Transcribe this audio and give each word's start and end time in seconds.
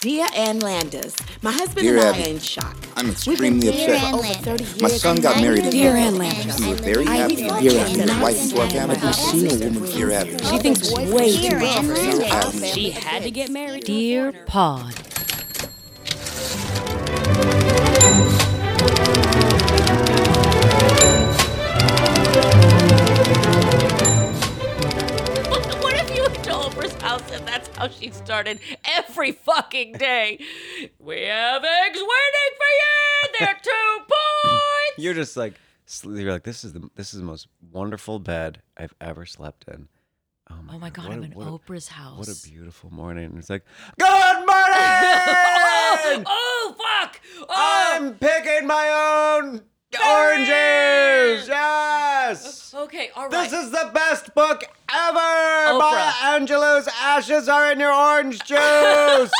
Dear 0.00 0.26
Ann 0.34 0.60
Landers, 0.60 1.14
my 1.42 1.52
husband 1.52 1.80
Dear 1.86 1.98
and 1.98 2.16
I 2.16 2.22
are 2.22 2.28
in 2.28 2.38
shock. 2.38 2.74
I'm 2.96 3.10
extremely 3.10 3.68
upset. 3.68 4.14
over 4.14 4.22
30 4.26 4.64
years. 4.64 4.80
My 4.80 4.88
son 4.88 5.16
got 5.20 5.42
married 5.42 5.60
I 5.60 5.64
in 5.66 5.70
Dear 5.72 5.90
April. 5.90 6.04
Ann 6.04 6.16
Landers. 6.16 6.58
He 6.58 6.70
was 6.70 6.80
very 6.80 7.04
happy 7.04 7.36
thought 7.36 7.56
and 7.56 7.64
you 7.64 7.70
dear 7.70 7.80
were 7.80 7.84
His 7.86 8.06
not 8.06 8.22
wife 8.22 8.36
is 8.36 8.50
so 8.50 8.62
Ann 8.62 8.70
happy. 8.70 8.88
Landers. 8.92 9.30
She's 9.30 9.60
a 9.60 9.64
woman, 9.68 9.82
dear 9.92 10.10
Abby. 10.12 10.38
She 10.44 10.58
thinks 10.58 10.90
way 10.94 11.36
too 11.36 11.58
much 11.58 11.76
of 11.78 11.84
herself. 11.86 12.22
Abby. 12.56 12.66
She 12.68 12.90
had 12.92 13.22
to 13.24 13.30
get 13.30 13.50
married. 13.50 13.84
Dear 13.84 14.32
Pod. 14.46 14.94
What 25.82 25.94
if 25.94 26.14
you 26.16 26.22
went 26.22 26.44
to 26.44 26.50
Oprah's 26.50 26.94
house 27.02 27.22
and 27.32 27.46
that's 27.46 27.68
how 27.76 27.88
she 27.88 28.10
started 28.10 28.60
every 28.96 29.32
fucking 29.32 29.92
day? 29.92 30.42
We 30.98 31.22
have 31.22 31.64
eggs 31.64 31.98
waiting 31.98 32.52
for 32.58 32.70
you. 32.80 33.30
They're 33.38 33.58
two 33.62 33.98
points. 33.98 34.98
You're 34.98 35.14
just 35.14 35.36
like 35.36 35.54
you're 36.04 36.32
like 36.32 36.44
this 36.44 36.62
is 36.64 36.72
the 36.72 36.88
this 36.94 37.14
is 37.14 37.20
the 37.20 37.26
most 37.26 37.48
wonderful 37.72 38.18
bed 38.18 38.62
I've 38.76 38.94
ever 39.00 39.26
slept 39.26 39.64
in. 39.68 39.88
Oh 40.50 40.56
my, 40.64 40.74
Oh 40.74 40.78
my 40.78 40.90
god, 40.90 41.04
what 41.06 41.12
I'm 41.14 41.22
a- 41.22 41.26
in 41.26 41.32
a- 41.32 41.36
Oprah's 41.58 41.88
house. 41.88 42.18
What 42.18 42.28
a 42.28 42.48
beautiful 42.48 42.90
morning. 42.90 43.24
And 43.26 43.38
it's 43.38 43.50
like, 43.50 43.64
Good 43.98 44.36
morning! 44.36 46.24
oh 46.26 46.74
fuck! 46.76 47.20
Oh, 47.42 47.46
I'm 47.48 48.14
picking 48.14 48.66
my 48.66 48.88
own 49.44 49.62
oranges. 49.94 51.48
Yes. 51.48 52.74
okay, 52.74 53.10
all 53.16 53.28
right. 53.28 53.30
This 53.50 53.52
is 53.52 53.70
the 53.70 53.90
best 53.94 54.34
book 54.34 54.62
ever. 55.08 55.78
Maya 55.78 56.12
Angelou's 56.38 56.88
ashes 57.00 57.48
are 57.48 57.72
in 57.72 57.80
your 57.80 57.92
orange 57.92 58.38
juice. 58.44 58.60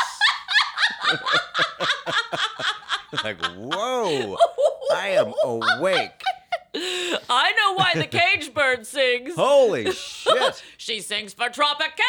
like, 3.23 3.43
whoa. 3.55 4.37
I 4.93 5.09
am 5.09 5.33
awake. 5.43 6.21
I 6.73 7.53
know 7.57 7.73
why 7.75 7.91
the 7.95 8.07
cage 8.07 8.53
bird 8.53 8.85
sings. 8.87 9.35
Holy 9.35 9.91
shit. 9.91 10.63
She 10.77 11.01
sings 11.01 11.33
for 11.33 11.49
Tropicana. 11.49 12.01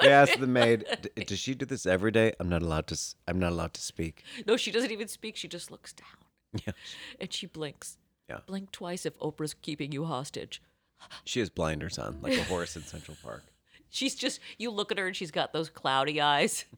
They 0.00 0.12
asked 0.12 0.38
the 0.38 0.46
maid, 0.46 0.84
"D- 1.16 1.24
"Does 1.24 1.38
she 1.40 1.54
do 1.54 1.64
this 1.66 1.86
every 1.86 2.12
day?" 2.12 2.34
I'm 2.38 2.48
not 2.48 2.62
allowed 2.62 2.86
to. 2.88 2.94
s- 2.94 3.16
I'm 3.26 3.38
not 3.40 3.50
allowed 3.52 3.74
to 3.74 3.80
speak. 3.80 4.22
no, 4.46 4.56
she 4.56 4.70
doesn't 4.70 4.92
even 4.92 5.08
speak. 5.08 5.36
She 5.36 5.48
just 5.48 5.70
looks 5.72 5.92
down 5.92 6.62
Yeah, 6.66 6.72
and 7.20 7.32
she 7.32 7.46
blinks. 7.46 7.98
Yeah. 8.30 8.38
Blink 8.46 8.70
twice 8.70 9.04
if 9.06 9.18
Oprah's 9.18 9.54
keeping 9.54 9.90
you 9.90 10.04
hostage. 10.04 10.62
She 11.24 11.40
has 11.40 11.50
blinders 11.50 11.98
on, 11.98 12.18
like 12.22 12.36
a 12.36 12.44
horse 12.44 12.76
in 12.76 12.82
Central 12.82 13.16
Park. 13.22 13.44
She's 13.90 14.14
just 14.14 14.40
you 14.58 14.70
look 14.70 14.92
at 14.92 14.98
her 14.98 15.06
and 15.06 15.16
she's 15.16 15.30
got 15.30 15.52
those 15.52 15.70
cloudy 15.70 16.20
eyes. 16.20 16.64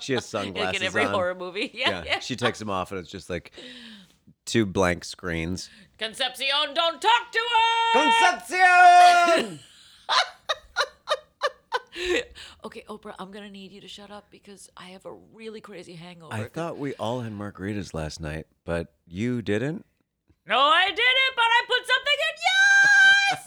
She 0.00 0.14
has 0.14 0.22
like 0.34 0.44
sunglasses 0.46 0.80
in 0.80 0.86
every 0.86 1.04
on. 1.04 1.12
horror 1.12 1.34
movie. 1.34 1.70
Yeah, 1.74 1.90
yeah, 1.90 2.02
yeah. 2.06 2.18
she 2.20 2.34
takes 2.34 2.58
them 2.58 2.70
off, 2.70 2.92
and 2.92 2.98
it's 3.00 3.10
just 3.10 3.28
like 3.28 3.52
two 4.46 4.64
blank 4.64 5.04
screens. 5.04 5.68
Concepcion, 5.98 6.46
don't 6.72 7.00
talk 7.00 7.30
to 7.30 7.38
her. 7.38 8.10
Concepcion. 8.40 9.60
Okay, 12.64 12.82
Oprah, 12.88 13.14
I'm 13.18 13.30
gonna 13.30 13.50
need 13.50 13.70
you 13.72 13.80
to 13.82 13.88
shut 13.88 14.10
up 14.10 14.26
because 14.30 14.70
I 14.76 14.84
have 14.86 15.04
a 15.04 15.12
really 15.34 15.60
crazy 15.60 15.92
hangover. 15.94 16.32
I 16.32 16.48
thought 16.48 16.78
we 16.78 16.94
all 16.94 17.20
had 17.20 17.32
margaritas 17.32 17.92
last 17.92 18.20
night, 18.20 18.46
but 18.64 18.94
you 19.06 19.42
didn't. 19.42 19.84
no, 20.46 20.58
I 20.58 20.86
didn't, 20.86 21.34
but 21.36 21.44
I 21.44 21.62
put 21.66 21.86
yours. 21.86 22.03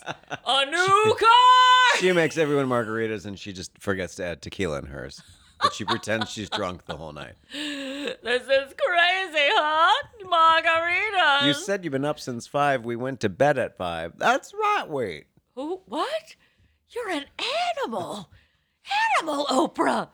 a 0.46 0.66
new 0.66 1.16
car. 1.20 2.00
She 2.00 2.12
makes 2.12 2.38
everyone 2.38 2.68
margaritas, 2.68 3.26
and 3.26 3.40
she 3.40 3.54
just 3.54 3.72
forgets 3.80 4.16
to 4.16 4.26
add 4.26 4.42
tequila 4.42 4.80
in 4.80 4.86
hers. 4.86 5.22
But 5.62 5.74
she 5.74 5.86
pretends 5.86 6.30
she's 6.30 6.50
drunk 6.52 6.86
the 6.86 6.96
whole 6.96 7.14
night. 7.14 7.34
This 7.52 8.44
is 8.44 8.74
crazy, 8.78 9.48
huh? 9.56 10.04
Margaritas. 10.24 11.48
You 11.48 11.54
said 11.54 11.84
you've 11.84 11.94
been 11.94 12.06
up 12.06 12.20
since 12.20 12.46
five. 12.46 12.86
We 12.86 12.96
went 12.96 13.20
to 13.22 13.30
bed 13.30 13.58
at 13.58 13.76
five. 13.78 14.14
That's 14.18 14.54
right. 14.54 14.86
Wait. 14.88 15.26
Who? 15.56 15.82
What? 15.88 16.36
You're 16.90 17.10
an 17.10 17.26
animal. 17.84 18.30
Animal, 19.18 19.46
Oprah. 19.48 20.10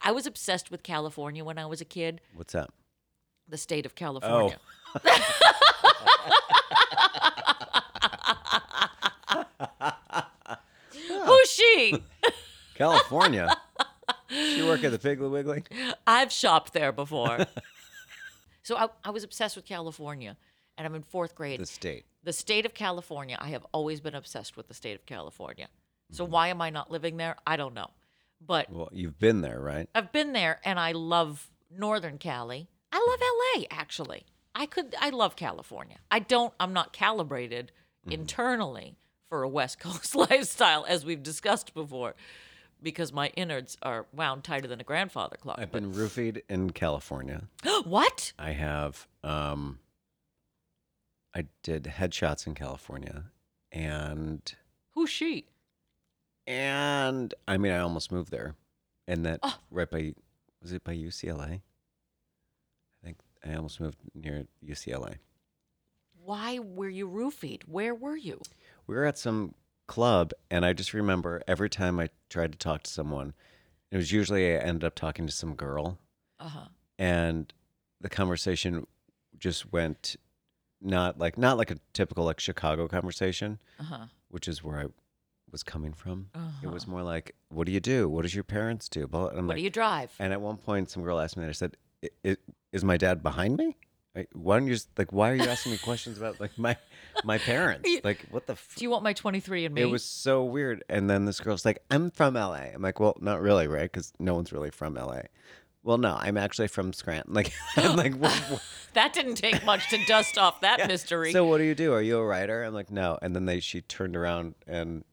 I 0.00 0.12
was 0.12 0.26
obsessed 0.26 0.70
with 0.70 0.82
California 0.82 1.44
when 1.44 1.58
I 1.58 1.66
was 1.66 1.80
a 1.80 1.84
kid. 1.84 2.20
What's 2.34 2.54
that? 2.54 2.70
The 3.48 3.58
state 3.58 3.84
of 3.84 3.92
Oh. 3.92 3.96
California. 3.96 4.58
Who's 4.94 5.02
she? 11.92 12.02
California. 12.74 13.56
you 14.30 14.66
work 14.66 14.84
at 14.84 14.92
the 14.92 14.98
Piggly 14.98 15.30
Wiggly? 15.30 15.64
I've 16.06 16.30
shopped 16.32 16.72
there 16.72 16.92
before. 16.92 17.46
so 18.62 18.76
I, 18.76 18.88
I 19.04 19.10
was 19.10 19.24
obsessed 19.24 19.56
with 19.56 19.64
California, 19.64 20.36
and 20.76 20.86
I'm 20.86 20.94
in 20.94 21.02
fourth 21.02 21.34
grade. 21.34 21.60
The 21.60 21.66
state. 21.66 22.04
the 22.24 22.32
state 22.32 22.66
of 22.66 22.74
California, 22.74 23.36
I 23.40 23.48
have 23.48 23.64
always 23.72 24.00
been 24.00 24.14
obsessed 24.14 24.56
with 24.56 24.68
the 24.68 24.74
state 24.74 24.94
of 24.94 25.06
California. 25.06 25.68
So 26.12 26.24
Mm-hmm. 26.24 26.32
why 26.32 26.48
am 26.48 26.62
I 26.62 26.70
not 26.70 26.90
living 26.90 27.16
there? 27.16 27.36
I 27.46 27.56
don't 27.56 27.74
know. 27.74 27.90
But 28.44 28.70
Well, 28.70 28.88
you've 28.92 29.18
been 29.18 29.40
there, 29.40 29.58
right? 29.60 29.88
I've 29.94 30.12
been 30.12 30.32
there 30.32 30.60
and 30.64 30.78
I 30.78 30.92
love 30.92 31.48
Northern 31.70 32.18
Cali. 32.18 32.68
I 32.92 32.98
love 32.98 33.20
LA 33.58 33.64
actually. 33.70 34.24
I 34.54 34.66
could 34.66 34.94
I 35.00 35.10
love 35.10 35.34
California. 35.36 35.96
I 36.10 36.18
don't 36.20 36.52
I'm 36.60 36.72
not 36.72 36.92
calibrated 36.92 37.72
Mm-hmm. 38.06 38.12
internally 38.20 38.96
for 39.28 39.42
a 39.42 39.48
West 39.48 39.78
Coast 39.78 40.14
lifestyle 40.14 40.84
as 40.88 41.04
we've 41.04 41.22
discussed 41.22 41.74
before 41.74 42.14
because 42.82 43.12
my 43.12 43.28
innards 43.36 43.76
are 43.82 44.06
wound 44.12 44.44
tighter 44.44 44.68
than 44.68 44.80
a 44.80 44.84
grandfather 44.84 45.36
clock. 45.36 45.58
I've 45.58 45.72
been 45.72 45.92
roofied 45.92 46.42
in 46.48 46.70
California. 46.70 47.44
what? 47.84 48.32
I 48.38 48.52
have. 48.52 49.06
Um, 49.24 49.78
I 51.34 51.46
did 51.62 51.84
headshots 51.84 52.46
in 52.46 52.54
California, 52.54 53.24
and 53.72 54.40
Who's 54.92 55.10
she? 55.10 55.46
and 56.46 57.34
I 57.46 57.56
mean, 57.58 57.72
I 57.72 57.78
almost 57.78 58.10
moved 58.12 58.30
there, 58.30 58.54
and 59.06 59.26
that 59.26 59.40
Oh. 59.42 59.56
right 59.70 59.90
by 59.90 60.14
was 60.62 60.72
it 60.72 60.82
by 60.84 60.96
UCLA? 60.96 61.60
I 61.60 63.04
think 63.04 63.18
I 63.44 63.54
almost 63.54 63.80
moved 63.80 63.98
near 64.14 64.46
UCLA. 64.66 65.16
Why 66.24 66.58
were 66.58 66.88
you 66.88 67.08
roofied? 67.08 67.62
Where 67.68 67.94
were 67.94 68.16
you? 68.16 68.40
We 68.86 68.94
were 68.94 69.04
at 69.04 69.18
some 69.18 69.54
club 69.86 70.32
and 70.50 70.64
i 70.66 70.72
just 70.72 70.92
remember 70.94 71.42
every 71.46 71.70
time 71.70 72.00
i 72.00 72.08
tried 72.28 72.50
to 72.52 72.58
talk 72.58 72.82
to 72.82 72.90
someone 72.90 73.34
it 73.92 73.96
was 73.96 74.10
usually 74.12 74.52
i 74.54 74.58
ended 74.58 74.82
up 74.84 74.94
talking 74.94 75.26
to 75.26 75.32
some 75.32 75.54
girl 75.54 75.98
Uh-huh. 76.40 76.66
and 76.98 77.52
the 78.00 78.08
conversation 78.08 78.86
just 79.38 79.72
went 79.72 80.16
not 80.80 81.18
like 81.18 81.38
not 81.38 81.56
like 81.56 81.70
a 81.70 81.76
typical 81.92 82.24
like 82.24 82.40
chicago 82.40 82.88
conversation 82.88 83.58
Uh-huh. 83.78 84.06
which 84.28 84.48
is 84.48 84.62
where 84.64 84.80
i 84.80 84.86
was 85.52 85.62
coming 85.62 85.92
from 85.92 86.30
it 86.34 86.38
Uh-huh. 86.38 86.70
was 86.70 86.86
more 86.88 87.02
like 87.02 87.34
what 87.48 87.66
do 87.66 87.72
you 87.72 87.80
do 87.80 88.08
what 88.08 88.22
does 88.22 88.34
your 88.34 88.44
parents 88.44 88.88
do 88.88 89.06
Blah, 89.06 89.28
and 89.28 89.38
i'm 89.38 89.46
What 89.46 89.52
like 89.52 89.58
do 89.58 89.62
you 89.62 89.70
drive? 89.70 90.12
and 90.18 90.32
at 90.32 90.40
one 90.40 90.56
point 90.56 90.90
some 90.90 91.02
girl 91.04 91.20
asked 91.20 91.36
me 91.36 91.44
that 91.44 91.50
i 91.50 91.52
said 91.52 91.76
"I- 92.04 92.10
I- 92.30 92.36
is 92.72 92.82
my 92.84 92.96
dad 92.96 93.22
behind 93.22 93.56
me 93.56 93.76
Why 94.32 94.58
don't 94.58 94.66
you 94.68 94.74
just 94.74 94.88
like 94.98 95.12
why 95.12 95.30
are 95.30 95.34
you 95.34 95.44
asking 95.44 95.72
me 95.72 95.78
questions 95.78 96.16
about 96.18 96.40
like 96.40 96.56
my 96.58 96.76
my 97.24 97.38
parents 97.38 97.88
like 98.04 98.24
what 98.30 98.46
the 98.46 98.54
f- 98.54 98.74
Do 98.76 98.84
you 98.84 98.90
want 98.90 99.02
my 99.04 99.12
23 99.12 99.66
and 99.66 99.74
me? 99.74 99.82
it 99.82 99.86
was 99.86 100.04
so 100.04 100.44
weird. 100.44 100.82
And 100.88 101.08
then 101.10 101.24
this 101.26 101.40
girl's 101.40 101.64
like, 101.64 101.82
I'm 101.90 102.10
from 102.10 102.34
LA. 102.34 102.68
I'm 102.74 102.82
like, 102.82 102.98
well, 103.00 103.16
not 103.20 103.40
really, 103.40 103.66
right? 103.66 103.90
Because 103.90 104.12
no 104.18 104.34
one's 104.34 104.52
really 104.52 104.70
from 104.70 104.94
LA. 104.94 105.22
Well, 105.82 105.98
no, 105.98 106.16
I'm 106.18 106.36
actually 106.36 106.68
from 106.68 106.92
Scranton. 106.92 107.32
Like, 107.34 107.52
I'm 107.76 107.94
like, 107.96 108.14
what, 108.18 108.32
what- 108.50 108.62
That 108.94 109.12
didn't 109.12 109.36
take 109.36 109.64
much 109.64 109.88
to 109.90 110.04
dust 110.06 110.36
off 110.38 110.60
that 110.62 110.88
mystery. 110.88 111.30
so 111.32 111.44
what 111.46 111.58
do 111.58 111.64
you 111.64 111.74
do? 111.74 111.92
Are 111.92 112.02
you 112.02 112.18
a 112.18 112.24
writer? 112.26 112.62
I'm 112.64 112.74
like, 112.74 112.90
no. 112.90 113.18
And 113.22 113.36
then 113.36 113.44
they 113.44 113.60
she 113.60 113.82
turned 113.82 114.16
around 114.16 114.54
and 114.66 115.04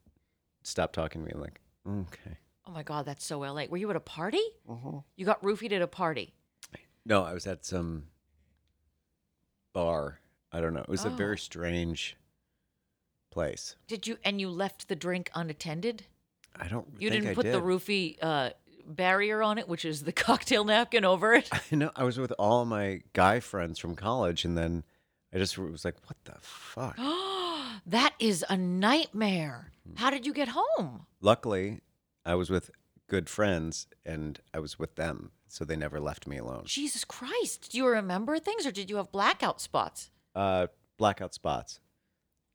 stopped 0.64 0.96
talking 0.96 1.22
to 1.22 1.28
me. 1.28 1.32
I'm 1.36 1.42
like, 1.42 1.60
okay. 1.88 2.38
oh 2.68 2.72
my 2.72 2.84
God, 2.84 3.06
that's 3.06 3.26
so 3.26 3.40
LA. 3.40 3.66
Were 3.70 3.78
you 3.78 3.90
at 3.90 3.96
a 3.96 4.00
party? 4.00 4.42
Uh-huh. 4.70 5.02
You 5.18 5.26
got 5.26 5.42
roofied 5.44 5.74
at 5.74 5.82
a 5.82 5.88
party. 5.88 6.34
No, 7.06 7.24
I 7.24 7.34
was 7.34 7.46
at 7.46 7.66
some 7.66 8.06
bar. 9.74 10.20
I 10.52 10.62
don't 10.62 10.74
know. 10.74 10.82
It 10.82 10.90
was 10.90 11.04
a 11.06 11.10
Oh. 11.10 11.16
very 11.16 11.38
strange 11.38 12.16
place. 13.32 13.76
Did 13.88 14.08
you, 14.08 14.18
and 14.24 14.40
you 14.40 14.50
left 14.50 14.88
the 14.88 14.96
drink 14.96 15.32
unattended? 15.36 16.06
I 16.56 16.68
don't. 16.68 16.88
You 17.00 17.10
think 17.10 17.24
didn't 17.24 17.32
I 17.32 17.36
put 17.36 17.46
the 17.46 17.54
did. 17.54 17.64
roofie 17.64 18.18
uh, 18.22 18.52
barrier 18.86 19.42
on 19.42 19.58
it, 19.58 19.68
which 19.68 19.86
is 19.86 20.04
the 20.04 20.12
cocktail 20.28 20.64
napkin 20.64 21.04
over 21.06 21.34
it? 21.34 21.50
I 21.72 21.76
know. 21.76 21.92
I 21.96 22.04
was 22.04 22.18
with 22.20 22.32
all 22.38 22.66
my 22.66 23.02
guy 23.14 23.40
friends 23.40 23.80
from 23.80 23.96
college, 23.96 24.46
and 24.46 24.56
then 24.58 24.84
I 25.34 25.38
just 25.40 25.58
was 25.58 25.84
like, 25.84 25.96
"What 26.06 26.18
the 26.26 26.36
fuck?" 26.42 26.96
that 27.88 28.14
is 28.20 28.46
a 28.50 28.56
nightmare. 28.58 29.72
Hmm. 29.88 29.96
How 29.96 30.12
did 30.12 30.28
you 30.28 30.34
get 30.34 30.50
home? 30.50 31.08
Luckily, 31.22 31.82
I 32.24 32.36
was 32.36 32.52
with 32.52 32.70
good 33.10 33.30
friends, 33.30 33.88
and 34.06 34.40
I 34.54 34.60
was 34.60 34.78
with 34.78 34.96
them, 34.96 35.32
so 35.54 35.64
they 35.64 35.76
never 35.76 36.00
left 36.00 36.26
me 36.28 36.38
alone. 36.38 36.64
Jesus 36.66 37.06
Christ. 37.06 37.70
Do 37.72 37.78
you 37.78 37.86
remember 37.88 38.40
things 38.40 38.66
or 38.66 38.72
did 38.72 38.90
you 38.90 38.96
have 38.98 39.12
blackout 39.12 39.62
spots? 39.62 40.10
Uh, 40.36 40.66
blackout 40.98 41.34
spots, 41.34 41.80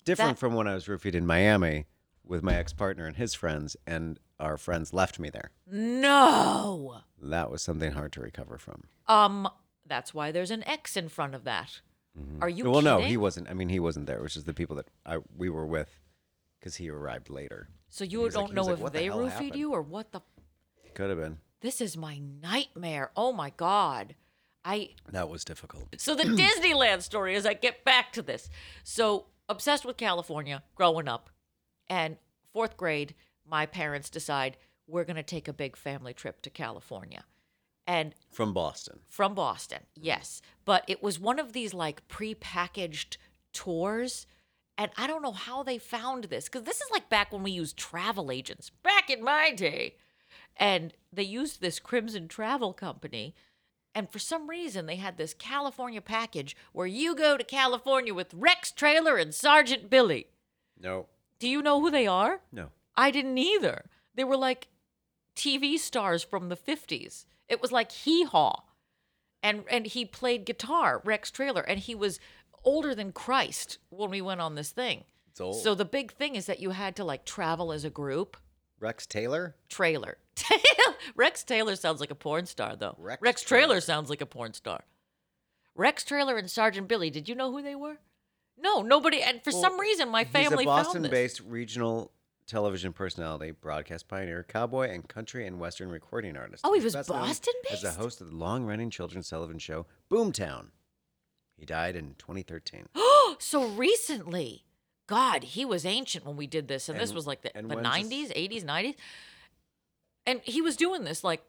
different 0.05 0.33
That- 0.37 0.41
from 0.41 0.55
when 0.55 0.67
I 0.67 0.75
was 0.75 0.87
roofied 0.87 1.15
in 1.15 1.25
Miami, 1.27 1.87
with 2.25 2.43
my 2.43 2.55
ex 2.57 2.73
partner 2.73 3.07
and 3.07 3.17
his 3.17 3.35
friends, 3.35 3.77
and 3.87 4.19
our 4.41 4.57
friends 4.57 4.93
left 4.93 5.19
me 5.19 5.31
there. 5.31 5.51
No. 5.67 7.03
That 7.23 7.51
was 7.51 7.63
something 7.63 7.93
hard 7.93 8.13
to 8.15 8.21
recover 8.21 8.59
from. 8.59 8.85
Um, 9.07 9.49
that's 9.87 10.13
why 10.13 10.33
there's 10.33 10.51
an 10.51 10.67
X 10.69 10.97
in 10.97 11.09
front 11.09 11.35
of 11.35 11.45
that. 11.45 11.81
Are 12.43 12.49
you 12.49 12.65
Mm-hmm. 12.65 12.73
well, 12.73 12.83
no, 12.83 12.99
he 13.01 13.17
wasn't. 13.17 13.49
I 13.49 13.55
mean, 13.55 13.69
he 13.69 13.79
wasn't 13.79 14.07
there. 14.07 14.19
It 14.19 14.23
was 14.23 14.35
just 14.35 14.47
the 14.47 14.53
people 14.55 14.75
that 14.77 14.89
I 15.07 15.19
we 15.37 15.49
were 15.49 15.65
with, 15.67 16.01
because 16.59 16.75
he 16.77 16.91
arrived 16.91 17.31
later. 17.31 17.69
So 17.89 18.03
you 18.03 18.23
like- 18.25 18.33
don't 18.33 18.49
he 18.49 18.55
was 18.55 18.57
know 18.57 18.63
like, 18.65 18.73
if 18.75 18.81
"What 18.81 18.93
the 18.93 18.99
they 18.99 19.05
hell 19.07 19.19
roofied 19.21 19.31
happened?" 19.31 19.55
you 19.57 19.73
or 19.73 19.83
what 19.83 20.11
the. 20.11 20.21
Could 20.95 21.11
have 21.11 21.19
been. 21.21 21.39
This 21.61 21.81
is 21.81 21.97
my 21.97 22.19
nightmare. 22.43 23.11
Oh 23.17 23.33
my 23.33 23.51
god. 23.57 24.15
I 24.65 24.91
That 25.11 25.29
was 25.29 25.45
difficult. 25.45 25.89
So 25.99 26.15
the 26.15 26.23
Disneyland 26.25 27.03
story 27.03 27.35
as 27.35 27.47
I 27.47 27.55
get 27.55 27.85
back 27.85 28.13
to 28.13 28.23
this. 28.23 28.49
So 28.85 29.27
obsessed 29.49 29.85
with 29.85 29.97
California 29.97 30.63
growing 30.75 31.09
up. 31.09 31.31
And 31.89 32.17
fourth 32.53 32.77
grade, 32.77 33.15
my 33.49 33.67
parents 33.67 34.11
decide 34.11 34.57
we're 34.87 35.05
gonna 35.05 35.23
take 35.23 35.49
a 35.49 35.53
big 35.53 35.77
family 35.77 36.13
trip 36.15 36.43
to 36.43 36.51
California. 36.51 37.25
And 37.87 38.15
From 38.31 38.53
Boston. 38.53 38.99
from 39.09 39.35
Boston, 39.35 39.81
yes. 39.95 40.43
But 40.67 40.85
it 40.87 41.03
was 41.03 41.19
one 41.19 41.39
of 41.39 41.55
these 41.55 41.73
like 41.73 42.07
pre-packaged 42.09 43.17
tours. 43.55 44.27
And 44.77 44.91
I 44.99 45.07
don't 45.07 45.23
know 45.23 45.33
how 45.33 45.63
they 45.63 45.79
found 45.79 46.25
this 46.25 46.45
because 46.45 46.65
this 46.65 46.77
is 46.77 46.91
like 46.93 47.09
back 47.09 47.33
when 47.33 47.43
we 47.43 47.51
used 47.51 47.79
travel 47.79 48.31
agents, 48.31 48.71
back 48.83 49.09
in 49.09 49.25
my 49.25 49.53
day. 49.53 49.95
And 50.59 50.93
they 51.13 51.23
used 51.23 51.61
this 51.61 51.79
Crimson 51.79 52.29
Travel 52.29 52.73
Company. 52.73 53.35
And 53.95 54.11
for 54.11 54.19
some 54.19 54.51
reason, 54.51 54.87
they 54.87 54.97
had 54.97 55.17
this 55.17 55.35
California 55.35 56.01
package 56.01 56.57
where 56.73 56.87
you 56.87 57.15
go 57.15 57.37
to 57.37 57.45
California 57.45 58.13
with 58.13 58.35
Rex 58.35 58.71
Trailer 58.71 59.17
and 59.17 59.35
Sergeant 59.35 59.89
Billy. 59.89 60.27
No. 60.81 61.07
Do 61.39 61.49
you 61.49 61.63
know 61.63 61.81
who 61.81 61.91
they 61.91 62.07
are? 62.07 62.41
No. 62.53 62.69
I 62.97 63.11
didn't 63.11 63.39
either. 63.39 63.87
They 64.15 64.25
were 64.25 64.37
like 64.37 64.69
TV 65.37 65.79
stars 65.79 66.23
from 66.23 66.49
the 66.49 66.57
50s. 66.57 67.27
It 67.49 67.63
was 67.63 67.73
like 67.73 67.93
Hee 67.93 68.25
Haw. 68.25 68.63
And 69.43 69.63
and 69.71 69.87
he 69.87 70.05
played 70.05 70.45
guitar, 70.45 71.01
Rex 71.05 71.31
Trailer, 71.31 71.63
and 71.63 71.79
he 71.79 71.95
was 71.95 72.19
older 72.65 72.95
than 72.95 73.13
Christ 73.13 73.79
when 73.89 74.11
we 74.11 74.21
went 74.21 74.41
on 74.41 74.57
this 74.57 74.71
thing. 74.71 75.05
It's 75.31 75.41
old. 75.41 75.63
So 75.63 75.77
the 75.77 75.85
big 75.85 76.13
thing 76.13 76.35
is 76.35 76.47
that 76.47 76.59
you 76.59 76.71
had 76.71 76.97
to 76.97 77.05
like 77.05 77.25
travel 77.25 77.71
as 77.71 77.85
a 77.85 77.91
group. 77.91 78.37
Rex 78.81 79.07
Taylor. 79.07 79.57
Trailer. 79.69 80.19
Rex 81.17 81.43
Taylor 81.43 81.77
sounds 81.77 82.01
like 82.01 82.11
a 82.11 82.15
porn 82.15 82.47
star 82.47 82.77
though. 82.77 82.97
Rex 82.99 83.43
Trailer 83.43 83.67
Trailer. 83.67 83.81
sounds 83.81 84.11
like 84.11 84.21
a 84.21 84.27
porn 84.27 84.53
star. 84.55 84.85
Rex 85.75 86.05
Trailer 86.05 86.37
and 86.37 86.51
Sergeant 86.51 86.89
Billy, 86.89 87.11
did 87.11 87.29
you 87.29 87.35
know 87.35 87.51
who 87.53 87.63
they 87.63 87.75
were? 87.75 87.99
No, 88.61 88.83
nobody 88.83 89.23
and 89.23 89.43
for 89.43 89.53
some 89.53 89.79
reason 89.79 90.09
my 90.09 90.25
He's 90.25 90.33
family 90.33 90.65
a 90.65 90.67
found 90.67 90.79
this. 90.87 90.87
Boston-based 90.87 91.41
regional 91.47 92.13
television 92.47 92.93
personality, 92.93 93.53
broadcast 93.53 94.09
pioneer, 94.09 94.43
cowboy, 94.43 94.91
and 94.91 95.07
country 95.09 95.47
and 95.47 95.61
western 95.61 95.91
recording 95.91 96.37
artist. 96.37 96.63
Oh, 96.67 96.73
he 96.73 96.81
was 96.81 96.95
known 96.95 97.01
As 97.01 97.09
Boston-based? 97.09 97.83
the 97.83 97.91
host 97.93 98.21
of 98.21 98.31
the 98.31 98.37
long-running 98.37 98.91
children's 98.91 99.29
television 99.29 99.59
show 99.59 99.87
Boomtown. 100.11 100.69
He 101.57 101.67
died 101.67 101.95
in 101.95 102.15
2013. 102.19 102.87
Oh, 102.95 103.37
so 103.41 103.69
recently. 103.69 104.65
God, 105.09 105.43
he 105.43 105.65
was 105.65 105.85
ancient 105.85 106.25
when 106.25 106.37
we 106.37 106.47
did 106.47 106.69
this, 106.69 106.89
and, 106.89 107.01
this 107.01 107.15
was 107.15 107.27
like 107.27 107.41
the, 107.41 107.51
the 107.55 107.67
when's 107.67 107.87
90s, 107.87 108.33
80s, 108.33 108.65
90s. 108.65 108.95
And 110.27 110.41
he 110.45 110.61
was 110.61 110.77
doing 110.77 111.05
this 111.05 111.25
like 111.25 111.43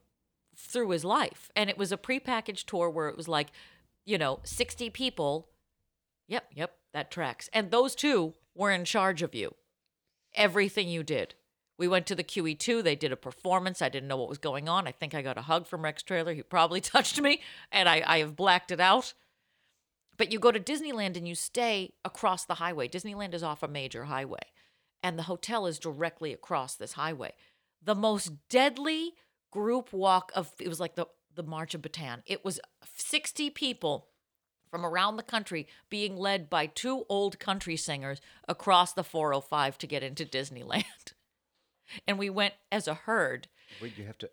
through 0.56 0.90
his 0.92 1.04
life. 1.04 1.52
And 1.56 1.70
it 1.70 1.78
was 1.78 1.92
a 1.92 1.98
prepackaged 1.98 2.66
tour 2.66 2.90
where 2.90 3.10
it 3.10 3.18
was 3.18 3.28
like, 3.28 3.50
you 4.06 4.18
know, 4.18 4.40
60 4.44 4.90
people. 4.92 5.50
Yep, 6.30 6.46
yep, 6.56 6.78
that 6.94 7.12
tracks. 7.12 7.50
And 7.52 7.70
those 7.70 7.96
two 7.96 8.34
were 8.56 8.72
in 8.72 8.86
charge 8.86 9.22
of 9.22 9.36
you. 9.36 9.56
Everything 10.34 10.88
you 10.88 11.04
did. 11.04 11.36
We 11.78 11.88
went 11.88 12.06
to 12.08 12.16
the 12.16 12.24
QE2. 12.24 12.84
They 12.84 12.96
did 12.96 13.12
a 13.12 13.18
performance. 13.18 13.82
I 13.82 13.90
didn't 13.90 14.08
know 14.08 14.18
what 14.18 14.30
was 14.30 14.38
going 14.38 14.70
on. 14.70 14.88
I 14.88 14.92
think 14.92 15.14
I 15.14 15.22
got 15.22 15.38
a 15.38 15.44
hug 15.44 15.68
from 15.68 15.84
Rex 15.84 16.02
Trailer. 16.02 16.34
He 16.34 16.44
probably 16.44 16.82
touched 16.82 17.20
me, 17.20 17.42
and 17.72 17.90
I, 17.90 18.04
I 18.06 18.20
have 18.20 18.36
blacked 18.36 18.72
it 18.72 18.80
out. 18.80 19.14
But 20.20 20.32
you 20.34 20.38
go 20.38 20.52
to 20.52 20.60
Disneyland 20.60 21.16
and 21.16 21.28
you 21.28 21.34
stay 21.34 21.94
across 22.04 22.46
the 22.46 22.56
highway. 22.56 22.90
Disneyland 22.90 23.34
is 23.34 23.42
off 23.42 23.64
a 23.64 23.68
major 23.68 24.04
highway, 24.04 24.52
and 25.02 25.18
the 25.18 25.24
hotel 25.24 25.66
is 25.66 25.80
directly 25.80 26.34
across 26.34 26.76
this 26.76 26.94
highway. 26.94 27.32
The 27.82 27.96
most 27.96 28.34
deadly 28.50 29.14
group 29.50 29.94
walk 29.94 30.32
of 30.36 30.52
it 30.60 30.68
was 30.68 30.80
like 30.80 30.96
the 30.96 31.08
the 31.34 31.42
March 31.42 31.74
of 31.74 31.82
Bataan. 31.82 32.22
It 32.26 32.44
was 32.44 32.60
60 32.96 33.50
people 33.52 34.10
from 34.70 34.86
around 34.86 35.16
the 35.16 35.24
country 35.24 35.68
being 35.90 36.18
led 36.18 36.50
by 36.50 36.66
two 36.66 37.06
old 37.08 37.40
country 37.40 37.78
singers 37.78 38.20
across 38.48 38.92
the 38.92 39.06
405 39.06 39.78
to 39.78 39.88
get 39.88 40.04
into 40.04 40.26
Disneyland. 40.26 40.84
And 42.08 42.20
we 42.20 42.30
went 42.30 42.54
as 42.72 42.88
a 42.88 42.94
herd 42.94 43.48
Wait, 43.82 43.98
you 43.98 44.06
have 44.06 44.20
to. 44.20 44.30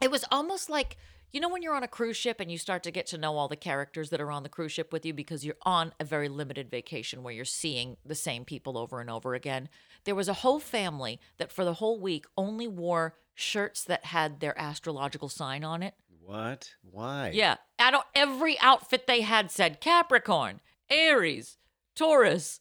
it 0.00 0.10
was 0.10 0.24
almost 0.32 0.68
like 0.68 0.96
you 1.32 1.40
know 1.40 1.48
when 1.48 1.62
you're 1.62 1.74
on 1.74 1.82
a 1.82 1.88
cruise 1.88 2.16
ship 2.16 2.40
and 2.40 2.50
you 2.50 2.58
start 2.58 2.82
to 2.82 2.90
get 2.90 3.06
to 3.06 3.18
know 3.18 3.36
all 3.36 3.48
the 3.48 3.56
characters 3.56 4.10
that 4.10 4.20
are 4.20 4.30
on 4.30 4.42
the 4.42 4.48
cruise 4.48 4.72
ship 4.72 4.92
with 4.92 5.04
you 5.06 5.14
because 5.14 5.44
you're 5.44 5.56
on 5.62 5.92
a 5.98 6.04
very 6.04 6.28
limited 6.28 6.70
vacation 6.70 7.22
where 7.22 7.32
you're 7.34 7.44
seeing 7.44 7.96
the 8.04 8.14
same 8.14 8.44
people 8.44 8.76
over 8.78 9.00
and 9.00 9.10
over 9.10 9.34
again 9.34 9.68
there 10.04 10.14
was 10.14 10.28
a 10.28 10.34
whole 10.34 10.60
family 10.60 11.18
that 11.38 11.50
for 11.52 11.64
the 11.64 11.74
whole 11.74 11.98
week 12.00 12.26
only 12.36 12.68
wore 12.68 13.14
shirts 13.34 13.82
that 13.84 14.04
had 14.06 14.40
their 14.40 14.58
astrological 14.60 15.28
sign 15.28 15.64
on 15.64 15.82
it 15.82 15.94
What? 16.20 16.74
Why? 16.82 17.30
yeah 17.34 17.56
I 17.78 17.90
don't, 17.90 18.06
every 18.14 18.58
outfit 18.60 19.06
they 19.06 19.22
had 19.22 19.50
said 19.50 19.80
capricorn 19.80 20.60
aries 20.90 21.56
taurus 21.96 22.60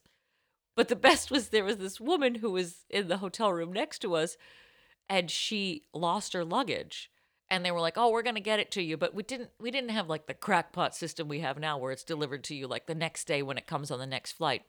but 0.75 0.88
the 0.88 0.95
best 0.95 1.29
was 1.29 1.50
there 1.50 1.65
was 1.65 1.77
this 1.77 2.00
woman 2.00 2.35
who 2.35 2.51
was 2.51 2.85
in 2.89 3.09
the 3.09 3.17
hotel 3.17 3.51
room 3.51 3.74
next 3.74 4.00
to 4.00 4.15
us 4.15 4.38
and 5.09 5.29
she 5.29 5.83
lost 5.94 6.31
her 6.31 6.45
luggage 6.45 7.10
and 7.51 7.65
they 7.65 7.71
were 7.71 7.81
like 7.81 7.98
oh 7.98 8.09
we're 8.09 8.24
going 8.24 8.36
to 8.36 8.42
get 8.42 8.59
it 8.59 8.71
to 8.71 8.81
you 8.81 8.98
but 8.98 9.13
we 9.13 9.21
didn't 9.21 9.50
we 9.59 9.69
didn't 9.69 9.89
have 9.89 10.09
like 10.09 10.25
the 10.25 10.33
crackpot 10.33 10.95
system 10.95 11.27
we 11.27 11.42
have 11.42 11.59
now 11.59 11.77
where 11.77 11.92
it's 11.92 12.03
delivered 12.03 12.44
to 12.45 12.56
you 12.56 12.65
like 12.65 12.88
the 12.88 12.95
next 12.95 13.25
day 13.25 13.44
when 13.44 13.57
it 13.57 13.68
comes 13.68 13.92
on 13.92 14.00
the 14.00 14.07
next 14.07 14.31
flight. 14.31 14.63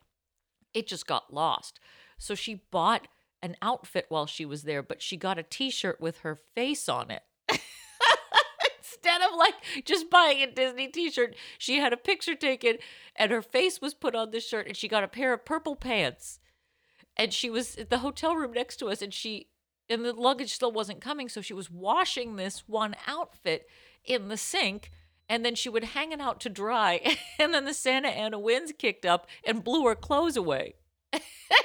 It 0.73 0.87
just 0.87 1.07
got 1.07 1.33
lost. 1.33 1.79
So 2.17 2.35
she 2.35 2.61
bought 2.69 3.07
an 3.41 3.55
outfit 3.61 4.05
while 4.09 4.27
she 4.27 4.45
was 4.45 4.63
there 4.63 4.83
but 4.83 5.01
she 5.01 5.17
got 5.17 5.39
a 5.39 5.43
t-shirt 5.43 5.99
with 5.99 6.19
her 6.19 6.37
face 6.53 6.87
on 6.89 7.09
it. 7.09 7.23
Instead 8.79 9.21
of 9.21 9.37
like 9.37 9.55
just 9.85 10.09
buying 10.09 10.41
a 10.41 10.51
Disney 10.51 10.87
t-shirt, 10.87 11.35
she 11.57 11.77
had 11.77 11.93
a 11.93 11.97
picture 11.97 12.35
taken 12.35 12.77
and 13.15 13.31
her 13.31 13.41
face 13.41 13.81
was 13.81 13.93
put 13.93 14.13
on 14.13 14.31
the 14.31 14.41
shirt 14.41 14.67
and 14.67 14.75
she 14.75 14.89
got 14.89 15.03
a 15.03 15.07
pair 15.07 15.33
of 15.33 15.45
purple 15.45 15.77
pants. 15.77 16.39
And 17.15 17.31
she 17.31 17.49
was 17.49 17.77
at 17.77 17.89
the 17.89 17.99
hotel 17.99 18.35
room 18.35 18.51
next 18.51 18.77
to 18.77 18.87
us 18.87 19.01
and 19.01 19.13
she 19.13 19.47
and 19.89 20.05
the 20.05 20.13
luggage 20.13 20.53
still 20.53 20.71
wasn't 20.71 21.01
coming, 21.01 21.29
so 21.29 21.41
she 21.41 21.53
was 21.53 21.69
washing 21.69 22.35
this 22.35 22.63
one 22.67 22.95
outfit 23.07 23.67
in 24.05 24.27
the 24.27 24.37
sink 24.37 24.91
and 25.29 25.45
then 25.45 25.55
she 25.55 25.69
would 25.69 25.83
hang 25.83 26.11
it 26.11 26.19
out 26.19 26.39
to 26.41 26.49
dry 26.49 26.99
and 27.39 27.53
then 27.53 27.65
the 27.65 27.73
Santa 27.73 28.09
Ana 28.09 28.39
winds 28.39 28.73
kicked 28.77 29.05
up 29.05 29.27
and 29.45 29.63
blew 29.63 29.85
her 29.87 29.95
clothes 29.95 30.37
away. 30.37 30.75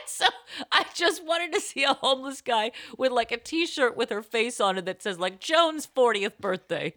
so 0.07 0.27
I 0.73 0.87
just 0.95 1.25
wanted 1.25 1.53
to 1.53 1.61
see 1.61 1.85
a 1.85 1.95
homeless 1.95 2.41
guy 2.41 2.73
with 2.97 3.13
like 3.13 3.33
a 3.33 3.37
t-shirt 3.37 3.97
with 3.97 4.11
her 4.11 4.23
face 4.23 4.61
on 4.61 4.79
it 4.79 4.85
that 4.87 5.03
says 5.03 5.19
like 5.19 5.41
Joan's 5.41 5.87
40th 5.87 6.39
birthday. 6.39 6.95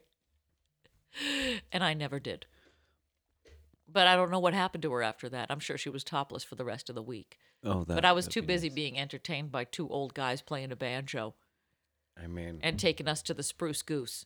And 1.72 1.84
I 1.84 1.94
never 1.94 2.20
did. 2.20 2.46
But 3.91 4.07
I 4.07 4.15
don't 4.15 4.31
know 4.31 4.39
what 4.39 4.53
happened 4.53 4.83
to 4.83 4.91
her 4.93 5.01
after 5.01 5.27
that. 5.29 5.48
I'm 5.50 5.60
sure 5.60 5.77
she 5.77 5.89
was 5.89 6.03
topless 6.03 6.43
for 6.43 6.55
the 6.55 6.65
rest 6.65 6.89
of 6.89 6.95
the 6.95 7.01
week. 7.01 7.38
Oh, 7.63 7.83
that. 7.83 7.95
but 7.95 8.05
I 8.05 8.12
was 8.13 8.27
too 8.27 8.41
be 8.41 8.48
busy 8.48 8.69
nice. 8.69 8.75
being 8.75 8.98
entertained 9.00 9.51
by 9.51 9.65
two 9.65 9.88
old 9.89 10.13
guys 10.13 10.41
playing 10.41 10.71
a 10.71 10.75
banjo 10.75 11.36
I 12.21 12.27
mean, 12.27 12.60
and 12.62 12.79
taking 12.79 13.07
us 13.07 13.21
to 13.24 13.33
the 13.33 13.43
Spruce 13.43 13.81
Goose. 13.81 14.25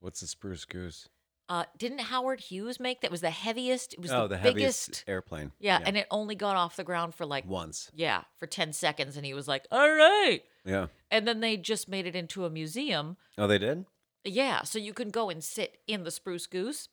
what's 0.00 0.20
the 0.20 0.26
spruce 0.26 0.64
goose? 0.64 1.08
Uh, 1.48 1.64
didn't 1.76 2.00
Howard 2.00 2.40
Hughes 2.40 2.80
make 2.80 3.00
that? 3.02 3.10
Was 3.10 3.20
the 3.20 3.30
heaviest? 3.30 3.92
It 3.94 4.00
was 4.00 4.10
oh, 4.10 4.26
the, 4.26 4.36
the 4.36 4.42
biggest. 4.42 5.04
airplane. 5.06 5.52
Yeah, 5.58 5.80
and 5.84 5.96
it 5.98 6.06
only 6.10 6.34
got 6.34 6.56
off 6.56 6.76
the 6.76 6.84
ground 6.84 7.14
for 7.14 7.26
like 7.26 7.46
once. 7.46 7.90
yeah 7.94 8.22
for 8.38 8.46
ten 8.46 8.72
seconds, 8.72 9.16
and 9.18 9.26
he 9.26 9.34
was 9.34 9.48
like, 9.48 9.66
"All 9.70 9.90
right," 9.90 10.40
Yeah. 10.64 10.86
and 11.10 11.26
then 11.28 11.40
they 11.40 11.56
just 11.58 11.88
made 11.90 12.06
it 12.06 12.16
into 12.16 12.46
a 12.46 12.50
museum. 12.50 13.16
Oh, 13.36 13.46
they 13.46 13.58
did. 13.58 13.84
Yeah, 14.24 14.62
so 14.62 14.78
you 14.78 14.94
can 14.94 15.10
go 15.10 15.28
and 15.28 15.42
sit 15.44 15.78
in 15.86 16.04
the 16.04 16.10
Spruce 16.10 16.46
Goose, 16.46 16.88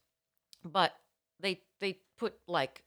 but 0.65 0.93
they 1.39 1.61
put 2.19 2.35
like 2.47 2.83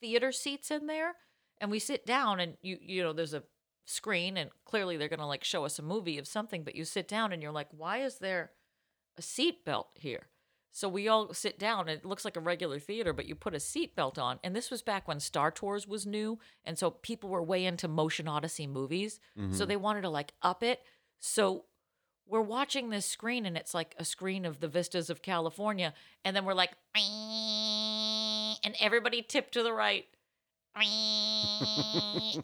theater 0.00 0.30
seats 0.30 0.70
in 0.70 0.86
there, 0.86 1.14
and 1.60 1.70
we 1.70 1.78
sit 1.78 2.06
down, 2.06 2.40
and 2.40 2.56
you 2.62 2.78
you 2.80 3.02
know 3.02 3.12
there's 3.12 3.34
a 3.34 3.42
screen, 3.86 4.36
and 4.36 4.50
clearly 4.64 4.96
they're 4.96 5.08
gonna 5.08 5.26
like 5.26 5.44
show 5.44 5.64
us 5.64 5.78
a 5.78 5.82
movie 5.82 6.18
of 6.18 6.28
something, 6.28 6.62
but 6.62 6.76
you 6.76 6.84
sit 6.84 7.08
down, 7.08 7.32
and 7.32 7.42
you're 7.42 7.52
like, 7.52 7.68
why 7.70 7.98
is 7.98 8.18
there 8.18 8.52
a 9.16 9.22
seat 9.22 9.64
belt 9.64 9.88
here? 9.94 10.28
So 10.72 10.88
we 10.88 11.08
all 11.08 11.34
sit 11.34 11.58
down, 11.58 11.88
and 11.88 11.98
it 11.98 12.04
looks 12.04 12.24
like 12.24 12.36
a 12.36 12.40
regular 12.40 12.78
theater, 12.78 13.12
but 13.12 13.26
you 13.26 13.34
put 13.34 13.54
a 13.54 13.60
seat 13.60 13.96
belt 13.96 14.18
on, 14.18 14.38
and 14.44 14.54
this 14.54 14.70
was 14.70 14.82
back 14.82 15.08
when 15.08 15.18
Star 15.18 15.50
Tours 15.50 15.88
was 15.88 16.06
new, 16.06 16.38
and 16.64 16.78
so 16.78 16.90
people 16.90 17.30
were 17.30 17.42
way 17.42 17.64
into 17.64 17.88
Motion 17.88 18.28
Odyssey 18.28 18.68
movies, 18.68 19.18
so 19.34 19.42
mm-hmm. 19.42 19.64
they 19.66 19.76
wanted 19.76 20.02
to 20.02 20.10
like 20.10 20.32
up 20.42 20.62
it. 20.62 20.80
So 21.18 21.64
we're 22.30 22.40
watching 22.40 22.88
this 22.88 23.04
screen 23.04 23.44
and 23.44 23.56
it's 23.56 23.74
like 23.74 23.94
a 23.98 24.04
screen 24.04 24.44
of 24.44 24.60
the 24.60 24.68
vistas 24.68 25.10
of 25.10 25.20
California 25.20 25.92
and 26.24 26.34
then 26.34 26.44
we're 26.44 26.54
like 26.54 26.70
and 28.64 28.74
everybody 28.80 29.22
tipped 29.22 29.52
to 29.54 29.62
the 29.62 29.72
right 29.72 30.06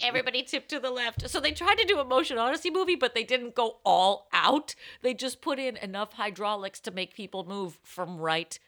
Everybody 0.03 0.43
tipped 0.43 0.69
to 0.71 0.81
the 0.81 0.91
left. 0.91 1.31
So 1.31 1.41
they 1.41 1.53
tried 1.53 1.79
to 1.79 1.85
do 1.87 1.99
a 2.01 2.05
motion 2.05 2.39
odyssey 2.39 2.71
movie, 2.71 2.97
but 2.97 3.15
they 3.15 3.23
didn't 3.23 3.55
go 3.55 3.77
all 3.85 4.27
out. 4.33 4.75
They 5.03 5.15
just 5.15 5.41
put 5.41 5.59
in 5.59 5.77
enough 5.77 6.15
hydraulics 6.15 6.81
to 6.81 6.91
make 6.91 7.15
people 7.15 7.45
move 7.47 7.79
from 7.83 8.19
right 8.19 8.59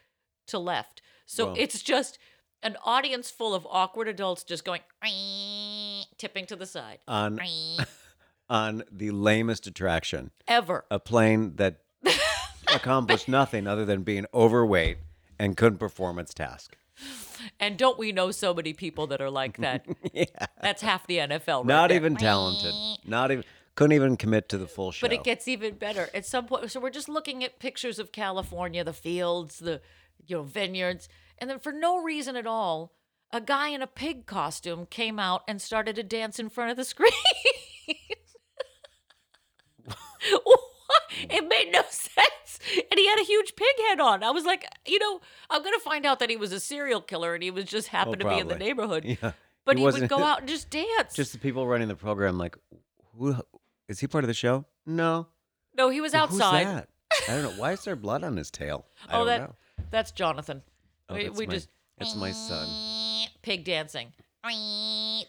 to 0.47 0.59
left. 0.59 1.03
So 1.27 1.47
Well- 1.47 1.57
it's 1.59 1.83
just 1.83 2.19
an 2.63 2.77
audience 2.85 3.31
full 3.31 3.55
of 3.55 3.67
awkward 3.71 4.09
adults 4.09 4.43
just 4.45 4.65
going 4.65 4.81
tipping 6.17 6.47
to 6.47 6.57
the 6.57 6.67
side. 6.67 6.99
on 7.09 7.41
on 8.51 8.83
the 8.91 9.11
lamest 9.11 9.67
attraction, 9.67 10.31
Ever. 10.47 10.85
a 10.91 10.99
plane 10.99 11.57
that 11.57 11.81
accomplished 12.75 13.29
nothing 13.29 13.67
other 13.67 13.85
than 13.85 14.03
being 14.03 14.25
overweight 14.33 14.99
and 15.39 15.57
couldn't 15.57 15.79
perform 15.79 16.19
its 16.19 16.33
task. 16.33 16.77
And 17.61 17.77
don't 17.77 17.99
we 17.99 18.13
know 18.13 18.31
so 18.31 18.55
many 18.55 18.73
people 18.73 19.07
that 19.09 19.21
are 19.21 19.31
like 19.31 19.59
that? 19.59 19.87
Yeah. 20.13 20.25
That's 20.63 20.83
half 20.83 21.07
the 21.07 21.19
NFL. 21.19 21.59
Right 21.59 21.67
Not 21.67 21.89
there. 21.89 21.97
even 21.97 22.17
talented. 22.17 22.75
Not 23.05 23.31
even 23.31 23.45
couldn't 23.75 23.93
even 23.93 24.17
commit 24.17 24.49
to 24.49 24.59
the 24.59 24.67
full 24.67 24.91
show. 24.91 25.07
But 25.07 25.13
it 25.13 25.23
gets 25.23 25.47
even 25.47 25.75
better 25.75 26.09
at 26.13 26.27
some 26.27 26.47
point. 26.47 26.71
So 26.71 26.81
we're 26.81 26.91
just 26.91 27.09
looking 27.09 27.45
at 27.45 27.61
pictures 27.61 27.99
of 27.99 28.11
California, 28.11 28.83
the 28.83 28.93
fields, 28.93 29.61
the 29.61 29.81
you 30.27 30.37
know 30.37 30.43
vineyards, 30.43 31.09
and 31.39 31.49
then 31.49 31.61
for 31.61 31.73
no 31.73 32.03
reason 32.03 32.35
at 32.35 32.47
all, 32.47 32.93
a 33.33 33.41
guy 33.41 33.69
in 33.69 33.83
a 33.83 33.87
pig 33.87 34.27
costume 34.27 34.87
came 34.87 35.19
out 35.19 35.43
and 35.47 35.63
started 35.63 35.95
to 35.97 36.03
dance 36.03 36.41
in 36.41 36.49
front 36.49 36.71
of 36.73 36.77
the 36.77 36.85
screen. 36.85 37.13
It 41.23 41.49
made 41.49 41.71
no 41.73 41.83
sense, 41.91 42.59
and 42.75 42.99
he 42.99 43.07
had 43.09 43.19
a 43.21 43.25
huge 43.25 43.55
pig 43.57 43.67
head 43.89 44.01
on. 44.01 44.23
I 44.23 44.31
was 44.31 44.45
like, 44.45 44.65
you 44.87 44.99
know, 44.99 45.21
I'm 45.51 45.63
gonna 45.63 45.79
find 45.79 46.05
out 46.07 46.19
that 46.21 46.31
he 46.31 46.37
was 46.37 46.53
a 46.53 46.61
serial 46.61 47.01
killer 47.01 47.35
and 47.35 47.43
he 47.43 47.51
was 47.51 47.65
just 47.65 47.89
happened 47.89 48.21
to 48.21 48.29
be 48.29 48.39
in 48.39 48.49
the 48.49 48.55
Oh, 48.55 48.59
neighborhood. 48.59 49.05
Yeah. 49.23 49.33
But 49.65 49.77
He 49.77 49.83
he, 49.85 49.91
would 49.91 50.09
go 50.09 50.19
out 50.25 50.41
and 50.41 50.49
just 50.49 50.71
dance. 50.71 51.15
Just 51.15 51.33
the 51.33 51.39
people 51.39 51.67
running 51.67 51.89
the 51.89 51.95
program, 51.97 52.39
like, 52.39 52.57
who 53.19 53.37
is 53.89 54.01
he 54.01 54.07
part 54.07 54.25
of 54.25 54.29
the 54.29 54.35
show? 54.35 54.65
No. 54.87 55.27
no, 55.77 55.91
he 55.91 56.01
was 56.01 56.15
outside. 56.15 56.67
Who's 56.67 56.75
that? 56.75 56.89
I 57.29 57.33
don't 57.35 57.43
know. 57.43 57.61
Why 57.61 57.73
is 57.73 57.85
there 57.85 57.97
blood 57.97 58.25
on 58.25 58.37
his 58.37 58.51
tail? 58.51 58.87
I 59.09 59.19
oh, 59.19 59.25
that 59.27 59.41
know. 59.41 59.55
that's 59.91 60.11
Jonathan. 60.13 60.63
Oh, 61.09 61.15
we 61.17 61.25
that's 61.25 61.39
we 61.39 61.47
my, 61.47 61.53
just 61.55 61.69
It's 61.99 62.15
my 62.17 62.33
son. 62.33 63.29
pig 63.43 63.65
dancing. 63.65 64.13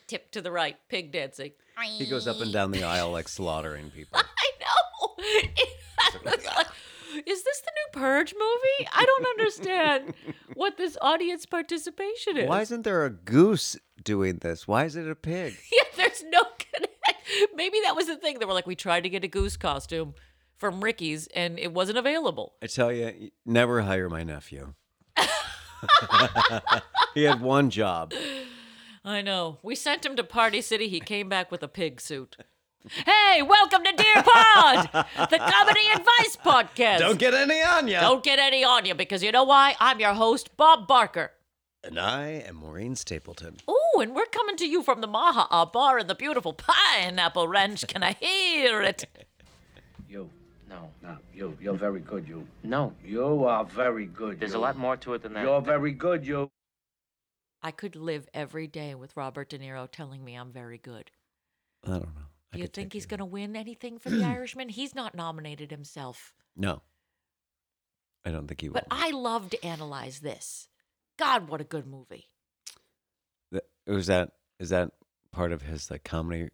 Tip 0.07 0.31
to 0.31 0.41
the 0.41 0.51
right, 0.51 0.77
pig 0.87 1.11
dancing. 1.11 1.51
He 1.97 2.05
goes 2.05 2.27
up 2.27 2.39
and 2.41 2.51
down 2.53 2.71
the 2.71 2.83
aisle 2.83 3.11
like 3.11 3.27
slaughtering 3.27 3.89
people. 3.91 4.19
I 4.19 4.51
know. 4.59 5.15
I 5.17 5.49
was 5.55 5.78
like, 6.25 6.67
is 7.25 7.43
this 7.43 7.61
the 7.61 7.71
new 7.75 8.01
Purge 8.01 8.33
movie? 8.33 8.89
I 8.93 9.05
don't 9.05 9.25
understand 9.27 10.13
what 10.53 10.77
this 10.77 10.97
audience 11.01 11.45
participation 11.45 12.37
is. 12.37 12.47
Why 12.47 12.61
isn't 12.61 12.83
there 12.83 13.05
a 13.05 13.09
goose 13.09 13.77
doing 14.03 14.37
this? 14.37 14.67
Why 14.67 14.85
is 14.85 14.95
it 14.95 15.07
a 15.09 15.15
pig? 15.15 15.55
Yeah, 15.71 15.83
there's 15.95 16.23
no 16.23 16.39
connect. 16.57 16.95
Maybe 17.55 17.79
that 17.83 17.95
was 17.95 18.07
the 18.07 18.15
thing. 18.15 18.39
They 18.39 18.45
were 18.45 18.53
like, 18.53 18.67
we 18.67 18.75
tried 18.75 19.01
to 19.01 19.09
get 19.09 19.23
a 19.23 19.27
goose 19.27 19.57
costume 19.57 20.13
from 20.57 20.81
Ricky's 20.83 21.27
and 21.27 21.59
it 21.59 21.73
wasn't 21.73 21.97
available. 21.97 22.53
I 22.61 22.67
tell 22.67 22.91
you, 22.91 23.31
never 23.45 23.81
hire 23.81 24.09
my 24.09 24.23
nephew. 24.23 24.73
he 27.13 27.23
had 27.23 27.41
one 27.41 27.69
job. 27.69 28.13
I 29.03 29.21
know. 29.21 29.59
We 29.63 29.75
sent 29.75 30.05
him 30.05 30.15
to 30.17 30.23
Party 30.23 30.61
City. 30.61 30.89
He 30.89 30.99
came 30.99 31.29
back 31.29 31.51
with 31.51 31.63
a 31.63 31.67
pig 31.67 32.01
suit. 32.01 32.37
Hey, 32.87 33.41
welcome 33.41 33.83
to 33.83 33.91
Dear 33.91 34.23
Pod, 34.23 34.89
the 35.29 35.37
comedy 35.37 35.81
advice 35.93 36.37
podcast. 36.43 36.99
Don't 36.99 37.19
get 37.19 37.33
any 37.33 37.61
on 37.61 37.87
you. 37.89 37.99
Don't 37.99 38.23
get 38.23 38.39
any 38.39 38.63
on 38.63 38.85
you 38.85 38.95
because 38.95 39.21
you 39.21 39.31
know 39.33 39.43
why? 39.43 39.75
I'm 39.81 39.99
your 39.99 40.13
host, 40.13 40.55
Bob 40.55 40.87
Barker. 40.87 41.31
And 41.83 41.99
I 41.99 42.27
am 42.47 42.55
Maureen 42.55 42.95
Stapleton. 42.95 43.57
Oh, 43.67 43.99
and 44.01 44.15
we're 44.15 44.25
coming 44.25 44.55
to 44.57 44.65
you 44.67 44.81
from 44.81 45.01
the 45.01 45.07
Maha 45.07 45.65
Bar 45.65 45.99
in 45.99 46.07
the 46.07 46.15
beautiful 46.15 46.53
Pineapple 46.53 47.47
Ranch. 47.49 47.85
Can 47.87 48.01
I 48.03 48.13
hear 48.13 48.81
it? 48.81 49.05
You. 50.07 50.27
No, 50.67 50.89
No, 51.03 51.17
you. 51.35 51.55
You're 51.61 51.75
very 51.75 51.99
good, 51.99 52.27
you. 52.27 52.47
no. 52.63 52.93
You 53.05 53.43
are 53.43 53.63
very 53.63 54.07
good. 54.07 54.39
There's 54.39 54.53
you. 54.53 54.57
a 54.57 54.59
lot 54.59 54.75
more 54.75 54.97
to 54.97 55.13
it 55.13 55.21
than 55.21 55.33
that. 55.33 55.43
You're 55.43 55.61
very 55.61 55.91
good, 55.91 56.25
you. 56.25 56.49
I 57.61 57.69
could 57.69 57.95
live 57.95 58.27
every 58.33 58.65
day 58.65 58.95
with 58.95 59.15
Robert 59.15 59.49
De 59.49 59.59
Niro 59.59 59.87
telling 59.91 60.23
me 60.25 60.33
I'm 60.33 60.51
very 60.51 60.79
good. 60.79 61.11
I 61.85 61.89
don't 61.91 62.01
know. 62.15 62.28
I 62.53 62.57
you 62.57 62.67
think 62.67 62.93
he's 62.93 63.05
going 63.05 63.19
to 63.19 63.25
win 63.25 63.55
anything 63.55 63.99
for 63.99 64.09
The 64.09 64.23
Irishman? 64.23 64.69
He's 64.69 64.95
not 64.95 65.13
nominated 65.15 65.71
himself. 65.71 66.33
No. 66.55 66.81
I 68.25 68.31
don't 68.31 68.47
think 68.47 68.61
he 68.61 68.69
will. 68.69 68.73
But 68.73 68.87
I 68.91 69.11
love 69.11 69.49
to 69.51 69.65
analyze 69.65 70.19
this. 70.19 70.67
God, 71.17 71.47
what 71.49 71.61
a 71.61 71.63
good 71.65 71.85
movie. 71.85 72.29
Th- 73.51 73.63
was 73.87 74.07
that 74.07 74.31
is 74.59 74.69
that 74.69 74.91
part 75.31 75.51
of 75.51 75.61
his 75.61 75.89
like 75.91 76.03
comedy? 76.03 76.49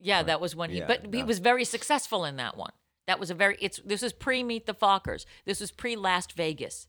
Yeah, 0.00 0.18
Right. 0.18 0.26
that 0.26 0.40
was 0.40 0.54
when 0.56 0.70
he. 0.70 0.78
Yeah, 0.78 0.86
but 0.86 1.12
he 1.14 1.22
was 1.22 1.38
very 1.40 1.64
successful 1.64 2.24
in 2.24 2.36
that 2.36 2.56
one. 2.56 2.72
That 3.06 3.18
was 3.20 3.30
a 3.30 3.34
very. 3.34 3.56
It's 3.60 3.80
this 3.84 4.02
is 4.02 4.12
pre 4.12 4.42
Meet 4.42 4.66
the 4.66 4.74
Fockers. 4.74 5.24
This 5.44 5.60
was 5.60 5.70
pre 5.72 5.96
Last 5.96 6.32
Vegas, 6.32 6.86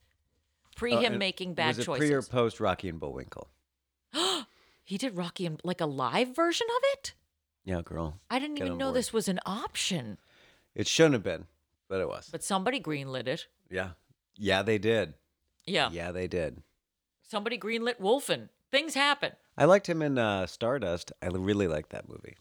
pre 0.75 0.93
Oh, 0.93 0.99
him 0.99 1.17
making 1.17 1.53
bad 1.55 1.69
was 1.69 1.79
it 1.79 1.85
choices. 1.85 2.07
pre 2.07 2.15
or 2.15 2.21
post 2.21 2.59
Rocky 2.59 2.89
and 2.89 2.99
Bullwinkle? 2.99 3.49
he 4.83 4.97
did 4.97 5.17
Rocky 5.17 5.45
and 5.45 5.59
like 5.63 5.81
a 5.81 5.85
live 5.85 6.35
version 6.35 6.67
of 6.77 6.83
it. 6.93 7.13
Yeah, 7.69 7.81
girl. 7.83 8.19
I 8.31 8.39
didn't 8.39 8.55
Get 8.55 8.63
even 8.63 8.71
on 8.73 8.77
know 8.79 8.85
board. 8.87 8.95
this 8.95 9.13
was 9.13 9.27
an 9.27 9.39
option. 9.45 10.17
It 10.73 10.87
shouldn't 10.87 11.13
have 11.13 11.23
been, 11.23 11.45
but 11.87 12.01
it 12.01 12.07
was. 12.07 12.27
But 12.31 12.43
somebody 12.43 12.79
greenlit 12.79 13.27
it. 13.27 13.45
yeah, 13.69 13.91
yeah, 14.35 14.63
they 14.63 14.79
did. 14.79 15.13
Yeah, 15.67 15.91
Yeah, 15.91 16.11
they 16.11 16.27
did. 16.27 16.63
somebody 17.21 17.59
greenlit 17.59 17.99
Wolfen. 17.99 18.49
Things 18.71 18.95
happen. 18.95 19.33
I 19.55 19.65
liked 19.65 19.87
him 19.87 20.01
in 20.01 20.17
uh, 20.17 20.47
Stardust. 20.47 21.11
I 21.21 21.27
really 21.27 21.67
liked 21.67 21.91
that 21.91 22.09
movie. 22.09 22.37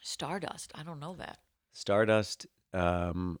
Stardust. 0.00 0.72
I 0.74 0.82
don't 0.82 1.00
know 1.00 1.14
that. 1.18 1.38
Stardust. 1.72 2.46
Um, 2.72 3.38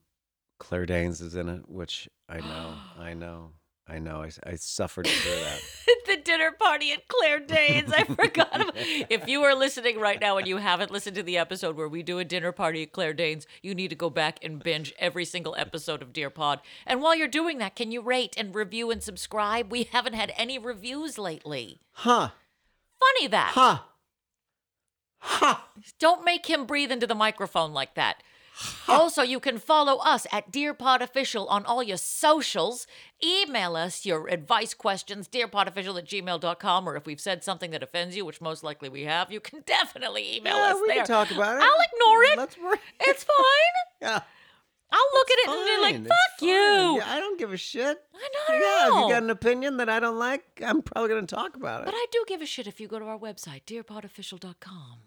Claire 0.58 0.84
Danes 0.86 1.20
is 1.22 1.34
in 1.34 1.48
it, 1.48 1.68
which 1.70 2.08
I 2.28 2.40
know, 2.40 2.74
I 2.98 3.14
know, 3.14 3.52
I 3.92 3.98
know. 3.98 4.22
I, 4.22 4.50
I 4.50 4.54
suffered 4.56 5.06
through 5.06 5.34
that. 5.34 5.60
the 6.06 6.16
dinner 6.16 6.50
party 6.52 6.92
at 6.92 7.06
Claire 7.08 7.40
Danes. 7.40 7.92
I 7.92 8.04
forgot 8.04 8.54
about. 8.54 8.72
If 9.10 9.28
you 9.28 9.42
are 9.42 9.54
listening 9.54 10.00
right 10.00 10.18
now 10.18 10.38
and 10.38 10.46
you 10.46 10.56
haven't 10.56 10.90
listened 10.90 11.16
to 11.16 11.22
the 11.22 11.36
episode 11.36 11.76
where 11.76 11.88
we 11.88 12.02
do 12.02 12.18
a 12.18 12.24
dinner 12.24 12.52
party 12.52 12.82
at 12.84 12.92
Claire 12.92 13.12
Danes, 13.12 13.46
you 13.62 13.74
need 13.74 13.88
to 13.88 13.96
go 13.96 14.08
back 14.08 14.42
and 14.42 14.62
binge 14.62 14.94
every 14.98 15.26
single 15.26 15.54
episode 15.58 16.00
of 16.00 16.12
Dear 16.14 16.30
Pod. 16.30 16.60
And 16.86 17.02
while 17.02 17.14
you're 17.14 17.28
doing 17.28 17.58
that, 17.58 17.76
can 17.76 17.92
you 17.92 18.00
rate 18.00 18.34
and 18.38 18.54
review 18.54 18.90
and 18.90 19.02
subscribe? 19.02 19.70
We 19.70 19.82
haven't 19.84 20.14
had 20.14 20.32
any 20.36 20.58
reviews 20.58 21.18
lately. 21.18 21.80
Huh? 21.92 22.30
Funny 22.98 23.26
that. 23.28 23.52
Huh? 23.54 23.78
Huh? 25.18 25.56
Don't 25.98 26.24
make 26.24 26.46
him 26.46 26.64
breathe 26.64 26.90
into 26.90 27.06
the 27.06 27.14
microphone 27.14 27.74
like 27.74 27.94
that. 27.94 28.22
also, 28.88 29.22
you 29.22 29.40
can 29.40 29.58
follow 29.58 29.98
us 29.98 30.26
at 30.30 30.50
Dear 30.50 30.74
Pod 30.74 31.02
Official 31.02 31.46
on 31.48 31.64
all 31.64 31.82
your 31.82 31.96
socials. 31.96 32.86
Email 33.24 33.76
us 33.76 34.04
your 34.04 34.28
advice 34.28 34.74
questions, 34.74 35.26
dearpodofficial 35.28 35.98
at 35.98 36.06
gmail.com, 36.06 36.88
or 36.88 36.96
if 36.96 37.06
we've 37.06 37.20
said 37.20 37.42
something 37.42 37.70
that 37.70 37.82
offends 37.82 38.16
you, 38.16 38.24
which 38.24 38.40
most 38.40 38.62
likely 38.62 38.88
we 38.88 39.02
have, 39.02 39.32
you 39.32 39.40
can 39.40 39.60
definitely 39.66 40.36
email 40.36 40.56
Yeah, 40.56 40.72
us 40.74 40.80
we 40.80 40.88
there. 40.88 40.96
can 40.98 41.06
talk 41.06 41.30
about 41.30 41.56
it. 41.58 41.62
I'll 41.62 41.86
ignore 41.92 42.24
it. 42.24 42.38
Let's. 42.38 42.56
It's 43.00 43.24
fine. 43.24 43.74
Yeah. 44.00 44.20
I'll 44.94 45.10
look 45.14 45.30
at 45.30 45.38
it 45.38 45.48
and 45.48 45.66
be 45.66 45.82
like, 45.82 45.94
Fine, 45.94 46.06
it's 46.06 46.08
fuck 46.08 46.42
you. 46.48 46.98
Yeah, 46.98 47.04
I 47.06 47.18
don't 47.18 47.38
give 47.38 47.50
a 47.50 47.56
shit. 47.56 47.98
I 48.14 48.52
at 48.52 48.60
Yeah, 48.60 48.88
if 48.88 48.94
you 49.06 49.08
got 49.14 49.22
an 49.22 49.30
opinion 49.30 49.78
that 49.78 49.88
I 49.88 49.98
don't 50.00 50.18
like, 50.18 50.44
I'm 50.62 50.82
probably 50.82 51.08
going 51.08 51.26
to 51.26 51.34
talk 51.34 51.56
about 51.56 51.80
it. 51.80 51.84
But 51.86 51.94
I 51.94 52.06
do 52.12 52.22
give 52.28 52.42
a 52.42 52.46
shit 52.46 52.66
if 52.66 52.78
you 52.78 52.88
go 52.88 52.98
to 52.98 53.06
our 53.06 53.18
website, 53.18 53.62
dearpodofficial.com. 53.64 54.98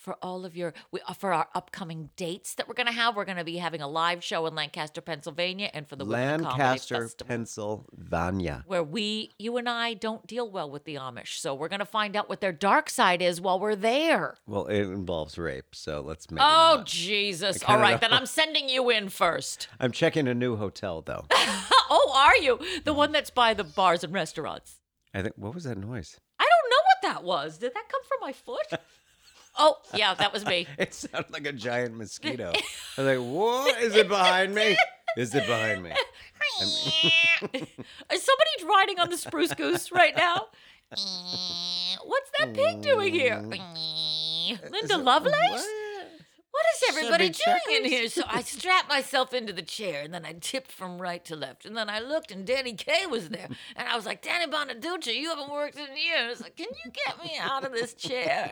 For 0.00 0.16
all 0.22 0.44
of 0.44 0.56
your, 0.56 0.72
we, 0.90 1.00
uh, 1.06 1.12
for 1.12 1.32
our 1.32 1.48
upcoming 1.54 2.10
dates 2.16 2.54
that 2.54 2.66
we're 2.66 2.74
going 2.74 2.86
to 2.86 2.92
have, 2.92 3.16
we're 3.16 3.24
going 3.24 3.36
to 3.36 3.44
be 3.44 3.58
having 3.58 3.82
a 3.82 3.88
live 3.88 4.24
show 4.24 4.46
in 4.46 4.54
Lancaster, 4.54 5.00
Pennsylvania, 5.00 5.70
and 5.74 5.86
for 5.86 5.94
the 5.94 6.04
Lancaster, 6.04 7.02
Festival, 7.02 7.28
Pennsylvania. 7.28 8.64
where 8.66 8.82
we, 8.82 9.30
you 9.38 9.56
and 9.58 9.68
I, 9.68 9.94
don't 9.94 10.26
deal 10.26 10.50
well 10.50 10.70
with 10.70 10.84
the 10.84 10.94
Amish. 10.94 11.38
So 11.38 11.54
we're 11.54 11.68
going 11.68 11.80
to 11.80 11.84
find 11.84 12.16
out 12.16 12.28
what 12.28 12.40
their 12.40 12.52
dark 12.52 12.88
side 12.90 13.20
is 13.22 13.40
while 13.40 13.60
we're 13.60 13.76
there. 13.76 14.36
Well, 14.46 14.66
it 14.66 14.80
involves 14.80 15.38
rape, 15.38 15.74
so 15.74 16.00
let's 16.00 16.30
make. 16.30 16.42
Oh. 16.42 16.82
Jesus. 16.86 17.62
All 17.64 17.78
right, 17.78 17.92
know. 17.92 18.08
then 18.08 18.12
I'm 18.12 18.26
sending 18.26 18.68
you 18.68 18.90
in 18.90 19.08
first. 19.08 19.68
I'm 19.80 19.92
checking 19.92 20.28
a 20.28 20.34
new 20.34 20.56
hotel 20.56 21.02
though. 21.02 21.26
oh, 21.30 22.12
are 22.14 22.36
you? 22.36 22.58
The 22.84 22.94
one 22.94 23.12
that's 23.12 23.30
by 23.30 23.54
the 23.54 23.64
bars 23.64 24.04
and 24.04 24.12
restaurants. 24.12 24.80
I 25.14 25.22
think. 25.22 25.34
What 25.36 25.54
was 25.54 25.64
that 25.64 25.78
noise? 25.78 26.18
I 26.38 26.44
don't 26.44 26.70
know 26.70 26.76
what 26.76 27.14
that 27.14 27.24
was. 27.24 27.58
Did 27.58 27.74
that 27.74 27.88
come 27.88 28.02
from 28.04 28.18
my 28.20 28.32
foot? 28.32 28.66
oh, 29.60 29.76
yeah, 29.94 30.14
that 30.14 30.32
was 30.32 30.44
me. 30.44 30.66
It 30.78 30.94
sounded 30.94 31.30
like 31.30 31.46
a 31.46 31.52
giant 31.52 31.96
mosquito. 31.96 32.52
I 32.98 33.02
was 33.02 33.18
like, 33.18 33.18
"What 33.18 33.80
is 33.82 33.94
it 33.94 34.08
behind 34.08 34.54
me? 34.54 34.76
Is 35.16 35.34
it 35.34 35.46
behind 35.46 35.82
me?" 35.82 35.92
Is 36.60 38.22
somebody 38.22 38.64
riding 38.66 38.98
on 38.98 39.10
the 39.10 39.16
spruce 39.16 39.54
goose 39.54 39.92
right 39.92 40.16
now? 40.16 40.48
What's 40.90 42.30
that 42.38 42.52
pig 42.54 42.82
doing 42.82 43.12
here? 43.12 43.42
Linda 44.70 44.96
Lovelace? 44.98 45.66
what 46.60 46.64
is 46.74 46.96
everybody 46.96 47.28
be 47.28 47.36
doing 47.44 47.84
in 47.84 47.84
here? 47.84 48.08
So 48.08 48.22
I 48.26 48.42
strapped 48.42 48.88
myself 48.88 49.32
into 49.32 49.52
the 49.52 49.62
chair 49.62 50.02
and 50.02 50.12
then 50.12 50.24
I 50.26 50.34
tipped 50.40 50.72
from 50.72 51.00
right 51.00 51.24
to 51.26 51.36
left. 51.36 51.64
And 51.64 51.76
then 51.76 51.88
I 51.88 52.00
looked 52.00 52.30
and 52.30 52.46
Danny 52.46 52.74
Kaye 52.74 53.06
was 53.06 53.28
there. 53.28 53.48
And 53.76 53.88
I 53.88 53.96
was 53.96 54.04
like, 54.06 54.22
Danny 54.22 54.50
Bonaduce, 54.50 55.14
you 55.14 55.28
haven't 55.28 55.50
worked 55.50 55.78
in 55.78 55.86
years. 55.96 56.40
Like, 56.40 56.56
Can 56.56 56.66
you 56.84 56.90
get 57.06 57.22
me 57.22 57.38
out 57.40 57.64
of 57.64 57.72
this 57.72 57.94
chair? 57.94 58.50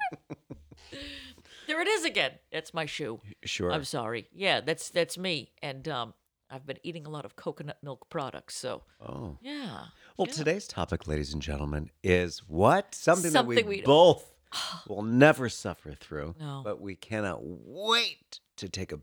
There 1.67 1.81
it 1.81 1.89
is 1.89 2.05
again. 2.05 2.33
That's 2.53 2.73
my 2.75 2.87
shoe. 2.87 3.21
Sure. 3.45 3.73
I'm 3.73 3.85
sorry. 3.85 4.29
Yeah, 4.33 4.61
that's 4.61 4.91
that's 4.91 5.19
me. 5.19 5.53
And 5.63 5.89
um, 5.89 6.15
I've 6.51 6.67
been 6.67 6.79
eating 6.83 7.07
a 7.07 7.11
lot 7.11 7.25
of 7.25 7.37
coconut 7.37 7.79
milk 7.83 8.09
products. 8.09 8.57
So 8.57 8.83
oh. 9.01 9.37
yeah. 9.43 9.87
Well, 10.17 10.27
today's 10.27 10.67
topic, 10.67 11.07
ladies 11.07 11.33
and 11.33 11.41
gentlemen, 11.43 11.91
is 12.03 12.41
what? 12.49 12.95
Something, 12.95 13.33
that 13.33 13.47
we, 13.47 13.63
we- 13.63 13.83
both 13.83 14.33
will 14.89 15.03
never 15.03 15.49
suffer 15.49 15.93
through. 15.93 16.35
No. 16.41 16.63
But 16.65 16.81
we 16.81 16.97
cannot 16.97 17.41
wait 17.43 18.41
to 18.57 18.69
take 18.69 18.93
a 18.93 18.99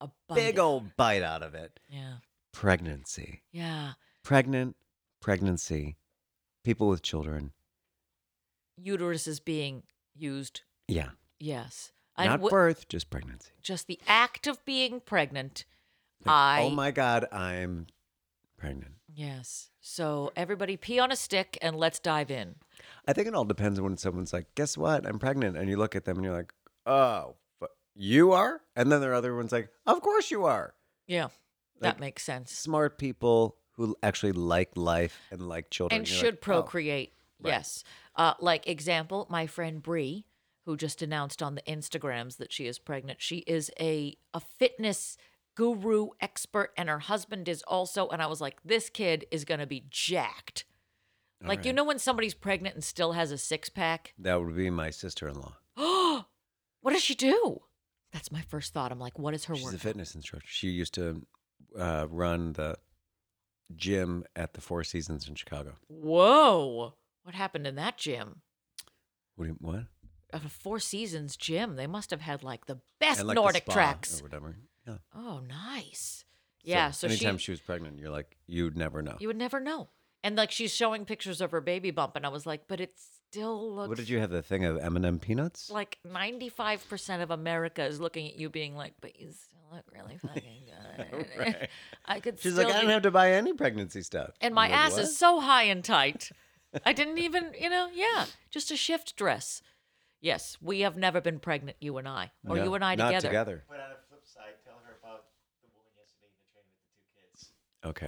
A 0.00 0.10
big 0.34 0.58
old 0.58 0.96
bite 0.96 1.22
out 1.22 1.42
of 1.42 1.54
it. 1.54 1.80
Yeah. 1.88 2.14
Pregnancy. 2.52 3.42
Yeah. 3.52 3.92
Pregnant, 4.22 4.76
pregnancy, 5.20 5.96
people 6.64 6.88
with 6.88 7.02
children. 7.02 7.52
Uterus 8.76 9.26
is 9.26 9.40
being 9.40 9.82
used. 10.14 10.62
Yeah. 10.88 11.10
Yes. 11.38 11.92
Not 12.18 12.38
w- 12.40 12.50
birth, 12.50 12.88
just 12.88 13.10
pregnancy. 13.10 13.50
just 13.62 13.86
the 13.86 14.00
act 14.08 14.46
of 14.48 14.64
being 14.64 15.00
pregnant. 15.00 15.64
Like, 16.24 16.34
I 16.34 16.62
oh 16.64 16.70
my 16.70 16.90
God, 16.90 17.26
I'm 17.30 17.86
pregnant. 18.56 18.94
yes. 19.14 19.70
So 19.80 20.32
everybody 20.36 20.76
pee 20.76 20.98
on 20.98 21.12
a 21.12 21.16
stick 21.16 21.56
and 21.62 21.76
let's 21.76 21.98
dive 21.98 22.30
in. 22.30 22.56
I 23.06 23.12
think 23.12 23.26
it 23.28 23.34
all 23.34 23.44
depends 23.44 23.78
on 23.78 23.84
when 23.84 23.96
someone's 23.96 24.32
like, 24.32 24.46
guess 24.54 24.76
what? 24.76 25.06
I'm 25.06 25.18
pregnant. 25.18 25.56
And 25.56 25.68
you 25.70 25.76
look 25.76 25.94
at 25.96 26.04
them 26.04 26.16
and 26.16 26.24
you're 26.26 26.34
like, 26.36 26.52
oh, 26.84 27.36
fu- 27.58 27.66
you 27.94 28.32
are? 28.32 28.60
And 28.76 28.90
then 28.92 29.00
there 29.00 29.12
are 29.12 29.14
other 29.14 29.34
ones 29.36 29.52
like, 29.52 29.68
of 29.86 30.02
course 30.02 30.30
you 30.30 30.44
are. 30.44 30.74
Yeah. 31.06 31.28
That 31.80 32.00
makes 32.00 32.24
sense. 32.24 32.50
Smart 32.50 32.98
people 32.98 33.56
who 33.76 33.96
actually 34.02 34.32
like 34.32 34.70
life 34.76 35.18
and 35.30 35.48
like 35.48 35.70
children. 35.70 35.98
And 36.00 36.08
should 36.08 36.24
like, 36.24 36.34
oh, 36.34 36.36
procreate. 36.42 37.12
right. 37.40 37.52
Yes. 37.52 37.84
Uh, 38.16 38.34
like 38.40 38.66
example, 38.68 39.26
my 39.30 39.46
friend 39.46 39.80
Bree, 39.82 40.26
who 40.68 40.76
just 40.76 41.00
announced 41.00 41.42
on 41.42 41.54
the 41.54 41.62
Instagrams 41.62 42.36
that 42.36 42.52
she 42.52 42.66
is 42.66 42.78
pregnant. 42.78 43.22
She 43.22 43.38
is 43.38 43.70
a 43.80 44.18
a 44.34 44.40
fitness 44.40 45.16
guru 45.56 46.08
expert, 46.20 46.72
and 46.76 46.90
her 46.90 46.98
husband 46.98 47.48
is 47.48 47.62
also. 47.62 48.06
And 48.08 48.20
I 48.20 48.26
was 48.26 48.42
like, 48.42 48.58
this 48.62 48.90
kid 48.90 49.24
is 49.30 49.46
gonna 49.46 49.66
be 49.66 49.86
jacked. 49.88 50.66
All 51.42 51.48
like 51.48 51.64
you 51.64 51.72
know 51.72 51.84
when 51.84 51.98
somebody's 51.98 52.34
pregnant 52.34 52.74
and 52.74 52.84
still 52.84 53.12
has 53.12 53.32
a 53.32 53.38
six 53.38 53.70
pack. 53.70 54.12
That 54.18 54.42
would 54.42 54.54
be 54.54 54.68
my 54.68 54.90
sister 54.90 55.26
in 55.26 55.40
law. 55.40 55.54
Oh. 55.78 56.26
what 56.82 56.92
does 56.92 57.02
she 57.02 57.14
do? 57.14 57.62
That's 58.12 58.30
my 58.30 58.42
first 58.42 58.74
thought. 58.74 58.92
I'm 58.92 59.00
like, 59.00 59.18
what 59.18 59.32
is 59.32 59.46
her 59.46 59.56
She's 59.56 59.72
a 59.72 59.78
fitness 59.78 60.14
instructor. 60.14 60.48
She 60.50 60.68
used 60.68 60.92
to 60.94 61.22
uh, 61.78 62.08
run 62.10 62.52
the 62.52 62.76
gym 63.74 64.24
at 64.36 64.52
the 64.52 64.60
Four 64.60 64.84
Seasons 64.84 65.26
in 65.28 65.34
Chicago. 65.34 65.76
Whoa. 65.88 66.92
What 67.22 67.34
happened 67.34 67.66
in 67.66 67.76
that 67.76 67.96
gym? 67.96 68.42
What? 69.36 69.46
Do 69.46 69.50
you, 69.52 69.56
what? 69.60 69.84
A 70.32 70.40
Four 70.40 70.78
Seasons 70.78 71.36
gym. 71.36 71.76
They 71.76 71.86
must 71.86 72.10
have 72.10 72.20
had 72.20 72.42
like 72.42 72.66
the 72.66 72.78
best 72.98 73.24
like, 73.24 73.34
Nordic 73.34 73.64
spa 73.64 73.72
tracks. 73.72 74.20
or 74.20 74.24
whatever. 74.24 74.56
Yeah. 74.86 74.96
Oh, 75.14 75.40
nice. 75.46 76.24
Yeah. 76.62 76.90
So, 76.90 77.08
anytime 77.08 77.38
she, 77.38 77.44
she, 77.44 77.50
was 77.52 77.60
pregnant, 77.60 77.98
you're 77.98 78.10
like, 78.10 78.36
you'd 78.46 78.76
never 78.76 79.02
know. 79.02 79.16
you 79.20 79.28
would 79.28 79.36
never 79.36 79.60
know. 79.60 79.88
And 80.24 80.36
like 80.36 80.50
she's 80.50 80.74
showing 80.74 81.04
pictures 81.04 81.40
of 81.40 81.52
her 81.52 81.60
baby 81.60 81.90
bump, 81.90 82.16
and 82.16 82.26
I 82.26 82.28
was 82.28 82.44
like, 82.44 82.62
but 82.66 82.80
it 82.80 82.94
still 83.30 83.74
looks. 83.74 83.88
what 83.88 83.98
did 83.98 84.08
you 84.08 84.18
have? 84.18 84.30
The 84.30 84.42
thing 84.42 84.64
of 84.64 84.76
M&M 84.78 85.18
peanuts? 85.20 85.70
Like 85.70 85.98
ninety 86.04 86.48
five 86.48 86.86
percent 86.88 87.22
of 87.22 87.30
America 87.30 87.84
is 87.84 88.00
looking 88.00 88.26
at 88.26 88.36
you, 88.36 88.50
being 88.50 88.74
like, 88.74 88.94
"But 89.00 89.18
you 89.18 89.30
still 89.30 89.60
look 89.72 89.84
really 89.94 90.18
fucking 90.26 90.64
good." 90.96 91.26
Right. 91.38 91.68
I 92.04 92.20
could. 92.20 92.40
She's 92.40 92.58
like, 92.58 92.66
I 92.66 92.80
don't 92.80 92.90
have 92.90 93.02
to 93.02 93.10
buy 93.12 93.32
any 93.32 93.52
pregnancy 93.52 94.02
stuff. 94.02 94.30
And 94.40 94.54
my 94.54 94.62
like, 94.68 94.76
ass 94.76 94.92
"What?" 94.92 95.02
is 95.02 95.16
so 95.16 95.40
high 95.40 95.64
and 95.64 95.84
tight. 95.84 96.30
I 96.84 96.92
didn't 96.92 97.18
even, 97.18 97.52
you 97.58 97.70
know, 97.70 97.88
yeah, 97.94 98.26
just 98.50 98.70
a 98.70 98.76
shift 98.76 99.16
dress. 99.16 99.62
Yes, 100.20 100.56
we 100.60 100.80
have 100.80 100.96
never 100.96 101.20
been 101.20 101.38
pregnant, 101.38 101.76
you 101.80 101.96
and 101.98 102.08
I, 102.08 102.32
or 102.46 102.56
No, 102.56 102.64
you 102.64 102.74
and 102.74 102.84
I 102.84 102.94
not 102.96 103.08
together. 103.08 103.28
together. 103.28 103.64
But 103.68 103.80
on 103.80 103.90
the 103.90 103.96
flip 104.08 104.22
side, 104.24 104.54
tell 104.64 104.74
her 104.84 104.96
about 105.00 105.26
the 105.62 105.68
woman 105.74 105.92
yesterday 105.96 106.26
in 106.26 106.38
the 106.38 106.52
train 106.52 106.64
with 106.66 106.82
the 106.82 106.90
two 106.92 107.22
kids. 107.30 107.52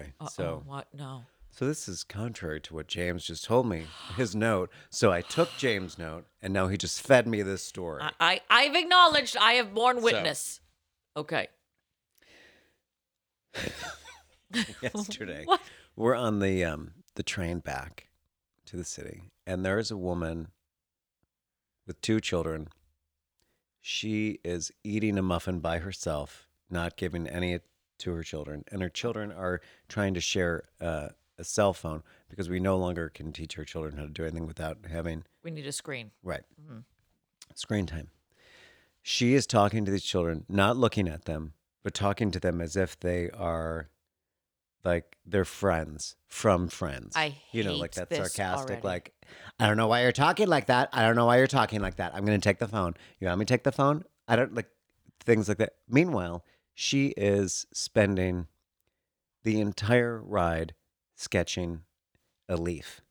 Okay, 0.04 0.12
Uh-oh, 0.20 0.28
so 0.28 0.62
what? 0.66 0.88
No. 0.92 1.22
so 1.52 1.66
this 1.68 1.88
is 1.88 2.02
contrary 2.02 2.60
to 2.62 2.74
what 2.74 2.88
James 2.88 3.24
just 3.24 3.44
told 3.44 3.66
me. 3.68 3.86
His 4.16 4.34
note. 4.34 4.70
So 4.90 5.12
I 5.12 5.20
took 5.20 5.50
James' 5.56 5.98
note, 5.98 6.26
and 6.42 6.52
now 6.52 6.66
he 6.66 6.76
just 6.76 7.00
fed 7.00 7.28
me 7.28 7.42
this 7.42 7.62
story. 7.62 8.02
I, 8.02 8.10
I, 8.20 8.40
I've 8.50 8.74
acknowledged. 8.74 9.36
I 9.36 9.52
have 9.54 9.72
borne 9.72 10.02
witness. 10.02 10.60
Okay. 11.16 11.46
Yesterday, 14.82 15.44
we're 15.96 16.14
on 16.16 16.40
the 16.40 16.64
um 16.64 16.92
the 17.14 17.22
train 17.22 17.60
back 17.60 18.08
to 18.66 18.76
the 18.76 18.84
city, 18.84 19.30
and 19.46 19.64
there 19.64 19.78
is 19.78 19.90
a 19.92 19.96
woman 19.96 20.48
with 21.90 22.00
two 22.02 22.20
children. 22.20 22.68
She 23.80 24.38
is 24.44 24.70
eating 24.84 25.18
a 25.18 25.22
muffin 25.22 25.58
by 25.58 25.78
herself, 25.80 26.46
not 26.70 26.94
giving 26.96 27.26
any 27.26 27.58
to 27.98 28.12
her 28.12 28.22
children, 28.22 28.62
and 28.70 28.80
her 28.80 28.88
children 28.88 29.32
are 29.32 29.60
trying 29.88 30.14
to 30.14 30.20
share 30.20 30.68
uh, 30.80 31.08
a 31.36 31.42
cell 31.42 31.72
phone 31.72 32.04
because 32.28 32.48
we 32.48 32.60
no 32.60 32.76
longer 32.76 33.08
can 33.08 33.32
teach 33.32 33.58
our 33.58 33.64
children 33.64 33.96
how 33.96 34.04
to 34.04 34.08
do 34.12 34.22
anything 34.22 34.46
without 34.46 34.78
having 34.88 35.24
We 35.42 35.50
need 35.50 35.66
a 35.66 35.72
screen. 35.72 36.12
right 36.22 36.44
Mm-hmm. 36.62 36.78
screen 37.56 37.86
time. 37.86 38.10
She 39.02 39.34
is 39.34 39.44
talking 39.44 39.84
to 39.84 39.90
these 39.90 40.04
children, 40.04 40.44
not 40.48 40.76
looking 40.76 41.08
at 41.08 41.24
them, 41.24 41.54
but 41.82 41.92
talking 41.92 42.30
to 42.30 42.38
them 42.38 42.60
as 42.60 42.76
if 42.76 43.00
they 43.00 43.30
are 43.30 43.88
like 44.84 45.16
they're 45.26 45.44
friends 45.44 46.16
from 46.28 46.68
friends. 46.68 47.14
I 47.16 47.36
you 47.52 47.64
know, 47.64 47.74
like 47.74 47.92
that 47.92 48.14
sarcastic, 48.14 48.70
already. 48.82 48.86
like, 48.86 49.12
I 49.58 49.66
don't 49.66 49.76
know 49.76 49.88
why 49.88 50.02
you're 50.02 50.12
talking 50.12 50.48
like 50.48 50.66
that. 50.66 50.88
I 50.92 51.02
don't 51.02 51.16
know 51.16 51.26
why 51.26 51.38
you're 51.38 51.46
talking 51.46 51.80
like 51.80 51.96
that. 51.96 52.14
I'm 52.14 52.24
gonna 52.24 52.38
take 52.38 52.58
the 52.58 52.68
phone. 52.68 52.94
You 53.18 53.26
want 53.26 53.40
me 53.40 53.44
to 53.44 53.52
take 53.52 53.64
the 53.64 53.72
phone? 53.72 54.04
I 54.28 54.36
don't 54.36 54.54
like 54.54 54.68
things 55.20 55.48
like 55.48 55.58
that. 55.58 55.74
Meanwhile, 55.88 56.44
she 56.74 57.08
is 57.16 57.66
spending 57.72 58.46
the 59.42 59.60
entire 59.60 60.20
ride 60.20 60.74
sketching 61.16 61.82
a 62.48 62.56
leaf 62.56 63.02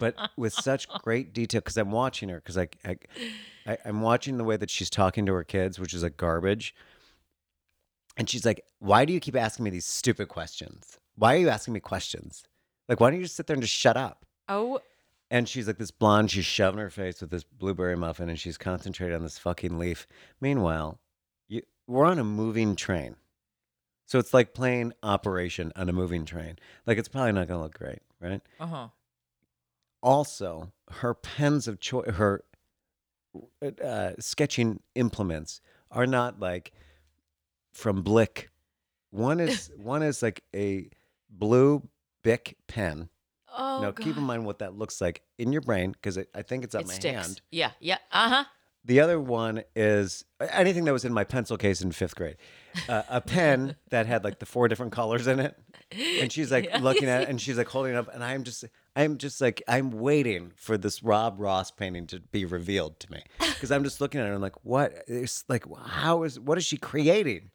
but 0.00 0.30
with 0.36 0.52
such 0.52 0.88
great 1.02 1.32
detail 1.32 1.60
because 1.60 1.76
I'm 1.76 1.90
watching 1.90 2.28
her 2.28 2.36
because 2.36 2.58
I, 2.58 2.68
I, 2.84 2.96
I 3.66 3.78
I'm 3.84 4.00
watching 4.00 4.38
the 4.38 4.44
way 4.44 4.56
that 4.56 4.70
she's 4.70 4.90
talking 4.90 5.26
to 5.26 5.32
her 5.34 5.44
kids, 5.44 5.78
which 5.78 5.94
is 5.94 6.02
like 6.02 6.16
garbage. 6.16 6.74
And 8.18 8.28
she's 8.28 8.44
like, 8.44 8.64
"Why 8.80 9.04
do 9.06 9.12
you 9.14 9.20
keep 9.20 9.36
asking 9.36 9.64
me 9.64 9.70
these 9.70 9.86
stupid 9.86 10.28
questions? 10.28 10.98
Why 11.14 11.34
are 11.34 11.38
you 11.38 11.48
asking 11.48 11.72
me 11.72 11.80
questions? 11.80 12.42
Like, 12.88 13.00
why 13.00 13.08
don't 13.10 13.20
you 13.20 13.24
just 13.24 13.36
sit 13.36 13.46
there 13.46 13.54
and 13.54 13.62
just 13.62 13.74
shut 13.74 13.96
up?" 13.96 14.26
Oh, 14.48 14.80
And 15.30 15.48
she's 15.48 15.66
like 15.66 15.78
this 15.78 15.90
blonde, 15.90 16.30
she's 16.30 16.44
shoving 16.46 16.80
her 16.80 16.90
face 16.90 17.20
with 17.20 17.30
this 17.30 17.44
blueberry 17.44 17.96
muffin, 17.96 18.28
and 18.28 18.38
she's 18.40 18.58
concentrated 18.58 19.14
on 19.14 19.22
this 19.22 19.38
fucking 19.38 19.78
leaf. 19.78 20.06
Meanwhile, 20.40 20.98
you, 21.48 21.62
we're 21.86 22.06
on 22.06 22.18
a 22.18 22.24
moving 22.24 22.74
train, 22.76 23.16
so 24.06 24.18
it's 24.18 24.32
like 24.34 24.52
playing 24.54 24.94
Operation 25.02 25.70
on 25.76 25.88
a 25.88 25.92
moving 25.92 26.24
train. 26.24 26.58
Like, 26.86 26.98
it's 26.98 27.08
probably 27.08 27.32
not 27.32 27.46
gonna 27.46 27.62
look 27.62 27.78
great, 27.78 28.00
right? 28.20 28.40
uh 28.58 28.66
huh. 28.66 28.88
also 30.02 30.72
her 30.90 31.14
pens 31.14 31.68
of 31.68 31.78
choice 31.80 32.10
her 32.14 32.42
uh, 33.84 34.12
sketching 34.18 34.80
implements 34.94 35.60
are 35.90 36.06
not 36.06 36.40
like 36.40 36.72
from 37.78 38.02
blick 38.02 38.50
one 39.10 39.38
is 39.40 39.70
one 39.76 40.02
is 40.02 40.22
like 40.22 40.42
a 40.54 40.88
blue 41.30 41.86
bic 42.22 42.56
pen 42.66 43.08
Oh, 43.60 43.78
now 43.80 43.90
keep 43.92 44.16
in 44.16 44.22
mind 44.22 44.44
what 44.44 44.58
that 44.60 44.74
looks 44.74 45.00
like 45.00 45.22
in 45.38 45.52
your 45.52 45.62
brain 45.62 45.92
because 45.92 46.18
i 46.34 46.42
think 46.42 46.62
it's 46.64 46.74
on 46.74 46.82
it 46.82 46.86
my 46.88 46.94
sticks. 46.94 47.16
hand 47.26 47.40
Yeah, 47.50 47.70
yeah. 47.80 47.98
Uh 48.12 48.28
huh. 48.28 48.44
the 48.84 49.00
other 49.00 49.18
one 49.18 49.62
is 49.74 50.24
anything 50.38 50.84
that 50.84 50.92
was 50.92 51.04
in 51.04 51.12
my 51.12 51.24
pencil 51.24 51.56
case 51.56 51.80
in 51.80 51.90
fifth 51.92 52.14
grade 52.14 52.36
uh, 52.88 53.02
a 53.08 53.20
pen 53.20 53.74
that 53.90 54.06
had 54.06 54.22
like 54.22 54.38
the 54.38 54.46
four 54.46 54.68
different 54.68 54.92
colors 54.92 55.26
in 55.26 55.40
it 55.40 55.56
and 56.20 56.30
she's 56.30 56.52
like 56.52 56.66
Yeah. 56.66 56.78
looking 56.82 57.08
at 57.08 57.22
it 57.22 57.28
and 57.30 57.40
she's 57.40 57.56
like 57.58 57.68
holding 57.68 57.94
it 57.94 57.96
up 57.96 58.12
and 58.14 58.22
i'm 58.22 58.44
just 58.44 58.64
i'm 58.94 59.16
just 59.18 59.40
like 59.40 59.62
i'm 59.66 59.90
waiting 59.90 60.52
for 60.54 60.76
this 60.78 61.00
Bob 61.00 61.40
Ross 61.40 61.70
painting 61.72 62.06
to 62.08 62.20
be 62.20 62.44
revealed 62.44 63.00
to 63.00 63.10
me 63.10 63.22
because 63.40 63.72
i'm 63.72 63.82
just 63.82 64.00
looking 64.00 64.20
at 64.20 64.24
it 64.24 64.26
and 64.26 64.36
i'm 64.36 64.42
like 64.42 64.64
what 64.64 64.92
it's 65.08 65.42
like 65.48 65.64
how 65.86 66.22
is 66.22 66.38
what 66.38 66.58
is 66.58 66.64
she 66.64 66.76
creating 66.76 67.50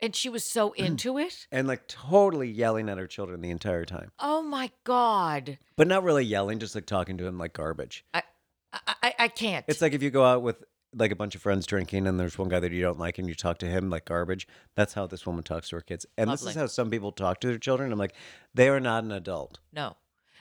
And 0.00 0.14
she 0.14 0.28
was 0.28 0.44
so 0.44 0.72
into 0.72 1.18
it. 1.18 1.46
and 1.52 1.66
like 1.66 1.86
totally 1.88 2.48
yelling 2.50 2.88
at 2.88 2.98
her 2.98 3.06
children 3.06 3.40
the 3.40 3.50
entire 3.50 3.84
time 3.84 4.12
Oh 4.18 4.42
my 4.42 4.70
God. 4.84 5.58
but 5.76 5.88
not 5.88 6.04
really 6.04 6.24
yelling 6.24 6.58
just 6.58 6.74
like 6.74 6.86
talking 6.86 7.18
to 7.18 7.24
them 7.24 7.38
like 7.38 7.52
garbage 7.52 8.04
I, 8.14 8.22
I, 8.72 9.14
I, 9.18 9.28
can't. 9.28 9.64
It's 9.66 9.80
like 9.80 9.94
if 9.94 10.02
you 10.02 10.10
go 10.10 10.24
out 10.24 10.42
with 10.42 10.62
like 10.94 11.10
a 11.10 11.16
bunch 11.16 11.34
of 11.34 11.40
friends 11.42 11.66
drinking 11.66 12.06
and 12.06 12.18
there's 12.20 12.38
one 12.38 12.48
guy 12.48 12.60
that 12.60 12.70
you 12.72 12.82
don't 12.82 12.98
like 12.98 13.18
and 13.18 13.26
you 13.28 13.34
talk 13.34 13.58
to 13.58 13.66
him 13.66 13.88
like 13.90 14.04
garbage. 14.04 14.46
That's 14.76 14.92
how 14.94 15.06
this 15.06 15.26
woman 15.26 15.42
talks 15.42 15.70
to 15.70 15.76
her 15.76 15.82
kids. 15.82 16.04
And 16.16 16.30
this 16.30 16.42
Lovely. 16.42 16.50
is 16.52 16.56
how 16.56 16.66
some 16.66 16.90
people 16.90 17.10
talk 17.12 17.40
to 17.40 17.48
their 17.48 17.58
children. 17.58 17.90
I'm 17.92 17.98
like, 17.98 18.14
they 18.54 18.68
are 18.68 18.80
not 18.80 19.04
an 19.04 19.12
adult. 19.12 19.58
no. 19.72 19.96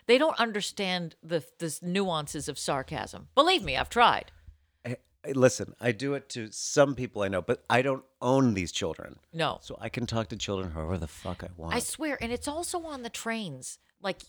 They 0.07 0.17
don't 0.17 0.39
understand 0.39 1.15
the 1.21 1.43
the 1.59 1.77
nuances 1.81 2.47
of 2.47 2.57
sarcasm. 2.57 3.27
Believe 3.35 3.61
me, 3.61 3.75
I've 3.75 3.89
tried. 3.89 4.31
Listen, 5.33 5.75
I 5.79 5.91
do 5.91 6.13
it 6.13 6.29
to 6.29 6.49
some 6.51 6.95
people 6.95 7.21
I 7.21 7.27
know, 7.27 7.41
but 7.41 7.63
I 7.69 7.81
don't 7.81 8.03
own 8.21 8.53
these 8.53 8.71
children. 8.71 9.19
No. 9.33 9.59
So 9.61 9.77
I 9.79 9.89
can 9.89 10.05
talk 10.05 10.29
to 10.29 10.37
children 10.37 10.71
however 10.71 10.97
the 10.97 11.07
fuck 11.07 11.43
I 11.43 11.49
want. 11.57 11.73
I 11.75 11.79
swear, 11.79 12.17
and 12.21 12.31
it's 12.31 12.47
also 12.47 12.83
on 12.85 13.03
the 13.03 13.09
trains. 13.09 13.79
Like 14.01 14.19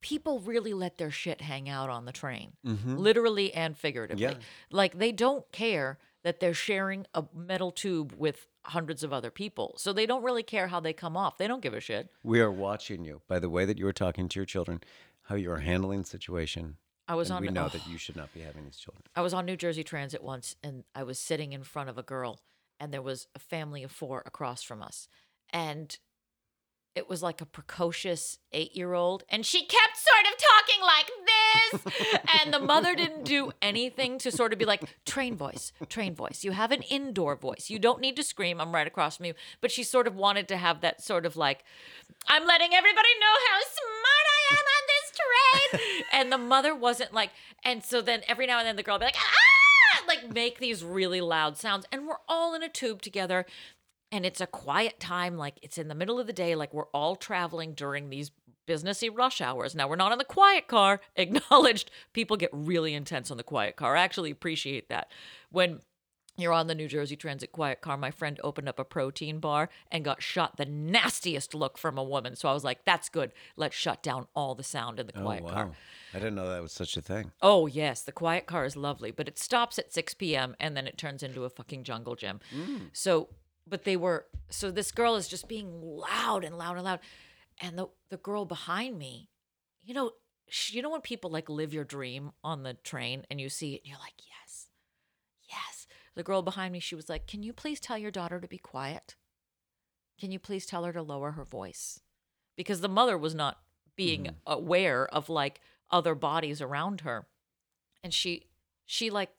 people 0.00 0.40
really 0.40 0.72
let 0.74 0.98
their 0.98 1.10
shit 1.10 1.40
hang 1.40 1.68
out 1.68 1.90
on 1.90 2.04
the 2.04 2.12
train, 2.12 2.52
literally 2.64 3.52
and 3.54 3.76
figuratively. 3.76 4.24
Mm-hmm. 4.24 4.40
Yeah. 4.40 4.46
Like 4.70 4.98
they 4.98 5.12
don't 5.12 5.50
care 5.52 5.98
that 6.22 6.40
they're 6.40 6.54
sharing 6.54 7.06
a 7.14 7.24
metal 7.34 7.70
tube 7.70 8.12
with 8.16 8.48
hundreds 8.62 9.04
of 9.04 9.12
other 9.12 9.30
people. 9.30 9.74
So 9.78 9.92
they 9.92 10.06
don't 10.06 10.24
really 10.24 10.42
care 10.42 10.66
how 10.66 10.80
they 10.80 10.92
come 10.92 11.16
off. 11.16 11.38
They 11.38 11.46
don't 11.46 11.62
give 11.62 11.72
a 11.74 11.80
shit. 11.80 12.10
we 12.24 12.40
are 12.40 12.50
watching 12.50 13.04
you 13.04 13.22
by 13.28 13.38
the 13.38 13.48
way 13.48 13.64
that 13.64 13.78
you 13.78 13.86
are 13.86 13.92
talking 13.92 14.28
to 14.28 14.40
your 14.40 14.46
children, 14.46 14.80
how 15.22 15.36
you 15.36 15.50
are 15.52 15.58
handling 15.58 16.02
the 16.02 16.08
situation. 16.08 16.76
I 17.08 17.14
was 17.14 17.30
and 17.30 17.36
on 17.36 17.42
we 17.42 17.48
know 17.48 17.66
oh. 17.66 17.68
that 17.68 17.86
you 17.86 17.98
should 17.98 18.16
not 18.16 18.32
be 18.34 18.40
having 18.40 18.64
these 18.64 18.76
children. 18.76 19.02
I 19.14 19.20
was 19.20 19.32
on 19.32 19.46
New 19.46 19.56
Jersey 19.56 19.84
Transit 19.84 20.22
once 20.22 20.56
and 20.62 20.84
I 20.94 21.02
was 21.02 21.18
sitting 21.18 21.52
in 21.52 21.62
front 21.62 21.88
of 21.88 21.98
a 21.98 22.02
girl 22.02 22.40
and 22.80 22.92
there 22.92 23.02
was 23.02 23.28
a 23.34 23.38
family 23.38 23.82
of 23.82 23.90
four 23.90 24.22
across 24.26 24.62
from 24.62 24.82
us. 24.82 25.08
And 25.50 25.96
it 26.96 27.08
was 27.10 27.22
like 27.22 27.42
a 27.42 27.46
precocious 27.46 28.38
eight 28.52 28.74
year 28.74 28.94
old 28.94 29.22
and 29.28 29.44
she 29.44 29.60
kept 29.66 29.96
sort 29.96 30.26
of 30.32 30.38
talking 30.38 30.82
like 30.82 31.10
this. 31.26 32.18
and 32.42 32.54
the 32.54 32.58
mother 32.58 32.94
didn't 32.94 33.24
do 33.24 33.52
anything 33.60 34.18
to 34.18 34.32
sort 34.32 34.52
of 34.52 34.58
be 34.58 34.64
like, 34.64 34.82
train 35.04 35.36
voice, 35.36 35.72
train 35.88 36.14
voice. 36.14 36.42
You 36.42 36.52
have 36.52 36.72
an 36.72 36.82
indoor 36.82 37.36
voice. 37.36 37.68
You 37.68 37.78
don't 37.78 38.00
need 38.00 38.16
to 38.16 38.22
scream. 38.22 38.60
I'm 38.60 38.74
right 38.74 38.86
across 38.86 39.18
from 39.18 39.26
you. 39.26 39.34
But 39.60 39.70
she 39.70 39.82
sort 39.84 40.06
of 40.06 40.16
wanted 40.16 40.48
to 40.48 40.56
have 40.56 40.80
that 40.80 41.02
sort 41.02 41.26
of 41.26 41.36
like, 41.36 41.64
I'm 42.28 42.46
letting 42.46 42.72
everybody 42.74 43.08
know 43.20 43.36
how 43.50 43.60
smart 43.60 44.26
I 44.26 44.54
am 44.54 44.64
on 44.64 44.82
this 44.88 44.95
train. 45.16 45.82
and 46.12 46.32
the 46.32 46.38
mother 46.38 46.74
wasn't 46.74 47.12
like, 47.12 47.30
and 47.64 47.82
so 47.84 48.00
then 48.00 48.22
every 48.28 48.46
now 48.46 48.58
and 48.58 48.66
then 48.66 48.76
the 48.76 48.82
girl 48.82 48.98
be 48.98 49.06
like, 49.06 49.16
ah, 49.18 50.04
like 50.06 50.32
make 50.32 50.58
these 50.58 50.84
really 50.84 51.20
loud 51.20 51.56
sounds. 51.56 51.86
And 51.92 52.06
we're 52.06 52.16
all 52.28 52.54
in 52.54 52.62
a 52.62 52.68
tube 52.68 53.02
together. 53.02 53.46
And 54.12 54.24
it's 54.24 54.40
a 54.40 54.46
quiet 54.46 55.00
time, 55.00 55.36
like 55.36 55.58
it's 55.62 55.78
in 55.78 55.88
the 55.88 55.94
middle 55.94 56.20
of 56.20 56.26
the 56.26 56.32
day, 56.32 56.54
like 56.54 56.72
we're 56.72 56.86
all 56.86 57.16
traveling 57.16 57.74
during 57.74 58.08
these 58.08 58.30
businessy 58.66 59.10
rush 59.12 59.40
hours. 59.40 59.74
Now 59.74 59.88
we're 59.88 59.96
not 59.96 60.12
in 60.12 60.18
the 60.18 60.24
quiet 60.24 60.68
car. 60.68 61.00
Acknowledged 61.16 61.90
people 62.12 62.36
get 62.36 62.50
really 62.52 62.94
intense 62.94 63.30
on 63.30 63.36
the 63.36 63.42
quiet 63.42 63.76
car. 63.76 63.96
I 63.96 64.02
actually 64.02 64.30
appreciate 64.30 64.88
that. 64.88 65.10
When 65.50 65.80
you're 66.36 66.52
on 66.52 66.66
the 66.66 66.74
New 66.74 66.88
Jersey 66.88 67.16
Transit 67.16 67.52
quiet 67.52 67.80
car. 67.80 67.96
My 67.96 68.10
friend 68.10 68.38
opened 68.44 68.68
up 68.68 68.78
a 68.78 68.84
protein 68.84 69.38
bar 69.38 69.68
and 69.90 70.04
got 70.04 70.22
shot 70.22 70.56
the 70.56 70.64
nastiest 70.64 71.54
look 71.54 71.78
from 71.78 71.98
a 71.98 72.04
woman. 72.04 72.36
So 72.36 72.48
I 72.48 72.52
was 72.52 72.64
like, 72.64 72.84
that's 72.84 73.08
good. 73.08 73.32
Let's 73.56 73.74
shut 73.74 74.02
down 74.02 74.26
all 74.34 74.54
the 74.54 74.62
sound 74.62 75.00
in 75.00 75.06
the 75.06 75.18
oh, 75.18 75.22
quiet 75.22 75.42
oh 75.42 75.46
wow. 75.46 75.52
car. 75.52 75.70
I 76.14 76.18
didn't 76.18 76.34
know 76.34 76.48
that 76.48 76.62
was 76.62 76.72
such 76.72 76.96
a 76.96 77.02
thing. 77.02 77.32
Oh, 77.42 77.66
yes. 77.66 78.02
The 78.02 78.12
quiet 78.12 78.46
car 78.46 78.64
is 78.64 78.76
lovely, 78.76 79.10
but 79.10 79.28
it 79.28 79.38
stops 79.38 79.78
at 79.78 79.92
6 79.92 80.14
p.m. 80.14 80.54
and 80.60 80.76
then 80.76 80.86
it 80.86 80.98
turns 80.98 81.22
into 81.22 81.44
a 81.44 81.50
fucking 81.50 81.84
jungle 81.84 82.14
gym. 82.14 82.40
Mm. 82.54 82.90
So, 82.92 83.28
but 83.66 83.84
they 83.84 83.96
were, 83.96 84.26
so 84.48 84.70
this 84.70 84.92
girl 84.92 85.16
is 85.16 85.28
just 85.28 85.48
being 85.48 85.80
loud 85.80 86.44
and 86.44 86.56
loud 86.58 86.76
and 86.76 86.84
loud. 86.84 87.00
And 87.60 87.78
the, 87.78 87.88
the 88.10 88.18
girl 88.18 88.44
behind 88.44 88.98
me, 88.98 89.30
you 89.82 89.94
know, 89.94 90.12
sh- 90.48 90.72
you 90.72 90.82
know 90.82 90.90
when 90.90 91.00
people 91.00 91.30
like 91.30 91.48
live 91.48 91.72
your 91.72 91.84
dream 91.84 92.32
on 92.44 92.62
the 92.62 92.74
train 92.74 93.24
and 93.30 93.40
you 93.40 93.48
see 93.48 93.74
it 93.74 93.82
and 93.82 93.90
you're 93.90 93.98
like, 93.98 94.14
yes. 94.18 94.35
The 96.16 96.22
girl 96.22 96.42
behind 96.42 96.72
me, 96.72 96.80
she 96.80 96.94
was 96.94 97.08
like, 97.08 97.26
can 97.26 97.42
you 97.42 97.52
please 97.52 97.78
tell 97.78 97.98
your 97.98 98.10
daughter 98.10 98.40
to 98.40 98.48
be 98.48 98.58
quiet? 98.58 99.14
Can 100.18 100.32
you 100.32 100.38
please 100.38 100.64
tell 100.64 100.84
her 100.84 100.92
to 100.92 101.02
lower 101.02 101.32
her 101.32 101.44
voice? 101.44 102.00
Because 102.56 102.80
the 102.80 102.88
mother 102.88 103.18
was 103.18 103.34
not 103.34 103.58
being 103.96 104.24
mm-hmm. 104.24 104.34
aware 104.46 105.06
of 105.06 105.28
like 105.28 105.60
other 105.90 106.14
bodies 106.14 106.62
around 106.62 107.02
her. 107.02 107.26
And 108.02 108.14
she, 108.14 108.46
she 108.86 109.10
like 109.10 109.30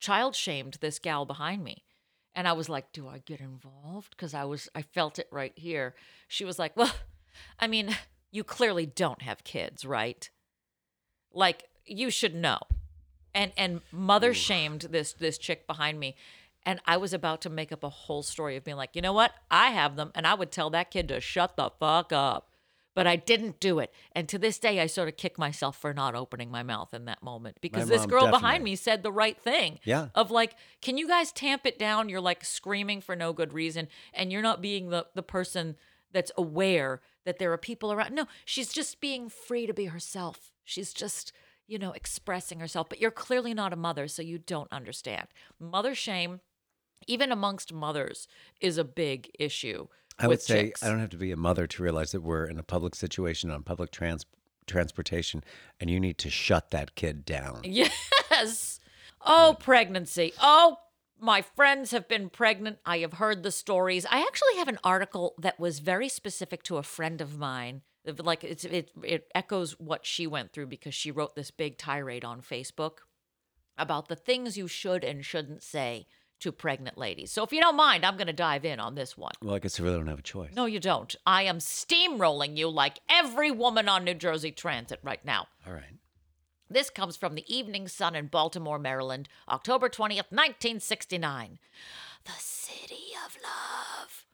child 0.00 0.34
shamed 0.34 0.78
this 0.80 0.98
gal 0.98 1.26
behind 1.26 1.62
me. 1.62 1.84
And 2.34 2.48
I 2.48 2.52
was 2.52 2.68
like, 2.68 2.92
do 2.92 3.06
I 3.08 3.18
get 3.18 3.40
involved? 3.40 4.10
Because 4.10 4.34
I 4.34 4.44
was, 4.44 4.68
I 4.74 4.82
felt 4.82 5.18
it 5.18 5.28
right 5.30 5.52
here. 5.56 5.94
She 6.28 6.44
was 6.44 6.58
like, 6.58 6.76
well, 6.76 6.94
I 7.60 7.66
mean, 7.66 7.94
you 8.30 8.44
clearly 8.44 8.86
don't 8.86 9.22
have 9.22 9.44
kids, 9.44 9.84
right? 9.84 10.28
Like, 11.32 11.64
you 11.84 12.10
should 12.10 12.34
know. 12.34 12.58
And 13.36 13.52
and 13.56 13.82
mother 13.92 14.34
shamed 14.34 14.88
this 14.90 15.12
this 15.12 15.38
chick 15.38 15.68
behind 15.68 16.00
me. 16.00 16.16
And 16.64 16.80
I 16.84 16.96
was 16.96 17.12
about 17.12 17.42
to 17.42 17.50
make 17.50 17.70
up 17.70 17.84
a 17.84 17.88
whole 17.88 18.24
story 18.24 18.56
of 18.56 18.64
being 18.64 18.76
like, 18.76 18.96
you 18.96 19.02
know 19.02 19.12
what? 19.12 19.32
I 19.52 19.68
have 19.70 19.94
them, 19.94 20.10
and 20.16 20.26
I 20.26 20.34
would 20.34 20.50
tell 20.50 20.70
that 20.70 20.90
kid 20.90 21.06
to 21.08 21.20
shut 21.20 21.56
the 21.56 21.70
fuck 21.78 22.12
up. 22.12 22.50
But 22.92 23.06
I 23.06 23.16
didn't 23.16 23.60
do 23.60 23.78
it. 23.78 23.92
And 24.12 24.26
to 24.30 24.38
this 24.38 24.58
day, 24.58 24.80
I 24.80 24.86
sort 24.86 25.06
of 25.06 25.18
kick 25.18 25.38
myself 25.38 25.76
for 25.76 25.92
not 25.92 26.14
opening 26.14 26.50
my 26.50 26.62
mouth 26.62 26.94
in 26.94 27.04
that 27.04 27.22
moment 27.22 27.58
because 27.60 27.88
this 27.88 28.00
mom 28.00 28.08
girl 28.08 28.26
behind 28.30 28.42
definitely. 28.42 28.70
me 28.70 28.76
said 28.76 29.02
the 29.02 29.12
right 29.12 29.38
thing. 29.38 29.78
Yeah. 29.84 30.08
Of 30.14 30.30
like, 30.30 30.56
can 30.80 30.96
you 30.96 31.06
guys 31.06 31.30
tamp 31.30 31.66
it 31.66 31.78
down? 31.78 32.08
You're 32.08 32.22
like 32.22 32.42
screaming 32.42 33.02
for 33.02 33.14
no 33.14 33.34
good 33.34 33.52
reason, 33.52 33.86
and 34.14 34.32
you're 34.32 34.42
not 34.42 34.62
being 34.62 34.88
the, 34.88 35.06
the 35.14 35.22
person 35.22 35.76
that's 36.10 36.32
aware 36.38 37.02
that 37.26 37.38
there 37.38 37.52
are 37.52 37.58
people 37.58 37.92
around. 37.92 38.14
No, 38.14 38.26
she's 38.46 38.72
just 38.72 38.98
being 39.00 39.28
free 39.28 39.66
to 39.66 39.74
be 39.74 39.84
herself. 39.84 40.52
She's 40.64 40.94
just, 40.94 41.32
you 41.66 41.78
know, 41.78 41.92
expressing 41.92 42.60
herself. 42.60 42.88
But 42.88 43.00
you're 43.00 43.10
clearly 43.10 43.54
not 43.54 43.72
a 43.72 43.76
mother, 43.76 44.08
so 44.08 44.22
you 44.22 44.38
don't 44.38 44.70
understand. 44.72 45.28
Mother 45.58 45.94
shame, 45.94 46.40
even 47.06 47.32
amongst 47.32 47.72
mothers, 47.72 48.28
is 48.60 48.78
a 48.78 48.84
big 48.84 49.30
issue. 49.38 49.86
I 50.18 50.28
would 50.28 50.40
say 50.40 50.66
chicks. 50.66 50.82
I 50.82 50.88
don't 50.88 51.00
have 51.00 51.10
to 51.10 51.16
be 51.16 51.30
a 51.30 51.36
mother 51.36 51.66
to 51.66 51.82
realize 51.82 52.12
that 52.12 52.22
we're 52.22 52.46
in 52.46 52.58
a 52.58 52.62
public 52.62 52.94
situation 52.94 53.50
on 53.50 53.62
public 53.62 53.90
trans- 53.90 54.24
transportation, 54.66 55.44
and 55.80 55.90
you 55.90 56.00
need 56.00 56.18
to 56.18 56.30
shut 56.30 56.70
that 56.70 56.94
kid 56.94 57.24
down. 57.24 57.62
Yes. 58.30 58.80
Oh, 59.24 59.56
pregnancy. 59.58 60.32
Oh, 60.40 60.78
my 61.18 61.42
friends 61.42 61.90
have 61.92 62.08
been 62.08 62.28
pregnant. 62.28 62.78
I 62.84 62.98
have 62.98 63.14
heard 63.14 63.42
the 63.42 63.50
stories. 63.50 64.04
I 64.10 64.20
actually 64.20 64.56
have 64.58 64.68
an 64.68 64.78
article 64.84 65.34
that 65.38 65.58
was 65.58 65.78
very 65.78 66.08
specific 66.08 66.62
to 66.64 66.76
a 66.76 66.82
friend 66.82 67.20
of 67.20 67.38
mine. 67.38 67.82
Like 68.06 68.44
it's 68.44 68.64
it 68.64 68.90
it 69.02 69.28
echoes 69.34 69.72
what 69.78 70.06
she 70.06 70.26
went 70.26 70.52
through 70.52 70.66
because 70.66 70.94
she 70.94 71.10
wrote 71.10 71.34
this 71.34 71.50
big 71.50 71.78
tirade 71.78 72.24
on 72.24 72.40
Facebook 72.40 72.98
about 73.78 74.08
the 74.08 74.16
things 74.16 74.56
you 74.56 74.68
should 74.68 75.04
and 75.04 75.24
shouldn't 75.24 75.62
say 75.62 76.06
to 76.40 76.52
pregnant 76.52 76.98
ladies. 76.98 77.32
So 77.32 77.42
if 77.42 77.52
you 77.52 77.60
don't 77.60 77.76
mind, 77.76 78.04
I'm 78.04 78.16
going 78.16 78.26
to 78.26 78.32
dive 78.32 78.64
in 78.64 78.78
on 78.78 78.94
this 78.94 79.16
one. 79.16 79.32
Well, 79.42 79.54
I 79.54 79.58
guess 79.58 79.80
I 79.80 79.82
really 79.82 79.96
don't 79.96 80.06
have 80.08 80.18
a 80.18 80.22
choice. 80.22 80.54
No, 80.54 80.66
you 80.66 80.80
don't. 80.80 81.14
I 81.26 81.42
am 81.42 81.58
steamrolling 81.58 82.56
you 82.56 82.68
like 82.68 83.00
every 83.08 83.50
woman 83.50 83.88
on 83.88 84.04
New 84.04 84.14
Jersey 84.14 84.50
Transit 84.50 85.00
right 85.02 85.24
now. 85.24 85.46
All 85.66 85.72
right. 85.72 85.84
This 86.68 86.90
comes 86.90 87.16
from 87.16 87.36
the 87.36 87.54
Evening 87.54 87.88
Sun 87.88 88.16
in 88.16 88.26
Baltimore, 88.26 88.78
Maryland, 88.78 89.28
October 89.48 89.88
20th, 89.88 90.30
1969. 90.30 91.58
The 92.24 92.32
city 92.38 93.14
of 93.24 93.36
love. 93.42 94.24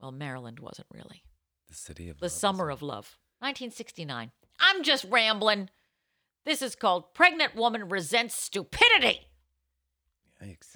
Well, 0.00 0.12
Maryland 0.12 0.60
wasn't 0.60 0.88
really. 0.92 1.22
The 1.70 1.76
city 1.76 2.08
of 2.08 2.18
The 2.18 2.24
love 2.26 2.32
summer 2.32 2.68
of 2.68 2.82
love. 2.82 3.16
1969. 3.38 4.32
I'm 4.58 4.82
just 4.82 5.06
rambling. 5.08 5.70
This 6.44 6.62
is 6.62 6.74
called 6.74 7.14
Pregnant 7.14 7.54
Woman 7.54 7.88
Resents 7.88 8.34
Stupidity. 8.34 9.28
Yikes. 10.42 10.74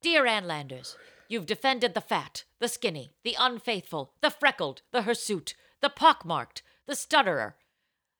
Dear 0.00 0.24
Ann 0.24 0.46
Landers, 0.46 0.96
you've 1.28 1.44
defended 1.44 1.92
the 1.92 2.00
fat, 2.00 2.44
the 2.58 2.68
skinny, 2.68 3.12
the 3.22 3.36
unfaithful, 3.38 4.14
the 4.22 4.30
freckled, 4.30 4.80
the 4.92 5.02
hirsute, 5.02 5.54
the 5.82 5.90
pockmarked, 5.90 6.62
the 6.86 6.96
stutterer, 6.96 7.56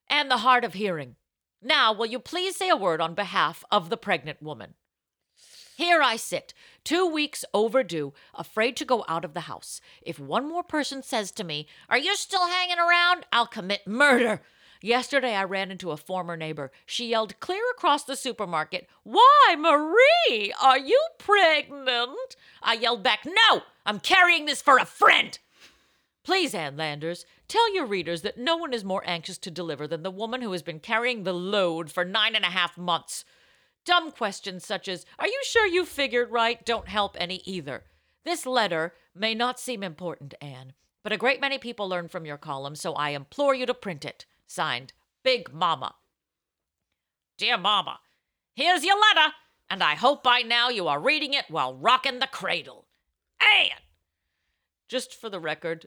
and 0.06 0.30
the 0.30 0.38
hard 0.38 0.62
of 0.62 0.74
hearing. 0.74 1.16
Now, 1.62 1.90
will 1.90 2.06
you 2.06 2.18
please 2.18 2.54
say 2.54 2.68
a 2.68 2.76
word 2.76 3.00
on 3.00 3.14
behalf 3.14 3.64
of 3.70 3.88
the 3.88 3.96
pregnant 3.96 4.42
woman? 4.42 4.74
Here 5.80 6.02
I 6.02 6.16
sit, 6.16 6.52
two 6.84 7.06
weeks 7.06 7.42
overdue, 7.54 8.12
afraid 8.34 8.76
to 8.76 8.84
go 8.84 9.02
out 9.08 9.24
of 9.24 9.32
the 9.32 9.48
house. 9.48 9.80
If 10.02 10.18
one 10.18 10.46
more 10.46 10.62
person 10.62 11.02
says 11.02 11.30
to 11.30 11.42
me, 11.42 11.68
Are 11.88 11.96
you 11.96 12.16
still 12.16 12.48
hanging 12.48 12.78
around? 12.78 13.24
I'll 13.32 13.46
commit 13.46 13.86
murder. 13.86 14.42
Yesterday, 14.82 15.34
I 15.34 15.44
ran 15.44 15.70
into 15.70 15.90
a 15.90 15.96
former 15.96 16.36
neighbor. 16.36 16.70
She 16.84 17.08
yelled 17.08 17.40
clear 17.40 17.62
across 17.70 18.04
the 18.04 18.14
supermarket, 18.14 18.90
Why, 19.04 19.56
Marie, 19.58 20.52
are 20.62 20.78
you 20.78 21.02
pregnant? 21.16 22.36
I 22.62 22.74
yelled 22.74 23.02
back, 23.02 23.20
No, 23.24 23.62
I'm 23.86 24.00
carrying 24.00 24.44
this 24.44 24.60
for 24.60 24.76
a 24.76 24.84
friend. 24.84 25.38
Please, 26.24 26.54
Ann 26.54 26.76
Landers, 26.76 27.24
tell 27.48 27.74
your 27.74 27.86
readers 27.86 28.20
that 28.20 28.36
no 28.36 28.54
one 28.54 28.74
is 28.74 28.84
more 28.84 29.02
anxious 29.06 29.38
to 29.38 29.50
deliver 29.50 29.86
than 29.88 30.02
the 30.02 30.10
woman 30.10 30.42
who 30.42 30.52
has 30.52 30.62
been 30.62 30.78
carrying 30.78 31.22
the 31.22 31.32
load 31.32 31.90
for 31.90 32.04
nine 32.04 32.36
and 32.36 32.44
a 32.44 32.48
half 32.48 32.76
months. 32.76 33.24
Dumb 33.84 34.12
questions 34.12 34.64
such 34.64 34.88
as, 34.88 35.06
Are 35.18 35.26
you 35.26 35.40
sure 35.44 35.66
you 35.66 35.84
figured 35.84 36.30
right? 36.30 36.64
don't 36.64 36.88
help 36.88 37.16
any 37.18 37.42
either. 37.44 37.84
This 38.24 38.46
letter 38.46 38.94
may 39.14 39.34
not 39.34 39.58
seem 39.58 39.82
important, 39.82 40.34
Anne, 40.40 40.74
but 41.02 41.12
a 41.12 41.16
great 41.16 41.40
many 41.40 41.58
people 41.58 41.88
learn 41.88 42.08
from 42.08 42.26
your 42.26 42.36
column, 42.36 42.76
so 42.76 42.92
I 42.94 43.10
implore 43.10 43.54
you 43.54 43.66
to 43.66 43.74
print 43.74 44.04
it. 44.04 44.26
Signed, 44.46 44.92
Big 45.22 45.52
Mama. 45.52 45.94
Dear 47.38 47.56
Mama, 47.56 48.00
here's 48.54 48.84
your 48.84 48.98
letter, 49.00 49.32
and 49.70 49.82
I 49.82 49.94
hope 49.94 50.22
by 50.22 50.40
now 50.40 50.68
you 50.68 50.88
are 50.88 51.00
reading 51.00 51.32
it 51.32 51.46
while 51.48 51.74
rocking 51.74 52.18
the 52.18 52.26
cradle. 52.26 52.86
Anne! 53.40 53.78
Just 54.88 55.14
for 55.14 55.30
the 55.30 55.40
record, 55.40 55.86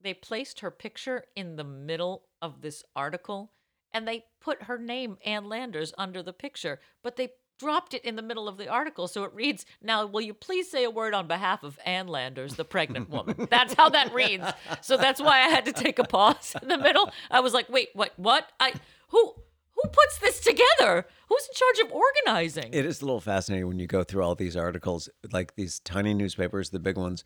they 0.00 0.14
placed 0.14 0.60
her 0.60 0.70
picture 0.70 1.24
in 1.34 1.56
the 1.56 1.64
middle 1.64 2.24
of 2.40 2.60
this 2.60 2.84
article 2.94 3.52
and 3.94 4.06
they 4.06 4.24
put 4.40 4.64
her 4.64 4.76
name, 4.76 5.16
Ann 5.24 5.48
Landers, 5.48 5.94
under 5.96 6.22
the 6.22 6.32
picture, 6.32 6.80
but 7.02 7.16
they 7.16 7.30
dropped 7.58 7.94
it 7.94 8.04
in 8.04 8.16
the 8.16 8.22
middle 8.22 8.48
of 8.48 8.58
the 8.58 8.68
article. 8.68 9.06
So 9.06 9.22
it 9.24 9.32
reads, 9.32 9.64
Now, 9.80 10.04
will 10.06 10.20
you 10.20 10.34
please 10.34 10.70
say 10.70 10.84
a 10.84 10.90
word 10.90 11.14
on 11.14 11.28
behalf 11.28 11.62
of 11.62 11.78
Ann 11.86 12.08
Landers, 12.08 12.56
the 12.56 12.64
pregnant 12.64 13.08
woman? 13.08 13.46
That's 13.50 13.74
how 13.74 13.88
that 13.90 14.12
reads. 14.12 14.44
So 14.82 14.96
that's 14.96 15.20
why 15.20 15.38
I 15.38 15.48
had 15.48 15.64
to 15.66 15.72
take 15.72 15.98
a 15.98 16.04
pause 16.04 16.54
in 16.60 16.68
the 16.68 16.76
middle. 16.76 17.10
I 17.30 17.40
was 17.40 17.54
like, 17.54 17.68
Wait, 17.68 17.90
what? 17.94 18.12
What? 18.16 18.50
I, 18.58 18.74
who, 19.08 19.34
who 19.74 19.88
puts 19.88 20.18
this 20.18 20.40
together? 20.40 21.06
Who's 21.28 21.48
in 21.48 21.54
charge 21.54 21.86
of 21.86 21.92
organizing? 21.92 22.74
It 22.74 22.84
is 22.84 23.00
a 23.00 23.04
little 23.04 23.20
fascinating 23.20 23.68
when 23.68 23.78
you 23.78 23.86
go 23.86 24.02
through 24.02 24.24
all 24.24 24.34
these 24.34 24.56
articles, 24.56 25.08
like 25.32 25.54
these 25.54 25.78
tiny 25.80 26.14
newspapers, 26.14 26.70
the 26.70 26.80
big 26.80 26.96
ones. 26.96 27.24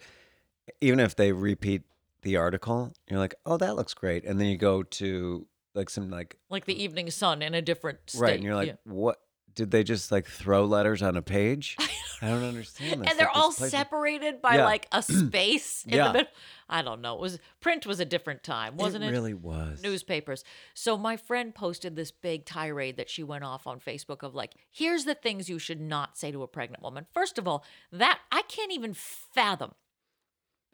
Even 0.83 1.01
if 1.01 1.17
they 1.17 1.33
repeat 1.33 1.83
the 2.23 2.37
article, 2.37 2.93
you're 3.09 3.19
like, 3.19 3.35
"Oh, 3.47 3.57
that 3.57 3.77
looks 3.77 3.95
great," 3.95 4.25
and 4.25 4.39
then 4.39 4.49
you 4.49 4.59
go 4.59 4.83
to 4.83 5.47
like 5.79 5.89
some 5.89 6.11
like 6.11 6.37
like 6.51 6.67
the 6.67 6.83
Evening 6.83 7.11
Sun 7.11 7.41
in 7.41 7.55
a 7.55 7.63
different 7.63 7.99
state. 8.07 8.21
right, 8.21 8.35
and 8.35 8.45
you're 8.45 8.55
like, 8.55 8.69
Yeah. 8.69 8.75
"What? 8.85 9.19
Did 9.55 9.71
they 9.73 9.83
just 9.83 10.13
like 10.13 10.27
throw 10.27 10.67
letters 10.67 11.03
on 11.03 11.17
a 11.17 11.23
page?" 11.23 11.77
I 12.21 12.27
don't 12.31 12.43
understand. 12.43 13.03
This. 13.03 13.11
and 13.11 13.19
they're 13.19 13.29
Like, 13.29 13.37
all 13.37 13.53
place 13.53 13.67
is- 13.67 13.71
separated 13.71 14.43
by 14.43 14.57
Yeah. 14.57 14.65
like 14.65 14.87
a 14.93 15.03
space 15.03 15.85
in 15.85 15.95
Yeah. 15.95 16.09
the 16.09 16.13
middle. 16.15 16.31
I 16.69 16.83
don't 16.83 17.01
know. 17.01 17.15
It 17.15 17.21
was 17.21 17.39
print 17.61 17.87
was 17.87 18.01
a 18.01 18.05
different 18.05 18.43
time, 18.43 18.77
wasn't 18.77 19.05
it? 19.05 19.11
really 19.11 19.35
was. 19.35 19.81
Newspapers. 19.83 20.43
So 20.75 20.99
my 20.99 21.17
friend 21.17 21.55
posted 21.55 21.95
this 21.97 22.11
big 22.11 22.45
tirade 22.45 22.97
that 22.97 23.09
she 23.09 23.23
went 23.23 23.45
off 23.45 23.67
on 23.69 23.79
Facebook 23.81 24.23
of 24.25 24.35
like, 24.35 24.55
here's 24.71 25.05
the 25.05 25.15
things 25.15 25.49
you 25.49 25.59
should 25.61 25.81
not 25.81 26.19
say 26.19 26.33
to 26.33 26.43
a 26.43 26.49
pregnant 26.49 26.83
woman. 26.83 27.07
First 27.15 27.39
of 27.39 27.47
all, 27.49 27.65
that 27.93 28.19
I 28.33 28.43
can't 28.43 28.73
even 28.73 28.95
fathom, 28.95 29.75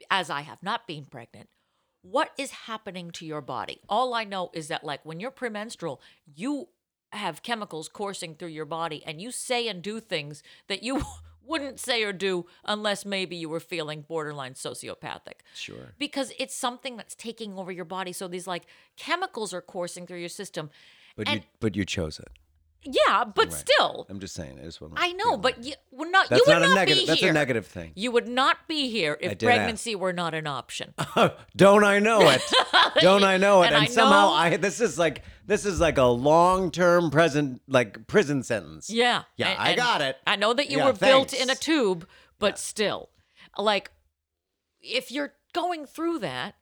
as 0.09 0.29
I 0.31 0.41
have 0.41 0.61
not 0.63 0.87
been 0.87 1.05
pregnant, 1.05 1.49
what 2.09 2.31
is 2.37 2.51
happening 2.51 3.09
to 3.11 3.25
your 3.25 3.41
body. 3.41 3.79
All 3.89 4.13
I 4.13 4.23
know 4.23 4.51
is 4.53 4.67
that 4.67 4.83
like 4.83 5.03
when 5.03 5.19
you're 5.19 5.31
premenstrual, 5.31 6.01
you 6.35 6.69
have 7.11 7.41
chemicals 7.41 7.89
coursing 7.89 8.35
through 8.35 8.49
your 8.49 8.65
body 8.65 9.03
and 9.05 9.21
you 9.21 9.31
say 9.31 9.67
and 9.67 9.81
do 9.81 9.99
things 9.99 10.43
that 10.67 10.83
you 10.83 11.01
wouldn't 11.45 11.79
say 11.79 12.03
or 12.03 12.13
do 12.13 12.45
unless 12.65 13.05
maybe 13.05 13.35
you 13.35 13.49
were 13.49 13.59
feeling 13.59 14.01
borderline 14.01 14.53
sociopathic. 14.53 15.41
Sure. 15.53 15.93
Because 15.97 16.31
it's 16.37 16.55
something 16.55 16.97
that's 16.97 17.15
taking 17.15 17.57
over 17.57 17.71
your 17.71 17.85
body. 17.85 18.13
So 18.13 18.27
these 18.27 18.47
like 18.47 18.63
chemicals 18.97 19.53
are 19.53 19.61
coursing 19.61 20.05
through 20.05 20.19
your 20.19 20.29
system. 20.29 20.69
But 21.15 21.27
and- 21.27 21.37
you 21.37 21.47
but 21.59 21.75
you 21.75 21.85
chose 21.85 22.19
it. 22.19 22.29
Yeah, 22.87 23.23
but 23.23 23.45
Right. 23.51 23.53
still. 23.53 24.05
I'm 24.09 24.19
just 24.19 24.35
saying. 24.35 24.59
I 24.61 24.63
just 24.65 24.79
want. 24.79 24.93
I 24.97 25.11
know, 25.13 25.37
but 25.37 25.63
you 25.63 25.73
would 25.91 26.11
not 26.11 26.29
that's 26.29 26.39
you 26.45 26.53
would 26.53 26.59
not 26.59 26.65
a 26.65 26.67
not 26.69 26.75
negative. 26.75 27.01
be 27.01 27.05
That's 27.07 27.19
here. 27.19 27.29
a 27.31 27.33
negative 27.33 27.65
thing. 27.65 27.91
You 27.95 28.11
would 28.11 28.27
not 28.27 28.67
be 28.67 28.89
here 28.91 29.17
if 29.19 29.37
did 29.39 29.47
ask. 29.49 29.55
pregnancy 29.57 29.95
were 29.95 30.13
not 30.13 30.33
an 30.35 30.45
option. 30.45 30.93
Don't 31.55 31.83
I 31.83 31.97
know 31.99 32.29
it? 32.29 32.41
Don't 33.01 33.23
I 33.23 33.37
know 33.37 33.63
it? 33.63 33.67
And 33.67 33.75
And, 33.75 33.83
I 33.85 33.87
somehow 33.87 34.27
know- 34.27 34.33
I 34.33 34.57
this 34.57 34.79
is 34.81 34.99
like 34.99 35.23
this 35.47 35.65
is 35.65 35.79
like 35.79 35.97
a 35.97 36.03
long 36.05 36.69
term 36.69 37.09
present 37.09 37.61
like 37.67 38.05
prison 38.07 38.43
sentence. 38.43 38.89
Yeah. 38.89 39.23
Yeah, 39.35 39.55
I 39.57 39.75
got 39.75 40.01
it. 40.01 40.17
I 40.27 40.35
know 40.35 40.53
that 40.53 40.69
you 40.69 40.77
Yeah, 40.77 40.85
were 40.85 40.93
built 40.93 41.33
in 41.33 41.43
a 41.43 41.45
thanks. 41.47 41.61
tube, 41.61 42.07
but 42.37 42.59
still, 42.59 43.09
like, 43.57 43.89
if 44.81 45.11
you're 45.11 45.33
going 45.53 45.85
through 45.87 46.19
that, 46.19 46.55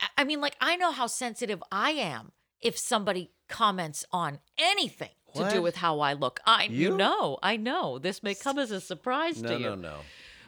I- 0.00 0.22
I 0.22 0.24
mean, 0.24 0.40
like, 0.40 0.56
I 0.60 0.76
know 0.76 0.92
how 0.92 1.06
sensitive 1.08 1.62
I 1.72 1.90
am 1.90 2.32
if 2.60 2.78
somebody 2.78 3.32
comments 3.48 4.04
on 4.12 4.38
anything 4.56 5.10
to 5.34 5.50
do 5.50 5.62
with 5.62 5.76
how 5.76 6.00
I 6.00 6.12
look. 6.14 6.40
I 6.46 6.64
you, 6.64 6.96
know, 6.96 7.38
I 7.42 7.56
know 7.56 7.98
this 7.98 8.22
may 8.22 8.34
come 8.34 8.58
as 8.58 8.70
a 8.70 8.80
surprise 8.80 9.42
No, 9.42 9.48
to 9.50 9.54
you. 9.58 9.68
no, 9.70 9.74
no. 9.74 9.96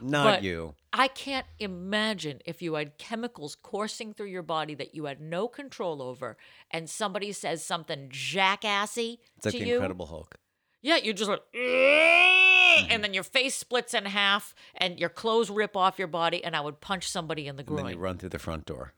No. 0.00 0.22
Not 0.22 0.24
But 0.24 0.42
you. 0.42 0.74
I 0.92 1.08
can't 1.08 1.46
imagine 1.58 2.40
if 2.44 2.60
you 2.60 2.74
had 2.74 2.98
chemicals 2.98 3.54
coursing 3.54 4.12
through 4.12 4.26
your 4.26 4.42
body 4.42 4.74
that 4.74 4.94
you 4.94 5.06
had 5.06 5.20
no 5.22 5.48
control 5.48 6.02
over, 6.02 6.36
and 6.70 6.88
somebody 6.90 7.32
says 7.32 7.64
something 7.64 8.10
jackassy 8.10 9.20
It's 9.38 9.46
like 9.46 9.52
to 9.52 9.58
the 9.60 9.66
you. 9.66 9.74
Incredible 9.76 10.06
Hulk. 10.06 10.36
Yeah, 10.82 10.96
you're 10.96 11.14
just 11.14 11.30
like, 11.30 11.40
mm-hmm. 11.54 12.90
and 12.90 13.02
then 13.02 13.14
your 13.14 13.22
face 13.24 13.54
splits 13.54 13.94
in 13.94 14.04
half, 14.04 14.54
and 14.76 14.98
your 15.00 15.08
clothes 15.08 15.48
rip 15.48 15.76
off 15.76 15.98
your 15.98 16.08
body, 16.08 16.44
and 16.44 16.54
I 16.54 16.60
would 16.60 16.80
punch 16.82 17.08
somebody 17.10 17.46
in 17.46 17.56
the 17.56 17.60
And 17.62 17.68
groin. 17.68 17.84
then 17.84 17.92
you 17.94 17.98
run 17.98 18.18
through 18.18 18.28
the 18.28 18.38
front 18.38 18.66
door. 18.66 18.92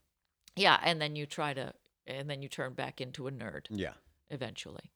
Yeah, 0.57 0.81
and 0.83 1.01
then 1.01 1.15
you 1.15 1.27
try 1.27 1.55
to, 1.55 1.75
and 2.09 2.29
then 2.29 2.43
you 2.43 2.49
turn 2.49 2.75
back 2.75 3.01
into 3.01 3.29
a 3.29 3.31
nerd 3.31 3.67
Yeah. 3.71 3.93
eventually. 4.31 4.91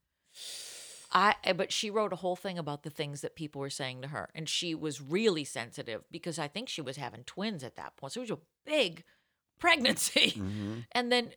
I 1.12 1.34
eh, 1.44 1.52
but 1.52 1.72
she 1.72 1.90
wrote 1.90 2.12
a 2.12 2.16
whole 2.16 2.36
thing 2.36 2.58
about 2.58 2.82
the 2.82 2.90
things 2.90 3.20
that 3.20 3.36
people 3.36 3.60
were 3.60 3.70
saying 3.70 4.02
to 4.02 4.08
her, 4.08 4.30
and 4.34 4.48
she 4.48 4.74
was 4.74 5.00
really 5.00 5.44
sensitive 5.44 6.04
because 6.10 6.38
I 6.38 6.48
think 6.48 6.68
she 6.68 6.80
was 6.80 6.96
having 6.96 7.24
twins 7.24 7.62
at 7.62 7.76
that 7.76 7.96
point. 7.96 8.12
So 8.14 8.20
it 8.20 8.30
was 8.30 8.38
a 8.38 8.42
big 8.64 9.04
pregnancy, 9.60 10.32
Mm-hmm. 10.36 10.78
and 10.92 11.12
then 11.12 11.30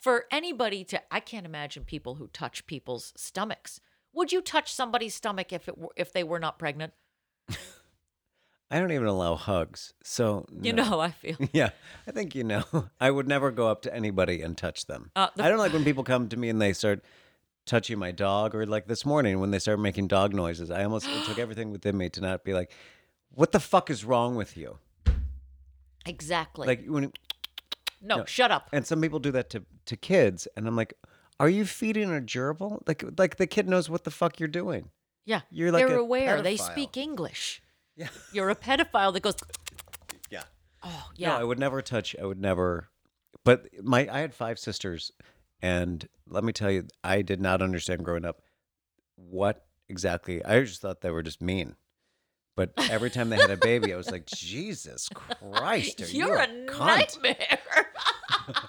for 0.00 0.24
anybody 0.30 0.84
to, 0.84 1.00
I 1.12 1.18
can't 1.20 1.46
imagine 1.46 1.84
people 1.84 2.14
who 2.16 2.28
touch 2.28 2.66
people's 2.66 3.12
stomachs. 3.16 3.80
Would 4.12 4.32
you 4.32 4.40
touch 4.40 4.72
somebody's 4.72 5.14
stomach 5.14 5.52
if 5.52 5.68
it 5.68 5.76
were, 5.78 5.90
if 5.96 6.12
they 6.12 6.22
were 6.24 6.38
not 6.38 6.58
pregnant? 6.58 6.92
I 8.72 8.78
don't 8.78 8.92
even 8.92 9.08
allow 9.08 9.34
hugs. 9.34 9.94
So 10.04 10.46
You 10.62 10.72
know 10.72 10.84
how 10.84 11.00
I 11.00 11.10
feel. 11.10 11.36
Yeah, 11.52 11.70
I 12.06 12.12
think 12.12 12.34
you 12.36 12.44
know. 12.44 12.62
I 13.00 13.10
would 13.10 13.26
never 13.26 13.50
go 13.50 13.66
up 13.68 13.82
to 13.82 13.94
anybody 13.94 14.42
and 14.42 14.56
touch 14.56 14.86
them. 14.86 15.10
Uh, 15.16 15.28
the- 15.34 15.42
I 15.44 15.48
don't 15.48 15.58
like 15.58 15.72
when 15.72 15.84
people 15.84 16.04
come 16.04 16.28
to 16.28 16.36
me 16.36 16.48
and 16.48 16.60
they 16.62 16.72
start 16.72 17.02
touching 17.70 17.98
my 17.98 18.10
dog, 18.10 18.54
or 18.54 18.66
like 18.66 18.86
this 18.86 19.06
morning 19.06 19.40
when 19.40 19.52
they 19.52 19.58
started 19.58 19.80
making 19.80 20.08
dog 20.08 20.34
noises. 20.34 20.70
I 20.70 20.82
almost 20.84 21.06
it 21.06 21.24
took 21.24 21.38
everything 21.44 21.70
within 21.70 21.96
me 21.96 22.10
to 22.10 22.20
not 22.20 22.44
be 22.44 22.52
like, 22.52 22.72
"What 23.30 23.52
the 23.52 23.60
fuck 23.60 23.88
is 23.88 24.04
wrong 24.04 24.34
with 24.34 24.56
you?" 24.56 24.78
Exactly. 26.04 26.66
Like 26.66 26.84
when, 26.86 27.12
no, 28.02 28.16
no. 28.16 28.24
shut 28.24 28.50
up. 28.50 28.68
and 28.72 28.86
some 28.86 29.00
people 29.00 29.20
do 29.20 29.30
that 29.30 29.48
to 29.50 29.62
to 29.86 29.96
kids, 29.96 30.48
and 30.56 30.66
I'm 30.66 30.76
like, 30.76 30.94
"Are 31.38 31.48
you 31.48 31.64
feeding 31.64 32.14
a 32.14 32.20
gerbil?" 32.20 32.82
Like 32.86 33.04
like 33.16 33.36
the 33.36 33.46
kid 33.46 33.68
knows 33.68 33.88
what 33.88 34.04
the 34.04 34.10
fuck 34.10 34.40
you're 34.40 34.48
doing. 34.48 34.90
Yeah, 35.24 35.42
You're 35.50 35.70
like 35.70 35.86
they're 35.86 35.98
aware. 35.98 36.42
They 36.42 36.56
speak 36.56 36.96
English. 36.96 37.62
Yeah, 37.94 38.08
You're 38.32 38.50
a 38.50 38.56
pedophile 38.56 39.12
that 39.12 39.22
goes. 39.22 39.36
yeah. 40.30 40.42
Oh 40.82 41.10
yeah. 41.14 41.28
No, 41.28 41.36
I 41.36 41.44
would 41.44 41.58
never 41.58 41.82
touch. 41.82 42.16
I 42.20 42.24
would 42.24 42.40
never. 42.40 42.88
But 43.44 43.68
my, 43.82 44.08
I 44.10 44.20
had 44.20 44.34
five 44.34 44.58
sisters, 44.58 45.12
and 45.62 46.06
let 46.28 46.44
me 46.44 46.52
tell 46.52 46.70
you, 46.70 46.86
I 47.04 47.22
did 47.22 47.40
not 47.40 47.62
understand 47.62 48.04
growing 48.04 48.24
up 48.24 48.42
what 49.16 49.64
exactly. 49.88 50.44
I 50.44 50.60
just 50.60 50.80
thought 50.80 51.00
they 51.00 51.10
were 51.10 51.22
just 51.22 51.40
mean. 51.42 51.76
But 52.56 52.72
every 52.90 53.10
time 53.10 53.30
they 53.30 53.36
had 53.38 53.50
a 53.50 53.56
baby, 53.56 53.92
I 53.92 53.96
was 53.96 54.10
like, 54.10 54.26
Jesus 54.34 55.08
Christ, 55.14 56.00
are 56.02 56.06
You're 56.06 56.28
you 56.28 56.34
a 56.34 56.42
a, 56.42 56.66
cunt? 56.66 57.22
nightmare. 57.22 57.58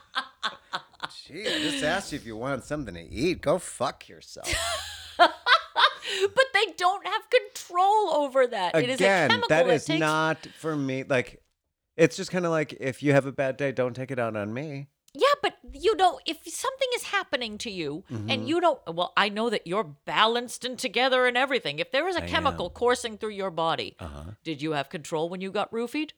Gee, 1.27 1.47
I 1.47 1.59
just 1.59 1.83
asked 1.83 2.11
you 2.11 2.15
if 2.17 2.25
you 2.25 2.35
wanted 2.37 2.63
something 2.63 2.93
to 2.93 3.01
eat. 3.01 3.41
Go 3.41 3.57
fuck 3.59 4.07
yourself. 4.07 4.47
but 5.17 6.45
they 6.53 6.65
don't 6.77 7.05
have 7.05 7.21
control 7.29 8.09
over 8.13 8.47
that. 8.47 8.75
it 8.75 8.83
is 8.89 8.91
a 8.91 9.03
Again, 9.03 9.29
chemical 9.29 9.49
that 9.49 9.65
that 9.67 9.73
is 9.73 9.85
takes. 9.85 9.99
not 9.99 10.47
for 10.57 10.75
me. 10.75 11.03
Like, 11.03 11.41
it's 11.97 12.15
just 12.15 12.31
kind 12.31 12.45
of 12.45 12.51
like 12.51 12.73
if 12.79 13.03
you 13.03 13.11
have 13.13 13.25
a 13.25 13.31
bad 13.31 13.57
day, 13.57 13.71
don't 13.71 13.93
take 13.95 14.11
it 14.11 14.19
out 14.19 14.35
on 14.35 14.53
me. 14.53 14.87
Yeah, 15.13 15.27
but 15.41 15.57
you 15.73 15.95
don't. 15.97 16.21
If 16.25 16.37
something 16.47 16.87
is 16.95 17.03
happening 17.03 17.57
to 17.59 17.69
you 17.71 18.03
Mm-hmm. 18.11 18.29
and 18.31 18.47
you 18.47 18.61
don't, 18.61 18.79
well, 18.87 19.11
I 19.17 19.27
know 19.29 19.49
that 19.49 19.67
you're 19.67 19.83
balanced 20.05 20.63
and 20.63 20.77
together 20.79 21.25
and 21.25 21.35
everything. 21.35 21.79
If 21.79 21.91
there 21.91 22.07
is 22.07 22.15
a 22.15 22.23
I 22.23 22.27
chemical 22.27 22.67
am. 22.67 22.71
coursing 22.71 23.17
through 23.17 23.31
your 23.31 23.51
body, 23.51 23.95
Uh 23.99 24.07
huh. 24.07 24.23
did 24.43 24.61
you 24.61 24.71
have 24.71 24.89
control 24.89 25.27
when 25.29 25.41
you 25.41 25.51
got 25.51 25.69
roofied? 25.71 26.11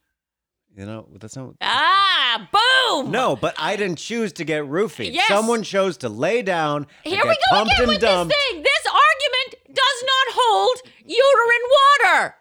You 0.75 0.85
know, 0.87 1.07
that's 1.19 1.35
not. 1.35 1.53
Ah, 1.61 2.49
boom! 2.51 3.11
No, 3.11 3.35
but 3.35 3.53
I 3.59 3.75
didn't 3.75 3.97
choose 3.99 4.33
to 4.33 4.43
get 4.43 4.63
roofied. 4.63 5.13
Yes. 5.13 5.27
Someone 5.27 5.61
chose 5.61 5.97
to 5.97 6.09
lay 6.09 6.41
down. 6.41 6.87
and 7.05 7.13
Here 7.13 7.23
we 7.23 7.37
go 7.51 7.61
again 7.61 7.75
and 7.79 7.87
with 7.89 7.99
dumped. 8.01 8.33
this 8.33 8.43
thing. 8.51 8.63
This 8.63 8.85
argument 8.87 9.75
does 9.75 10.03
not 10.03 10.33
hold 10.35 10.77
uterine 11.05 11.65
water. 11.79 12.35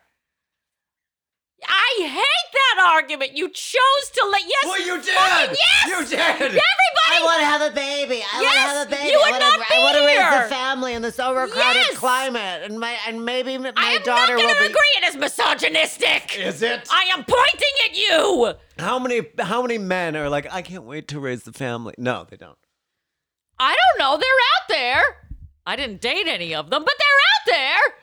I 1.69 2.07
hate 2.09 2.53
that 2.53 2.91
argument. 2.95 3.37
You 3.37 3.49
chose 3.49 4.05
to 4.15 4.29
let 4.31 4.43
yes. 4.43 4.65
Well, 4.65 4.81
you 4.87 4.97
did. 5.03 5.15
fucking 5.15 5.57
yes. 5.57 5.87
You 5.89 6.17
did. 6.17 6.19
Everybody. 6.21 6.59
I 6.59 7.21
want 7.25 7.41
to 7.41 7.47
have 7.47 7.63
a 7.63 7.75
baby. 7.75 8.23
I 8.23 8.35
want 8.41 8.43
Yes, 8.43 8.55
to 8.55 8.79
have 8.79 8.87
a 8.87 8.91
baby. 8.91 9.09
you 9.11 9.19
I 9.19 9.31
would 9.31 9.33
wanna, 9.33 9.59
not 9.59 9.71
I 9.71 9.79
want 9.81 9.95
to 9.95 10.01
be 10.01 10.07
raise 10.07 10.17
here. 10.17 10.47
a 10.47 10.49
family 10.49 10.93
in 10.95 11.03
this 11.03 11.19
overcrowded 11.21 11.77
Yes. 11.77 11.97
climate, 11.99 12.63
and 12.65 12.79
my 12.81 12.97
and 13.07 13.25
maybe 13.25 13.55
m- 13.55 13.63
my 13.63 13.73
I 13.77 13.91
am 13.93 14.03
daughter 14.03 14.35
not 14.35 14.39
going 14.43 14.47
will 14.49 14.55
to 14.55 14.61
be. 14.61 14.67
agree. 14.67 14.93
It 14.99 15.05
is 15.09 15.17
misogynistic. 15.17 16.39
Is 16.39 16.63
it? 16.63 16.89
I 16.91 17.11
am 17.13 17.25
pointing 17.25 17.75
at 17.85 17.97
you. 17.97 18.55
How 18.79 18.99
many? 18.99 19.23
How 19.39 19.63
many 19.63 19.79
men 19.79 20.17
are 20.17 20.29
like, 20.29 20.47
I 20.53 20.63
can't 20.63 20.85
wait 20.85 21.09
to 21.09 21.21
raise 21.21 21.43
the 21.45 21.53
family? 21.53 21.95
No, 21.99 22.27
they 22.29 22.37
don't. 22.37 22.59
I 23.59 23.77
don't 23.77 23.99
know. 23.99 24.17
They're 24.17 24.29
out 24.29 24.69
there. 24.69 25.03
I 25.67 25.77
didn't 25.77 26.01
date 26.01 26.27
any 26.27 26.55
of 26.55 26.71
them, 26.71 26.83
but 26.85 26.95
they're 26.99 27.55
out 27.55 27.57
there. 27.59 27.95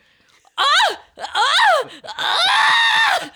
Ah! 0.60 0.98
Ah! 1.20 1.90
Ah! 2.06 3.32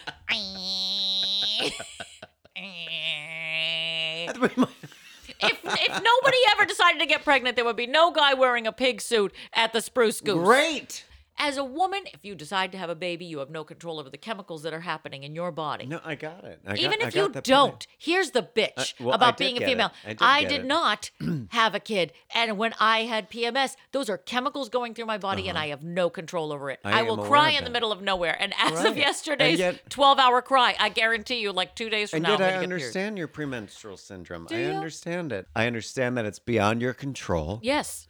if 5.39 5.59
if 5.63 6.03
nobody 6.03 6.37
ever 6.51 6.65
decided 6.65 6.99
to 6.99 7.05
get 7.05 7.23
pregnant, 7.23 7.55
there 7.55 7.65
would 7.65 7.75
be 7.75 7.87
no 7.87 8.11
guy 8.11 8.33
wearing 8.33 8.67
a 8.67 8.71
pig 8.71 9.01
suit 9.01 9.33
at 9.53 9.73
the 9.73 9.81
spruce 9.81 10.21
goose. 10.21 10.35
Great. 10.35 11.05
As 11.37 11.57
a 11.57 11.63
woman, 11.63 12.03
if 12.13 12.19
you 12.23 12.35
decide 12.35 12.71
to 12.73 12.77
have 12.77 12.89
a 12.89 12.95
baby, 12.95 13.25
you 13.25 13.39
have 13.39 13.49
no 13.49 13.63
control 13.63 13.99
over 13.99 14.09
the 14.09 14.17
chemicals 14.17 14.63
that 14.63 14.73
are 14.73 14.81
happening 14.81 15.23
in 15.23 15.33
your 15.35 15.51
body. 15.51 15.85
No, 15.85 15.99
I 16.05 16.15
got 16.15 16.43
it. 16.43 16.59
I 16.65 16.75
Even 16.75 16.99
got, 16.99 17.03
I 17.05 17.07
if 17.07 17.15
you 17.15 17.29
don't, 17.41 17.71
point. 17.71 17.87
here's 17.97 18.31
the 18.31 18.43
bitch 18.43 18.71
Uh, 18.77 18.83
well, 19.05 19.13
about 19.15 19.37
being 19.37 19.55
a 19.57 19.59
get 19.59 19.67
it. 19.67 19.71
female. 19.71 19.91
I 20.19 20.41
did 20.41 20.49
get 20.49 20.57
did 20.57 20.65
not 20.65 21.09
have 21.49 21.73
a 21.75 21.79
kid. 21.79 22.13
And 22.35 22.57
when 22.57 22.73
I 22.79 22.99
had 23.03 23.29
PMS, 23.31 23.75
those 23.91 24.09
are 24.09 24.17
chemicals 24.17 24.69
going 24.69 24.93
through 24.93 25.05
my 25.07 25.17
body 25.17 25.49
and 25.49 25.57
I 25.57 25.67
have 25.67 25.83
no 25.83 26.09
control 26.09 26.53
over 26.53 26.69
it. 26.69 26.79
Uh-huh. 26.85 26.95
I 26.95 26.99
I, 26.99 27.01
will 27.03 27.17
cry 27.17 27.49
in 27.51 27.63
the 27.63 27.69
middle 27.69 27.91
of 27.91 28.01
nowhere. 28.01 28.37
And 28.39 28.53
as 28.59 28.73
Right. 28.73 28.85
of 28.87 28.97
yesterday's 28.97 29.59
yet- 29.59 29.89
12 29.89 30.19
hour 30.19 30.41
cry, 30.41 30.75
I 30.79 30.89
guarantee 30.89 31.39
you, 31.41 31.51
like 31.51 31.75
two 31.75 31.89
days 31.89 32.11
from 32.11 32.17
And 32.17 32.23
now, 32.23 32.31
yet 32.31 32.41
I 32.41 32.63
understand 32.63 33.17
your 33.17 33.27
premenstrual 33.27 33.97
syndrome. 33.97 34.45
Do 34.45 34.55
I 34.55 34.59
you? 34.59 34.67
understand 34.67 35.31
it. 35.31 35.47
I 35.55 35.65
understand 35.67 36.15
that 36.17 36.25
it's 36.25 36.39
beyond 36.39 36.81
your 36.81 36.93
control. 36.93 37.59
Yes. 37.63 38.07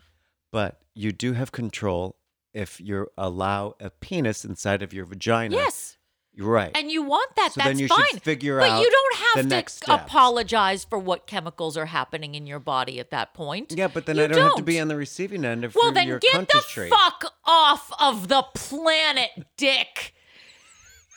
But 0.52 0.80
you 0.94 1.12
do 1.12 1.34
have 1.34 1.52
control 1.52 2.18
if 2.54 2.80
you 2.82 3.08
allow 3.18 3.76
a 3.80 3.90
penis 3.90 4.46
inside 4.46 4.82
of 4.82 4.94
your 4.94 5.06
vagina. 5.06 5.56
Yes. 5.56 5.98
You're 6.36 6.50
right. 6.50 6.72
And 6.76 6.90
you 6.90 7.04
want 7.04 7.36
that. 7.36 7.54
So 7.54 7.60
That's 7.60 7.70
then 7.70 7.80
you 7.80 7.88
should 7.88 7.96
fine. 7.96 8.20
figure 8.20 8.58
but 8.58 8.70
out 8.72 8.82
you 8.82 8.90
don't 8.90 9.50
have 9.52 9.68
to 9.86 9.94
apologize 9.94 10.84
for 10.84 10.98
what 10.98 11.28
chemicals 11.28 11.78
are 11.78 11.86
happening 11.86 12.34
in 12.34 12.48
your 12.48 12.60
body 12.60 13.00
at 13.00 13.12
that 13.12 13.36
point. 13.36 13.72
yeah, 13.78 13.88
but 13.88 14.08
then 14.08 14.16
You 14.18 14.24
I 14.24 14.28
don't, 14.28 14.42
have 14.42 14.56
to 14.56 14.64
be 14.64 14.80
on 14.80 14.88
the 14.88 14.96
receiving 14.96 15.46
end 15.46 15.64
of 15.64 15.76
Well, 15.76 15.86
your 15.86 15.94
then 15.94 16.08
your 16.08 16.18
get 16.20 16.48
the 16.50 16.64
trait. 16.68 16.90
fuck 16.92 17.34
off 17.46 17.92
of 18.00 18.30
the 18.30 18.44
planet, 18.56 19.30
dick. 19.58 20.16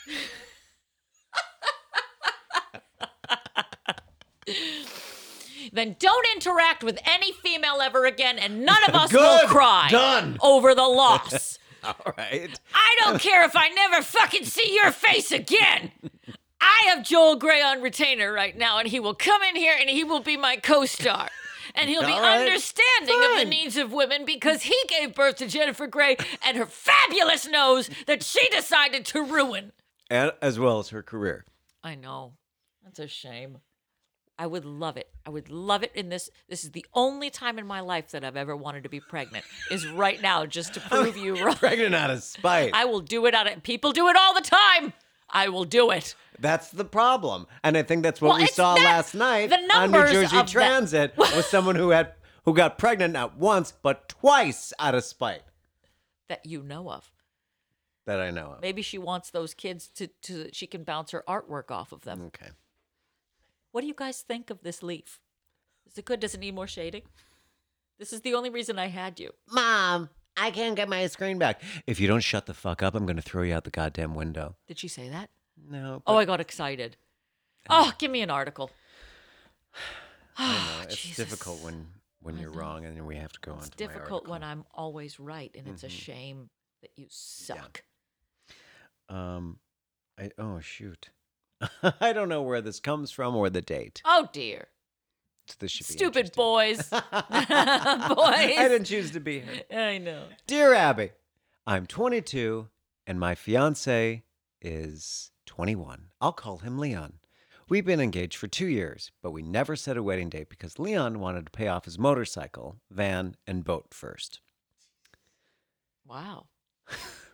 then 5.72 5.96
don't 5.98 6.26
interact 6.34 6.82
with 6.84 6.98
any 7.06 7.32
female 7.32 7.80
ever 7.80 8.04
again, 8.06 8.38
and 8.38 8.64
none 8.64 8.82
of 8.88 8.94
us 8.94 9.12
will 9.12 9.40
Good. 9.40 9.48
cry 9.48 9.88
Done. 9.90 10.38
over 10.40 10.74
the 10.74 10.82
loss. 10.82 11.58
All 11.84 12.14
right. 12.18 12.58
I 12.74 12.96
don't 13.04 13.20
care 13.20 13.44
if 13.44 13.54
I 13.54 13.68
never 13.68 14.02
fucking 14.02 14.44
see 14.44 14.74
your 14.74 14.90
face 14.90 15.30
again. 15.30 15.92
I 16.60 16.84
have 16.88 17.04
Joel 17.04 17.36
Grey 17.36 17.62
on 17.62 17.80
retainer 17.82 18.32
right 18.32 18.56
now, 18.56 18.78
and 18.78 18.88
he 18.88 18.98
will 18.98 19.14
come 19.14 19.42
in 19.42 19.54
here 19.56 19.76
and 19.78 19.88
he 19.88 20.02
will 20.02 20.20
be 20.22 20.36
my 20.36 20.56
co-star. 20.56 21.28
And 21.74 21.90
he'll 21.90 22.00
be 22.06 22.10
All 22.12 22.22
right. 22.22 22.40
understanding 22.40 23.14
of 23.16 23.30
the 23.32 23.36
Fine. 23.44 23.48
needs 23.50 23.76
of 23.76 23.92
women 23.92 24.24
because 24.24 24.62
he 24.62 24.74
gave 24.88 25.14
birth 25.14 25.36
to 25.36 25.46
Jennifer 25.46 25.86
Grey 25.86 26.16
and 26.44 26.56
her 26.56 26.64
fabulous 26.64 27.46
nose 27.46 27.90
that 28.06 28.22
she 28.22 28.48
decided 28.48 29.04
to 29.06 29.22
ruin. 29.22 29.72
And, 30.10 30.32
as 30.40 30.58
well 30.58 30.78
as 30.78 30.88
her 30.88 31.02
career. 31.02 31.44
I 31.84 31.94
know. 31.94 32.32
That's 32.82 32.98
a 32.98 33.06
shame. 33.08 33.58
I 34.38 34.46
would 34.46 34.64
love 34.66 34.96
it. 34.98 35.08
I 35.24 35.30
would 35.30 35.48
love 35.48 35.82
it 35.82 35.92
in 35.94 36.10
this. 36.10 36.28
This 36.48 36.62
is 36.64 36.72
the 36.72 36.84
only 36.92 37.30
time 37.30 37.58
in 37.58 37.66
my 37.66 37.80
life 37.80 38.10
that 38.10 38.22
I've 38.22 38.36
ever 38.36 38.54
wanted 38.54 38.82
to 38.82 38.88
be 38.90 39.00
pregnant. 39.00 39.44
Is 39.70 39.86
right 39.88 40.20
now, 40.20 40.44
just 40.44 40.74
to 40.74 40.80
prove 40.80 41.16
you 41.16 41.36
wrong. 41.44 41.56
Pregnant 41.56 41.94
out 41.94 42.10
of 42.10 42.22
spite. 42.22 42.72
I 42.74 42.84
will 42.84 43.00
do 43.00 43.24
it 43.26 43.34
out 43.34 43.50
of 43.50 43.62
people 43.62 43.92
do 43.92 44.08
it 44.08 44.16
all 44.16 44.34
the 44.34 44.42
time. 44.42 44.92
I 45.30 45.48
will 45.48 45.64
do 45.64 45.90
it. 45.90 46.14
That's 46.38 46.70
the 46.70 46.84
problem. 46.84 47.46
And 47.64 47.76
I 47.76 47.82
think 47.82 48.02
that's 48.02 48.20
what 48.20 48.30
Well, 48.30 48.38
we 48.40 48.46
saw 48.46 48.74
last 48.74 49.14
night 49.14 49.48
the 49.48 49.56
on 49.74 49.90
New 49.90 50.06
Jersey 50.06 50.42
Transit 50.44 51.14
with 51.16 51.46
someone 51.46 51.74
who 51.76 51.90
had 51.90 52.12
who 52.44 52.54
got 52.54 52.78
pregnant 52.78 53.14
not 53.14 53.36
once 53.38 53.72
but 53.82 54.08
twice 54.08 54.72
out 54.78 54.94
of 54.94 55.02
spite 55.02 55.42
That 56.28 56.44
you 56.46 56.62
know 56.62 56.90
of. 56.90 57.10
that 58.04 58.20
I 58.20 58.30
know 58.30 58.52
of. 58.52 58.62
Maybe 58.62 58.82
she 58.82 58.98
wants 58.98 59.30
those 59.30 59.52
kids 59.54 59.88
to 59.96 60.06
to 60.22 60.50
she 60.52 60.66
can 60.66 60.84
bounce 60.84 61.10
her 61.10 61.24
artwork 61.26 61.70
off 61.70 61.90
of 61.90 62.02
them. 62.02 62.22
Okay. 62.26 62.50
What 63.76 63.82
do 63.82 63.88
you 63.88 63.94
guys 63.94 64.22
think 64.22 64.48
of 64.48 64.62
this 64.62 64.82
leaf? 64.82 65.20
Is 65.86 65.98
it 65.98 66.06
good? 66.06 66.18
Does 66.20 66.32
it 66.32 66.40
need 66.40 66.54
more 66.54 66.66
shading? 66.66 67.02
This 67.98 68.10
is 68.10 68.22
the 68.22 68.32
only 68.32 68.48
reason 68.48 68.78
I 68.78 68.86
had 68.86 69.20
you. 69.20 69.32
Mom, 69.52 70.08
I 70.34 70.50
can't 70.50 70.76
get 70.76 70.88
my 70.88 71.06
screen 71.08 71.36
back. 71.38 71.60
If 71.86 72.00
you 72.00 72.08
don't 72.08 72.22
shut 72.22 72.46
the 72.46 72.54
fuck 72.54 72.82
up, 72.82 72.94
I'm 72.94 73.04
going 73.04 73.16
to 73.16 73.22
throw 73.22 73.42
you 73.42 73.52
out 73.54 73.64
the 73.64 73.70
goddamn 73.70 74.14
window. 74.14 74.56
Did 74.66 74.78
she 74.78 74.88
say 74.88 75.10
that? 75.10 75.28
No. 75.70 76.02
Oh, 76.06 76.16
I 76.16 76.24
got 76.24 76.40
excited. 76.40 76.96
Oh, 77.68 77.92
give 77.98 78.10
me 78.10 78.22
an 78.22 78.30
article. 78.30 78.70
I 80.38 80.54
know. 80.54 80.82
It's 80.84 80.96
Jesus. 80.96 81.16
difficult 81.28 81.62
when 81.62 81.86
when 82.22 82.38
I 82.38 82.40
you're 82.40 82.52
know. 82.52 82.58
wrong 82.60 82.86
and 82.86 82.96
then 82.96 83.04
we 83.04 83.16
have 83.16 83.32
to 83.32 83.40
go 83.40 83.52
on 83.52 83.58
It's 83.58 83.68
to 83.68 83.84
my 83.84 83.92
difficult 83.92 84.26
when 84.26 84.42
article. 84.42 84.52
I'm 84.52 84.64
always 84.72 85.20
right, 85.20 85.50
and 85.54 85.68
it's 85.68 85.84
a 85.84 85.88
Mhm. 85.88 85.90
shame 85.90 86.50
that 86.80 86.92
you 86.96 87.08
suck. 87.10 87.84
Um, 89.10 89.58
I 90.18 90.30
oh 90.38 90.60
shoot, 90.60 91.10
I 92.00 92.12
don't 92.12 92.28
know 92.28 92.42
where 92.42 92.60
this 92.60 92.80
comes 92.80 93.10
from 93.10 93.34
or 93.36 93.48
the 93.50 93.62
date. 93.62 94.02
Oh 94.04 94.28
dear, 94.32 94.68
So 95.48 95.56
this 95.58 95.70
should 95.70 95.86
be 95.88 95.92
stupid 95.94 96.26
interesting. 96.26 96.42
boys. 96.42 96.88
boys. 96.90 97.00
I 97.00 98.66
didn't 98.68 98.84
choose 98.84 99.10
to 99.12 99.20
be 99.20 99.40
here. 99.40 99.62
I 99.78 99.98
know. 99.98 100.24
Dear 100.46 100.74
Abby, 100.74 101.10
I'm 101.66 101.86
22 101.86 102.68
and 103.06 103.18
my 103.20 103.34
fiance 103.34 104.22
is 104.60 105.30
21. 105.46 106.08
I'll 106.20 106.32
call 106.32 106.58
him 106.58 106.78
Leon. 106.78 107.14
We've 107.68 107.84
been 107.84 108.00
engaged 108.00 108.36
for 108.36 108.46
two 108.46 108.66
years, 108.66 109.10
but 109.22 109.32
we 109.32 109.42
never 109.42 109.74
set 109.74 109.96
a 109.96 110.02
wedding 110.02 110.28
date 110.28 110.48
because 110.48 110.78
Leon 110.78 111.18
wanted 111.18 111.46
to 111.46 111.50
pay 111.52 111.66
off 111.66 111.84
his 111.84 111.98
motorcycle, 111.98 112.76
van, 112.90 113.34
and 113.46 113.64
boat 113.64 113.86
first. 113.92 114.40
Wow. 116.06 116.46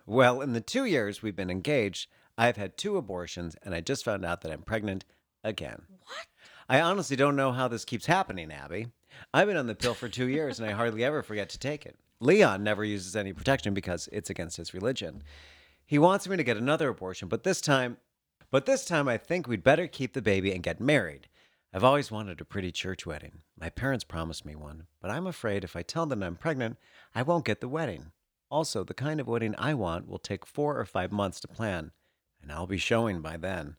Well, 0.07 0.41
in 0.41 0.53
the 0.53 0.61
two 0.61 0.85
years 0.85 1.23
we've 1.23 1.37
been 1.37 1.51
engaged, 1.51 2.09
I've 2.37 2.57
had 2.57 2.77
two 2.77 2.97
abortions 2.97 3.57
and 3.63 3.75
I 3.75 3.81
just 3.81 4.05
found 4.05 4.25
out 4.25 4.41
that 4.43 4.53
I'm 4.53 4.63
pregnant 4.63 5.05
again. 5.45 5.83
What? 6.05 6.27
I 6.69 6.81
honestly 6.81 7.17
don't 7.17 7.37
know 7.37 7.53
how 7.53 7.69
this 7.69 7.85
keeps 7.85 8.07
happening, 8.07 8.51
Abby. 8.53 8.89
I've 9.35 9.49
been 9.49 9.57
on 9.57 9.67
the 9.67 9.75
pill 9.75 9.95
for 9.95 10.09
two 10.09 10.29
years 10.29 10.59
and 10.59 10.69
I 10.69 10.73
hardly 10.73 11.05
ever 11.05 11.23
forget 11.23 11.49
to 11.51 11.59
take 11.59 11.85
it. 11.85 11.97
Leon 12.21 12.63
never 12.63 12.85
uses 12.85 13.17
any 13.17 13.33
protection 13.33 13.75
because 13.75 14.09
it's 14.13 14.31
against 14.31 14.57
his 14.57 14.73
religion. 14.73 15.23
He 15.85 15.99
wants 15.99 16.29
me 16.29 16.37
to 16.37 16.45
get 16.45 16.57
another 16.57 16.89
abortion, 16.89 17.29
but 17.29 17.43
this 17.43 17.61
time, 17.61 17.99
but 18.51 18.65
this 18.65 18.85
time 18.85 19.09
I 19.09 19.19
think 19.19 19.47
we'd 19.47 19.65
better 19.65 19.87
keep 19.87 20.13
the 20.13 20.23
baby 20.23 20.53
and 20.53 20.63
get 20.63 20.81
married. 20.81 21.29
I've 21.75 21.85
always 21.85 22.11
wanted 22.11 22.41
a 22.41 22.45
pretty 22.45 22.71
church 22.71 23.07
wedding. 23.07 23.41
My 23.59 23.71
parents 23.71 24.05
promised 24.05 24.45
me 24.45 24.55
one, 24.55 24.87
but 25.01 25.11
I'm 25.11 25.27
afraid 25.27 25.65
if 25.65 25.75
I 25.75 25.83
tell 25.83 26.07
them 26.07 26.23
I'm 26.23 26.37
pregnant, 26.37 26.77
I 27.15 27.23
won't 27.23 27.45
get 27.45 27.61
the 27.61 27.69
wedding. 27.69 28.13
Also, 28.51 28.85
the 28.85 28.95
kind 28.95 29.21
of 29.21 29.27
wedding 29.27 29.55
I 29.57 29.73
want 29.75 30.07
will 30.07 30.19
take 30.19 30.45
four 30.45 30.79
or 30.79 30.85
five 30.85 31.11
months 31.11 31.41
to 31.41 31.49
plan, 31.49 31.93
and 32.43 32.51
I'll 32.53 32.67
be 32.67 32.79
showing 32.79 33.21
by 33.21 33.37
then. 33.37 33.77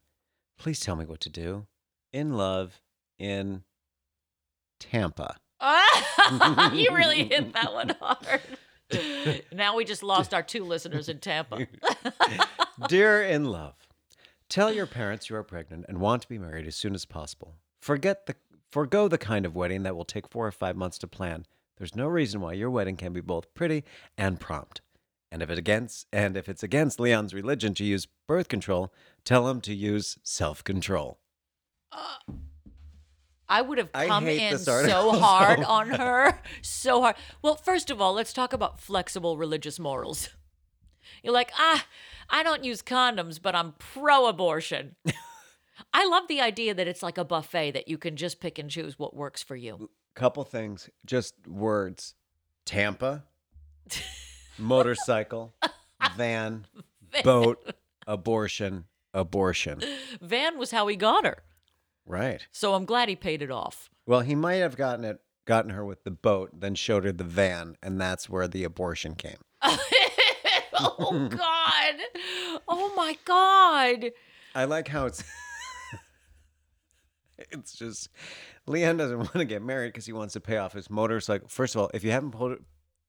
Please 0.58 0.80
tell 0.80 0.96
me 0.96 1.06
what 1.06 1.20
to 1.22 1.30
do. 1.30 1.68
In 2.12 2.34
love, 2.34 2.82
in 3.20 3.64
Tampa. 4.80 5.38
you 6.74 6.90
really 6.94 7.26
hit 7.26 7.54
that 7.54 7.74
one 7.74 7.90
hard. 8.02 8.42
now 9.52 9.76
we 9.76 9.86
just 9.86 10.04
lost 10.04 10.34
our 10.34 10.44
two 10.44 10.64
listeners 10.64 11.10
in 11.10 11.20
Tampa. 11.20 11.68
Dear 12.88 13.24
in 13.24 13.46
love, 13.46 13.76
tell 14.50 14.74
your 14.74 14.86
parents 14.86 15.30
you 15.30 15.36
are 15.36 15.44
pregnant 15.44 15.86
and 15.88 16.00
want 16.00 16.22
to 16.24 16.30
be 16.30 16.38
married 16.38 16.68
as 16.68 16.76
soon 16.76 16.94
as 16.94 17.06
possible. 17.06 17.56
Forget 17.82 18.26
the 18.26 18.36
forego 18.70 19.08
the 19.08 19.18
kind 19.18 19.46
of 19.46 19.56
wedding 19.56 19.84
that 19.84 19.96
will 19.96 20.06
take 20.06 20.28
four 20.30 20.48
or 20.48 20.52
five 20.52 20.76
months 20.76 20.98
to 21.00 21.08
plan. 21.08 21.46
There's 21.78 21.96
no 21.96 22.08
reason 22.08 22.42
why 22.42 22.54
your 22.54 22.70
wedding 22.70 22.98
can 22.98 23.14
be 23.14 23.22
both 23.22 23.54
pretty 23.54 23.84
and 24.18 24.40
prompt. 24.40 24.82
And 25.34 25.42
if 25.42 25.50
it 25.50 25.58
against 25.58 26.06
and 26.14 26.38
if 26.38 26.48
it's 26.48 26.62
against 26.62 27.00
Leon's 27.00 27.34
religion 27.34 27.74
to 27.74 27.84
use 27.84 28.08
birth 28.28 28.48
control, 28.48 28.94
tell 29.26 29.50
him 29.50 29.62
to 29.62 29.74
use 29.74 30.20
self-control. 30.22 31.18
I 33.50 33.62
would 33.64 33.80
have 33.80 33.92
come 33.92 34.28
in 34.28 34.60
so 34.60 35.12
hard 35.14 35.62
so 35.62 35.66
on 35.66 35.90
her. 35.90 36.40
So 36.62 37.02
hard. 37.02 37.16
Well, 37.42 37.56
first 37.56 37.90
of 37.90 38.00
all, 38.00 38.14
let's 38.14 38.32
talk 38.32 38.54
about 38.54 38.80
flexible 38.80 39.36
religious 39.36 39.80
morals. 39.80 40.30
You're 41.24 41.34
like, 41.34 41.52
ah, 41.58 41.84
I 42.30 42.44
don't 42.44 42.64
use 42.64 42.84
condoms, 42.84 43.42
but 43.42 43.56
I'm 43.56 43.74
pro 43.80 44.28
abortion. 44.28 44.96
I 45.94 46.06
love 46.06 46.28
the 46.28 46.42
idea 46.42 46.76
that 46.76 46.88
it's 46.88 47.02
like 47.02 47.18
a 47.18 47.26
buffet 47.26 47.72
that 47.72 47.88
you 47.88 47.98
can 47.98 48.18
just 48.18 48.40
pick 48.40 48.60
and 48.60 48.70
choose 48.70 49.00
what 49.00 49.16
works 49.16 49.42
for 49.42 49.56
you. 49.56 49.90
Couple 50.14 50.44
things, 50.44 50.92
just 51.08 51.48
words. 51.48 52.14
Tampa, 52.66 53.24
motorcycle, 54.58 55.54
van, 56.16 56.66
boat, 57.24 57.74
abortion, 58.08 58.86
abortion. 59.14 59.82
Van 60.22 60.58
was 60.58 60.72
how 60.72 60.88
he 60.88 60.96
got 60.96 61.26
her. 61.26 61.44
Right. 62.06 62.46
So 62.52 62.74
I'm 62.74 62.86
glad 62.86 63.10
he 63.10 63.16
paid 63.16 63.42
it 63.42 63.52
off. 63.52 63.90
Well, 64.06 64.22
he 64.22 64.36
might 64.36 64.56
have 64.56 64.76
gotten 64.76 65.06
it, 65.06 65.22
gotten 65.46 65.72
her 65.72 65.86
with 65.86 66.04
the 66.04 66.12
boat, 66.12 66.52
then 66.54 66.76
showed 66.76 67.06
her 67.06 67.12
the 67.12 67.24
van, 67.24 67.78
and 67.82 68.00
that's 68.00 68.30
where 68.30 68.48
the 68.48 68.64
abortion 68.64 69.16
came. 69.16 69.38
oh 69.62 71.28
God. 71.32 71.96
Oh 72.68 72.94
my 72.96 73.18
God. 73.26 74.12
I 74.56 74.66
like 74.66 74.88
how 74.88 75.06
it's. 75.06 75.24
it's 77.38 77.74
just 77.74 78.10
Leon 78.68 78.98
doesn't 78.98 79.18
want 79.18 79.34
to 79.34 79.46
get 79.46 79.62
married 79.62 79.90
because 79.90 80.06
he 80.06 80.14
wants 80.14 80.34
to 80.34 80.40
pay 80.40 80.58
off 80.58 80.74
his 80.74 80.90
motorcycle. 80.90 81.48
First 81.48 81.76
of 81.76 81.82
all, 81.82 81.92
if 81.94 82.04
you 82.04 82.12
haven't 82.12 82.32
po- 82.32 82.60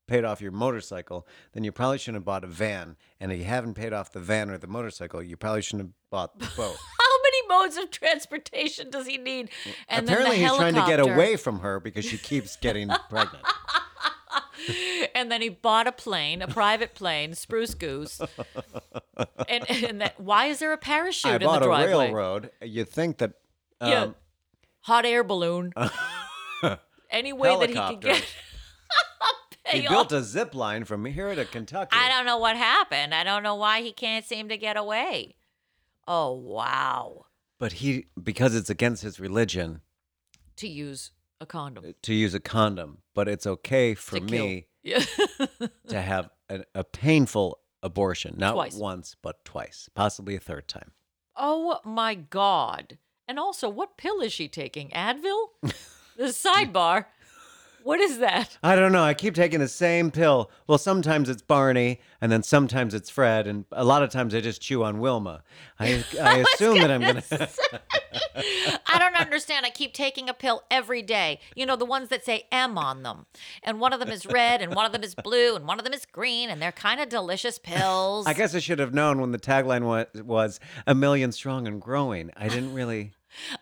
paid 0.06 0.24
off 0.24 0.40
your 0.40 0.52
motorcycle, 0.52 1.26
then 1.52 1.64
you 1.64 1.72
probably 1.72 1.98
shouldn't 1.98 2.16
have 2.16 2.24
bought 2.24 2.44
a 2.44 2.46
van. 2.48 2.96
And 3.20 3.32
if 3.32 3.38
you 3.38 3.44
haven't 3.44 3.74
paid 3.74 3.92
off 3.92 4.12
the 4.12 4.20
van 4.20 4.50
or 4.50 4.58
the 4.58 4.66
motorcycle, 4.66 5.22
you 5.22 5.36
probably 5.36 5.62
shouldn't 5.62 5.82
have 5.88 5.92
bought 6.10 6.38
the 6.38 6.46
boat. 6.56 6.76
How 6.98 7.22
many 7.22 7.48
modes 7.48 7.76
of 7.76 7.90
transportation 7.90 8.90
does 8.90 9.06
he 9.06 9.16
need? 9.18 9.50
And 9.88 10.06
Apparently, 10.08 10.36
then 10.36 10.42
the 10.42 10.48
he's 10.48 10.56
trying 10.58 10.74
to 10.74 10.86
get 10.86 11.00
away 11.00 11.36
from 11.36 11.60
her 11.60 11.80
because 11.80 12.04
she 12.04 12.18
keeps 12.18 12.56
getting 12.56 12.88
pregnant. 13.08 13.44
and 15.14 15.30
then 15.30 15.40
he 15.40 15.48
bought 15.48 15.86
a 15.86 15.92
plane, 15.92 16.42
a 16.42 16.48
private 16.48 16.94
plane, 16.94 17.34
Spruce 17.34 17.74
Goose. 17.74 18.20
And, 19.48 19.70
and 19.70 20.00
that, 20.00 20.18
why 20.20 20.46
is 20.46 20.58
there 20.58 20.72
a 20.72 20.78
parachute 20.78 21.32
I 21.32 21.36
in 21.36 21.42
bought 21.42 21.60
the 21.60 21.66
a 21.66 21.68
driveway? 21.68 22.06
railroad. 22.06 22.50
You 22.62 22.84
think 22.84 23.18
that 23.18 23.32
um, 23.80 23.90
yeah, 23.90 24.06
hot 24.82 25.04
air 25.06 25.24
balloon. 25.24 25.72
Any 27.10 27.32
way 27.32 27.56
that 27.58 27.68
he 27.70 27.74
could 27.76 28.00
get. 28.00 28.24
He 29.66 29.80
built 29.88 30.12
a 30.12 30.22
zip 30.22 30.54
line 30.54 30.84
from 30.84 31.04
here 31.06 31.34
to 31.34 31.44
Kentucky. 31.44 31.96
I 31.98 32.08
don't 32.08 32.26
know 32.26 32.36
what 32.38 32.56
happened. 32.56 33.14
I 33.14 33.24
don't 33.24 33.42
know 33.42 33.54
why 33.54 33.80
he 33.80 33.92
can't 33.92 34.24
seem 34.24 34.48
to 34.50 34.56
get 34.58 34.76
away. 34.76 35.36
Oh 36.06 36.32
wow! 36.32 37.26
But 37.58 37.72
he, 37.74 38.06
because 38.22 38.54
it's 38.54 38.68
against 38.68 39.02
his 39.02 39.18
religion, 39.18 39.80
To 40.56 40.68
use 40.68 41.12
a 41.40 41.46
condom 41.46 41.94
to 42.02 42.14
use 42.14 42.34
a 42.34 42.40
condom. 42.40 42.98
But 43.14 43.28
it's 43.28 43.46
okay 43.46 43.94
for 43.94 44.18
To 44.18 44.24
me 44.24 44.66
Yeah. 44.82 45.02
to 45.88 46.00
have 46.00 46.28
a, 46.50 46.64
a 46.74 46.84
painful 46.84 47.58
abortion, 47.82 48.34
not 48.36 48.52
Twice. 48.52 48.74
once, 48.74 49.16
but 49.22 49.44
twice, 49.44 49.88
possibly 49.94 50.36
a 50.36 50.40
third 50.40 50.68
time. 50.68 50.92
oh 51.36 51.80
my 51.84 52.14
god! 52.14 52.98
And 53.26 53.38
also, 53.38 53.70
what 53.70 53.96
pill 53.96 54.20
is 54.20 54.32
she 54.34 54.46
taking? 54.48 54.90
Advil. 54.90 55.46
the 56.18 56.24
sidebar. 56.24 57.06
What 57.84 58.00
is 58.00 58.16
that? 58.16 58.56
I 58.62 58.76
don't 58.76 58.92
know. 58.92 59.04
I 59.04 59.12
keep 59.12 59.34
taking 59.34 59.60
the 59.60 59.68
same 59.68 60.10
pill. 60.10 60.50
Well, 60.66 60.78
sometimes 60.78 61.28
it's 61.28 61.42
Barney, 61.42 62.00
and 62.18 62.32
then 62.32 62.42
sometimes 62.42 62.94
it's 62.94 63.10
Fred, 63.10 63.46
and 63.46 63.66
a 63.72 63.84
lot 63.84 64.02
of 64.02 64.08
times 64.08 64.34
I 64.34 64.40
just 64.40 64.62
chew 64.62 64.82
on 64.82 65.00
Wilma. 65.00 65.42
I, 65.78 66.02
I 66.22 66.38
assume 66.38 66.78
that 66.78 66.90
I'm 66.90 67.02
gonna. 67.02 67.22
I 68.86 68.98
don't 68.98 69.16
understand. 69.16 69.66
I 69.66 69.70
keep 69.70 69.92
taking 69.92 70.30
a 70.30 70.34
pill 70.34 70.62
every 70.70 71.02
day. 71.02 71.40
You 71.54 71.66
know, 71.66 71.76
the 71.76 71.84
ones 71.84 72.08
that 72.08 72.24
say 72.24 72.46
M 72.50 72.78
on 72.78 73.02
them. 73.02 73.26
And 73.62 73.78
one 73.80 73.92
of 73.92 74.00
them 74.00 74.08
is 74.08 74.24
red, 74.24 74.62
and 74.62 74.74
one 74.74 74.86
of 74.86 74.92
them 74.92 75.02
is 75.02 75.14
blue, 75.14 75.54
and 75.54 75.66
one 75.66 75.78
of 75.78 75.84
them 75.84 75.92
is 75.92 76.06
green, 76.06 76.48
and 76.48 76.62
they're 76.62 76.72
kind 76.72 77.02
of 77.02 77.10
delicious 77.10 77.58
pills. 77.58 78.26
I 78.26 78.32
guess 78.32 78.54
I 78.54 78.60
should 78.60 78.78
have 78.78 78.94
known 78.94 79.20
when 79.20 79.32
the 79.32 79.38
tagline 79.38 79.82
was, 79.82 80.06
was 80.22 80.58
"a 80.86 80.94
million 80.94 81.32
strong 81.32 81.68
and 81.68 81.82
growing." 81.82 82.30
I 82.34 82.48
didn't 82.48 82.72
really. 82.72 83.12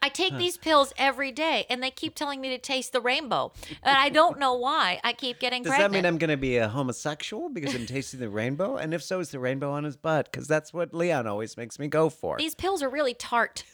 I 0.02 0.08
take 0.08 0.36
these 0.36 0.56
pills 0.56 0.92
every 0.96 1.32
day, 1.32 1.66
and 1.68 1.82
they 1.82 1.90
keep 1.90 2.14
telling 2.14 2.40
me 2.40 2.48
to 2.50 2.58
taste 2.58 2.92
the 2.92 3.00
rainbow. 3.00 3.52
And 3.84 3.96
I 3.96 4.10
don't 4.10 4.38
know 4.38 4.54
why. 4.54 5.00
I 5.02 5.12
keep 5.12 5.40
getting 5.40 5.62
Does 5.62 5.70
pregnant. 5.70 5.92
that 5.92 5.98
mean 5.98 6.06
I'm 6.06 6.18
going 6.18 6.30
to 6.30 6.36
be 6.36 6.56
a 6.56 6.68
homosexual 6.68 7.48
because 7.48 7.74
I'm 7.74 7.86
tasting 7.86 8.20
the 8.20 8.28
rainbow? 8.28 8.76
And 8.76 8.94
if 8.94 9.02
so, 9.02 9.18
is 9.18 9.30
the 9.30 9.40
rainbow 9.40 9.72
on 9.72 9.84
his 9.84 9.96
butt? 9.96 10.30
Because 10.30 10.46
that's 10.46 10.72
what 10.72 10.94
Leon 10.94 11.26
always 11.26 11.56
makes 11.56 11.78
me 11.78 11.88
go 11.88 12.08
for. 12.08 12.36
These 12.38 12.54
pills 12.54 12.82
are 12.82 12.88
really 12.88 13.14
tart. 13.14 13.64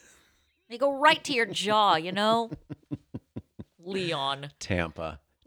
They 0.71 0.79
go 0.79 0.93
right 0.93 1.23
to 1.25 1.33
your 1.33 1.47
jaw, 1.47 1.97
you 1.97 2.13
know? 2.13 2.51
Leon. 3.79 4.51
Tampa. 4.59 5.21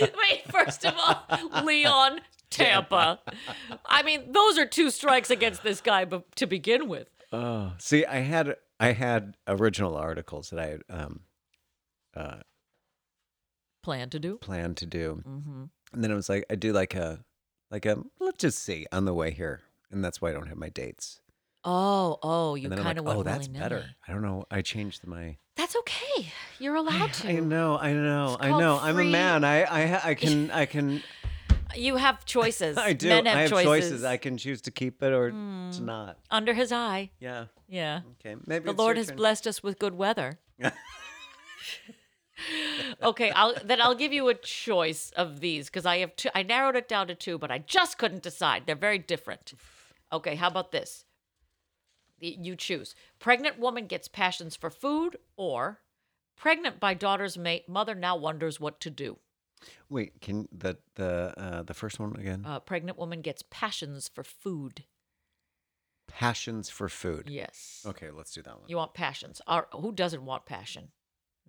Wait, 0.00 0.42
first 0.50 0.84
of 0.84 0.94
all, 0.96 1.64
Leon, 1.64 2.20
Tampa. 2.50 3.20
I 3.86 4.02
mean, 4.02 4.32
those 4.32 4.58
are 4.58 4.66
two 4.66 4.90
strikes 4.90 5.30
against 5.30 5.62
this 5.62 5.80
guy 5.80 6.04
to 6.36 6.46
begin 6.46 6.88
with. 6.88 7.08
Oh, 7.34 7.72
see, 7.78 8.04
I 8.06 8.18
had 8.18 8.56
I 8.80 8.92
had 8.92 9.36
original 9.48 9.96
articles 9.96 10.50
that 10.50 10.60
I 10.60 10.92
um, 10.92 11.20
uh, 12.16 12.36
Plan 13.82 14.08
to 14.10 14.18
do? 14.18 14.38
planned 14.38 14.76
to 14.78 14.86
do, 14.86 15.22
Mm-hmm. 15.28 15.64
and 15.92 16.04
then 16.04 16.10
it 16.10 16.14
was 16.14 16.28
like 16.30 16.44
I 16.48 16.54
do 16.54 16.72
like 16.72 16.94
a 16.94 17.22
like 17.70 17.84
a 17.84 17.98
let's 18.18 18.38
just 18.38 18.60
see 18.60 18.86
on 18.92 19.04
the 19.04 19.12
way 19.12 19.30
here, 19.30 19.60
and 19.90 20.02
that's 20.02 20.22
why 20.22 20.30
I 20.30 20.32
don't 20.32 20.46
have 20.48 20.56
my 20.56 20.70
dates. 20.70 21.20
Oh, 21.66 22.18
oh, 22.22 22.54
you 22.54 22.68
kind 22.68 22.80
of 22.80 22.84
like, 22.86 22.96
went 23.04 23.18
oh, 23.18 23.22
that's 23.22 23.48
willy-nilly. 23.48 23.62
better. 23.62 23.84
I 24.06 24.12
don't 24.12 24.22
know. 24.22 24.44
I 24.50 24.62
changed 24.62 25.06
my. 25.06 25.36
That's 25.56 25.76
okay. 25.76 26.32
You're 26.58 26.74
allowed 26.76 27.12
to. 27.24 27.28
I 27.28 27.40
know. 27.40 27.76
I 27.78 27.92
know. 27.92 28.36
I 28.40 28.48
know. 28.50 28.78
I'm 28.80 28.98
a 28.98 29.04
man. 29.04 29.44
I 29.44 29.62
I 29.64 30.10
I 30.10 30.14
can 30.14 30.50
I 30.50 30.64
can 30.66 31.02
You 31.76 31.96
have 31.96 32.24
choices. 32.24 32.76
I 32.78 32.92
do. 32.92 33.08
Men 33.08 33.26
have, 33.26 33.36
I 33.36 33.40
have 33.42 33.50
choices. 33.50 34.00
Hmm. 34.00 34.06
I 34.06 34.16
can 34.16 34.36
choose 34.36 34.60
to 34.62 34.70
keep 34.70 35.02
it 35.02 35.12
or 35.12 35.30
to 35.30 35.80
not. 35.80 36.18
Under 36.30 36.54
his 36.54 36.72
eye. 36.72 37.10
Yeah. 37.20 37.46
Yeah. 37.68 38.00
Okay. 38.20 38.36
Maybe 38.46 38.66
The 38.66 38.72
Lord 38.72 38.96
has 38.96 39.08
turn. 39.08 39.16
blessed 39.16 39.46
us 39.46 39.62
with 39.62 39.78
good 39.78 39.94
weather. 39.94 40.38
okay, 43.02 43.30
I'll 43.30 43.54
then 43.64 43.80
I'll 43.80 43.94
give 43.94 44.12
you 44.12 44.28
a 44.28 44.34
choice 44.34 45.10
of 45.16 45.40
these 45.40 45.66
because 45.66 45.86
I 45.86 45.98
have 45.98 46.14
two. 46.16 46.30
I 46.34 46.42
narrowed 46.42 46.76
it 46.76 46.88
down 46.88 47.06
to 47.08 47.14
two, 47.14 47.38
but 47.38 47.50
I 47.50 47.58
just 47.58 47.98
couldn't 47.98 48.22
decide. 48.22 48.64
They're 48.66 48.76
very 48.76 48.98
different. 48.98 49.54
Okay, 50.12 50.34
how 50.36 50.48
about 50.48 50.72
this? 50.72 51.04
You 52.20 52.56
choose. 52.56 52.94
Pregnant 53.18 53.58
woman 53.58 53.86
gets 53.86 54.08
passions 54.08 54.56
for 54.56 54.70
food, 54.70 55.16
or 55.36 55.80
pregnant 56.36 56.80
by 56.80 56.94
daughter's 56.94 57.36
mate, 57.36 57.68
mother 57.68 57.94
now 57.94 58.16
wonders 58.16 58.60
what 58.60 58.80
to 58.80 58.90
do. 58.90 59.18
Wait, 59.88 60.20
can 60.20 60.48
the 60.52 60.78
the 60.94 61.34
uh, 61.36 61.62
the 61.62 61.74
first 61.74 61.98
one 61.98 62.16
again? 62.16 62.44
Uh, 62.46 62.60
pregnant 62.60 62.98
woman 62.98 63.20
gets 63.20 63.42
passions 63.50 64.08
for 64.12 64.22
food. 64.24 64.84
Passions 66.06 66.68
for 66.68 66.88
food. 66.88 67.28
Yes. 67.30 67.84
Okay, 67.86 68.10
let's 68.10 68.32
do 68.32 68.42
that 68.42 68.60
one. 68.60 68.68
You 68.68 68.76
want 68.76 68.94
passions. 68.94 69.40
Or 69.48 69.68
who 69.72 69.92
doesn't 69.92 70.24
want 70.24 70.46
passion? 70.46 70.88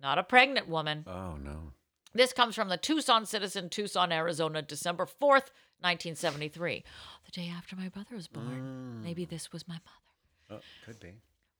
Not 0.00 0.18
a 0.18 0.22
pregnant 0.22 0.68
woman. 0.68 1.04
Oh 1.06 1.36
no. 1.36 1.72
This 2.14 2.32
comes 2.32 2.54
from 2.54 2.68
the 2.68 2.78
Tucson 2.78 3.26
Citizen, 3.26 3.68
Tucson, 3.68 4.10
Arizona, 4.10 4.62
December 4.62 5.04
4th, 5.04 5.52
1973. 5.80 6.82
The 7.26 7.30
day 7.30 7.52
after 7.54 7.76
my 7.76 7.90
brother 7.90 8.14
was 8.14 8.26
born. 8.26 9.02
Maybe 9.04 9.26
this 9.26 9.52
was 9.52 9.68
my 9.68 9.74
mother. 9.74 10.62
Oh, 10.62 10.64
could 10.86 10.98
be. 10.98 11.12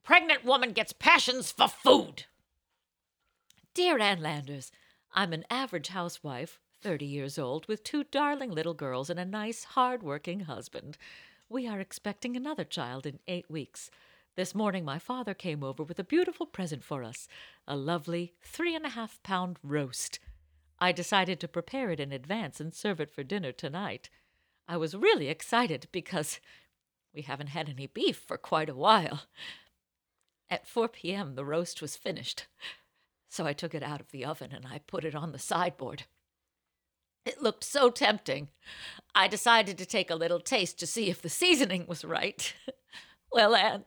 Pregnant 0.03 0.45
woman 0.47 0.73
gets 0.73 0.95
passions 0.95 1.53
for 1.53 1.69
food. 1.69 2.25
Dear 3.75 3.99
Ann 3.99 4.23
Landers, 4.23 4.73
I'm 5.19 5.33
an 5.33 5.47
average 5.49 5.89
housewife, 5.89 6.61
30 6.83 7.07
years 7.07 7.39
old, 7.39 7.67
with 7.69 7.83
two 7.83 8.05
darling 8.05 8.51
little 8.51 8.75
girls 8.75 9.09
and 9.09 9.19
a 9.19 9.25
nice, 9.25 9.65
hard-working 9.65 10.41
husband. 10.41 10.99
We 11.49 11.67
are 11.67 11.81
expecting 11.81 12.37
another 12.37 12.65
child 12.65 13.07
in 13.07 13.21
eight 13.27 13.51
weeks. 13.51 13.91
This 14.37 14.55
morning, 14.55 14.85
my 14.85 14.99
father 14.99 15.33
came 15.33 15.65
over 15.65 15.83
with 15.83 15.99
a 15.99 16.05
beautiful 16.05 16.45
present 16.45 16.85
for 16.85 17.03
us 17.03 17.29
a 17.67 17.75
lovely 17.75 18.35
three 18.43 18.75
and 18.75 18.85
a 18.85 18.91
half 18.91 19.19
pound 19.23 19.57
roast. 19.63 20.19
I 20.79 20.93
decided 20.93 21.41
to 21.41 21.49
prepare 21.49 21.91
it 21.91 21.99
in 21.99 22.13
advance 22.13 22.61
and 22.61 22.75
serve 22.75 23.01
it 23.01 23.11
for 23.11 23.23
dinner 23.23 23.53
tonight. 23.53 24.11
I 24.69 24.77
was 24.77 24.95
really 24.95 25.29
excited 25.29 25.89
because 25.93 26.41
we 27.15 27.23
haven't 27.23 27.49
had 27.49 27.71
any 27.71 27.87
beef 27.87 28.19
for 28.19 28.37
quite 28.37 28.69
a 28.69 28.75
while. 28.75 29.23
At 30.51 30.69
4 30.69 30.89
p.m., 30.89 31.37
the 31.37 31.45
roast 31.47 31.81
was 31.81 31.97
finished, 31.97 32.47
so 33.29 33.47
I 33.47 33.53
took 33.53 33.75
it 33.75 33.83
out 33.83 34.01
of 34.01 34.11
the 34.11 34.25
oven 34.25 34.53
and 34.53 34.67
I 34.67 34.81
put 34.87 35.05
it 35.05 35.15
on 35.15 35.33
the 35.33 35.39
sideboard. 35.39 36.05
It 37.25 37.43
looked 37.43 37.65
so 37.65 37.91
tempting. 37.91 38.49
I 39.15 39.27
decided 39.27 39.77
to 39.79 39.87
take 39.87 40.11
a 40.11 40.15
little 40.15 40.39
taste 40.39 40.79
to 40.79 40.87
see 40.87 41.11
if 41.11 41.21
the 41.21 41.29
seasoning 41.29 41.87
was 41.89 42.05
right. 42.05 42.55
well, 43.33 43.55
Anne, 43.57 43.85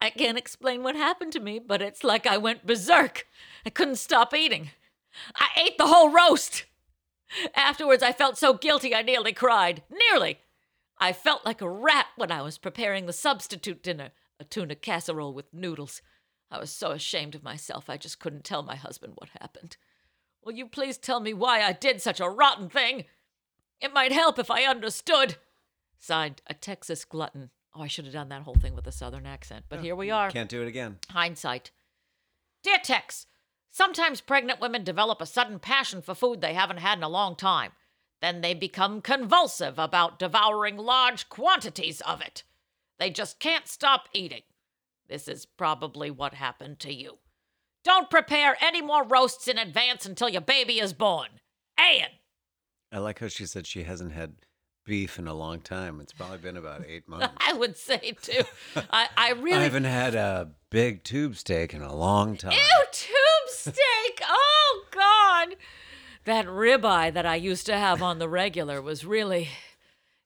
I 0.00 0.10
can't 0.10 0.38
explain 0.38 0.82
what 0.82 0.94
happened 0.94 1.32
to 1.32 1.40
me, 1.40 1.58
but 1.58 1.82
it's 1.82 2.04
like 2.04 2.26
I 2.26 2.36
went 2.36 2.66
berserk. 2.66 3.26
I 3.66 3.70
couldn't 3.70 3.96
stop 3.96 4.32
eating. 4.32 4.70
I 5.34 5.48
ate 5.56 5.78
the 5.78 5.88
whole 5.88 6.10
roast. 6.10 6.64
Afterwards, 7.54 8.02
I 8.02 8.12
felt 8.12 8.38
so 8.38 8.54
guilty 8.54 8.94
I 8.94 9.02
nearly 9.02 9.32
cried. 9.32 9.82
Nearly. 9.90 10.38
I 10.98 11.12
felt 11.12 11.44
like 11.44 11.60
a 11.60 11.68
rat 11.68 12.06
when 12.16 12.30
I 12.30 12.42
was 12.42 12.58
preparing 12.58 13.06
the 13.06 13.12
substitute 13.12 13.82
dinner, 13.82 14.10
a 14.38 14.44
tuna 14.44 14.74
casserole 14.74 15.34
with 15.34 15.52
noodles. 15.52 16.02
I 16.50 16.58
was 16.58 16.70
so 16.70 16.90
ashamed 16.90 17.34
of 17.34 17.44
myself, 17.44 17.88
I 17.88 17.96
just 17.96 18.18
couldn't 18.18 18.44
tell 18.44 18.62
my 18.62 18.76
husband 18.76 19.12
what 19.16 19.30
happened. 19.40 19.76
Will 20.44 20.52
you 20.52 20.66
please 20.66 20.98
tell 20.98 21.20
me 21.20 21.32
why 21.32 21.62
I 21.62 21.72
did 21.72 22.02
such 22.02 22.18
a 22.18 22.28
rotten 22.28 22.68
thing? 22.68 23.04
It 23.80 23.92
might 23.92 24.12
help 24.12 24.38
if 24.38 24.50
I 24.50 24.64
understood. 24.64 25.36
Signed, 25.98 26.42
a 26.46 26.54
Texas 26.54 27.04
glutton. 27.04 27.50
Oh, 27.74 27.82
I 27.82 27.86
should 27.86 28.04
have 28.04 28.14
done 28.14 28.30
that 28.30 28.42
whole 28.42 28.56
thing 28.56 28.74
with 28.74 28.86
a 28.86 28.92
southern 28.92 29.26
accent, 29.26 29.66
but 29.68 29.78
oh, 29.78 29.82
here 29.82 29.94
we 29.94 30.10
are. 30.10 30.30
Can't 30.30 30.48
do 30.48 30.62
it 30.62 30.68
again. 30.68 30.98
Hindsight. 31.10 31.70
Dear 32.62 32.78
Tex, 32.82 33.26
sometimes 33.70 34.20
pregnant 34.20 34.60
women 34.60 34.82
develop 34.82 35.20
a 35.20 35.26
sudden 35.26 35.58
passion 35.60 36.02
for 36.02 36.14
food 36.14 36.40
they 36.40 36.54
haven't 36.54 36.78
had 36.78 36.98
in 36.98 37.04
a 37.04 37.08
long 37.08 37.36
time. 37.36 37.72
Then 38.20 38.40
they 38.40 38.54
become 38.54 39.00
convulsive 39.00 39.78
about 39.78 40.18
devouring 40.18 40.76
large 40.76 41.28
quantities 41.28 42.00
of 42.02 42.20
it. 42.20 42.42
They 42.98 43.10
just 43.10 43.38
can't 43.38 43.68
stop 43.68 44.08
eating. 44.12 44.42
This 45.10 45.26
is 45.26 45.44
probably 45.44 46.08
what 46.08 46.34
happened 46.34 46.78
to 46.80 46.94
you. 46.94 47.18
Don't 47.82 48.08
prepare 48.08 48.56
any 48.60 48.80
more 48.80 49.04
roasts 49.04 49.48
in 49.48 49.58
advance 49.58 50.06
until 50.06 50.28
your 50.28 50.40
baby 50.40 50.78
is 50.78 50.92
born. 50.92 51.28
Anne! 51.76 52.10
I 52.92 52.98
like 52.98 53.18
how 53.18 53.26
she 53.26 53.44
said 53.44 53.66
she 53.66 53.82
hasn't 53.82 54.12
had 54.12 54.34
beef 54.86 55.18
in 55.18 55.26
a 55.26 55.34
long 55.34 55.60
time. 55.60 56.00
It's 56.00 56.12
probably 56.12 56.38
been 56.38 56.56
about 56.56 56.84
eight 56.86 57.08
months. 57.08 57.26
I 57.44 57.52
would 57.54 57.76
say 57.76 58.12
too. 58.22 58.42
I, 58.92 59.08
I 59.16 59.32
really 59.40 59.58
I 59.58 59.62
haven't 59.64 59.84
had 59.84 60.14
a 60.14 60.52
big 60.70 61.02
tube 61.02 61.36
steak 61.36 61.74
in 61.74 61.82
a 61.82 61.94
long 61.94 62.36
time. 62.36 62.52
Ew, 62.52 62.84
tube 62.92 63.48
steak. 63.48 64.22
Oh 64.24 64.84
God. 64.92 65.56
That 66.24 66.46
ribeye 66.46 67.12
that 67.14 67.26
I 67.26 67.34
used 67.34 67.66
to 67.66 67.76
have 67.76 68.00
on 68.00 68.20
the 68.20 68.28
regular 68.28 68.80
was 68.80 69.04
really 69.04 69.48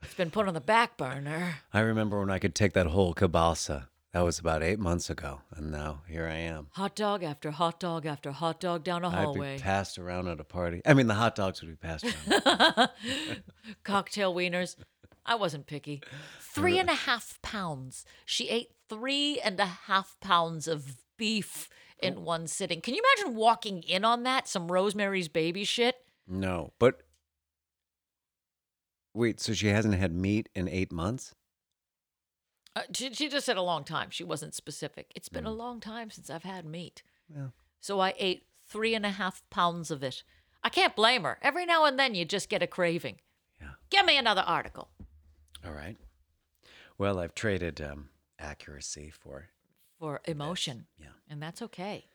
it's 0.03 0.15
been 0.15 0.31
put 0.31 0.47
on 0.47 0.53
the 0.53 0.61
back 0.61 0.99
burner. 0.99 1.61
I 1.73 1.81
remember 1.81 2.21
when 2.21 2.31
I 2.31 2.39
could 2.39 2.55
take 2.55 2.75
that 2.75 2.89
whole 2.89 3.15
kielbasa, 3.15 3.87
That 4.15 4.23
was 4.23 4.39
about 4.39 4.63
eight 4.63 4.79
months 4.79 5.11
ago, 5.11 5.41
and 5.57 5.73
now 5.73 6.03
here 6.07 6.29
I 6.29 6.37
am. 6.37 6.69
Hot 6.75 6.95
dog 6.95 7.25
after 7.25 7.51
hot 7.51 7.81
dog 7.81 8.07
after 8.07 8.31
hot 8.31 8.61
dog 8.61 8.85
down 8.85 9.03
a 9.03 9.09
I'd 9.09 9.25
hallway. 9.25 9.57
be 9.57 9.63
passed 9.63 9.99
around 9.99 10.29
at 10.29 10.39
a 10.39 10.45
party. 10.45 10.83
I 10.87 10.95
mean, 10.95 11.09
the 11.09 11.15
hot 11.15 11.35
dogs 11.35 11.61
would 11.61 11.71
be 11.71 11.75
passed 11.75 12.05
around. 12.05 12.91
Cocktail 13.83 14.33
wieners. 14.33 14.77
I 15.27 15.35
wasn't 15.35 15.67
picky. 15.67 16.01
Three 16.39 16.79
and 16.79 16.89
a 16.89 16.95
half 16.95 17.43
pounds. 17.43 18.05
She 18.25 18.49
ate 18.51 18.69
three 18.89 19.41
and 19.41 19.59
a 19.59 19.67
half 19.67 20.15
pounds 20.21 20.69
of 20.69 20.99
beef 21.17 21.69
in 22.01 22.15
oh. 22.17 22.21
one 22.21 22.47
sitting. 22.47 22.81
Can 22.81 22.95
you 22.95 23.03
imagine 23.17 23.35
walking 23.35 23.83
in 23.83 24.05
on 24.05 24.23
that? 24.23 24.47
Some 24.47 24.71
Rosemary's 24.71 25.27
baby 25.27 25.65
shit? 25.65 25.97
no, 26.29 26.73
but 26.79 27.03
wait. 29.13 29.41
So 29.41 29.55
she 29.55 29.67
hasn't 29.67 29.95
had 29.95 30.15
meat 30.15 30.49
in 30.55 30.69
eight 30.69 30.93
months? 30.93 31.35
Uh, 32.77 32.83
she, 32.93 33.13
she 33.15 33.29
just 33.29 33.47
said 33.47 33.57
a 33.57 33.63
long 33.63 33.85
time. 33.85 34.09
She 34.11 34.25
wasn't 34.25 34.55
specific. 34.55 35.13
It's 35.15 35.29
been 35.29 35.47
a 35.47 35.53
long 35.53 35.81
time 35.81 36.11
since 36.11 36.29
I've 36.29 36.43
had 36.43 36.65
meat. 36.65 37.03
Well. 37.29 37.53
So 37.81 38.01
I 38.01 38.15
ate 38.19 38.47
three 38.67 38.95
and 38.95 39.07
a 39.07 39.11
half 39.11 39.43
pounds 39.51 39.91
of 39.91 40.03
it. 40.03 40.25
I 40.63 40.69
can't 40.71 40.97
blame 40.97 41.23
her. 41.25 41.39
Every 41.43 41.67
now 41.67 41.85
and 41.85 41.99
then 41.99 42.15
you 42.15 42.25
just 42.25 42.49
get 42.49 42.63
a 42.63 42.67
craving. 42.67 43.21
Yeah. 43.61 43.69
Give 43.91 44.05
me 44.07 44.17
another 44.17 44.43
article 44.43 44.89
All 45.65 45.73
right. 45.73 45.97
Well, 46.99 47.19
I've 47.19 47.35
traded 47.35 47.81
um, 47.81 48.09
accuracy 48.39 49.11
for 49.11 49.49
for 49.99 50.21
emotion. 50.27 50.87
yeah. 50.99 51.09
And 51.29 51.41
that's 51.43 51.63
okay. 51.63 52.07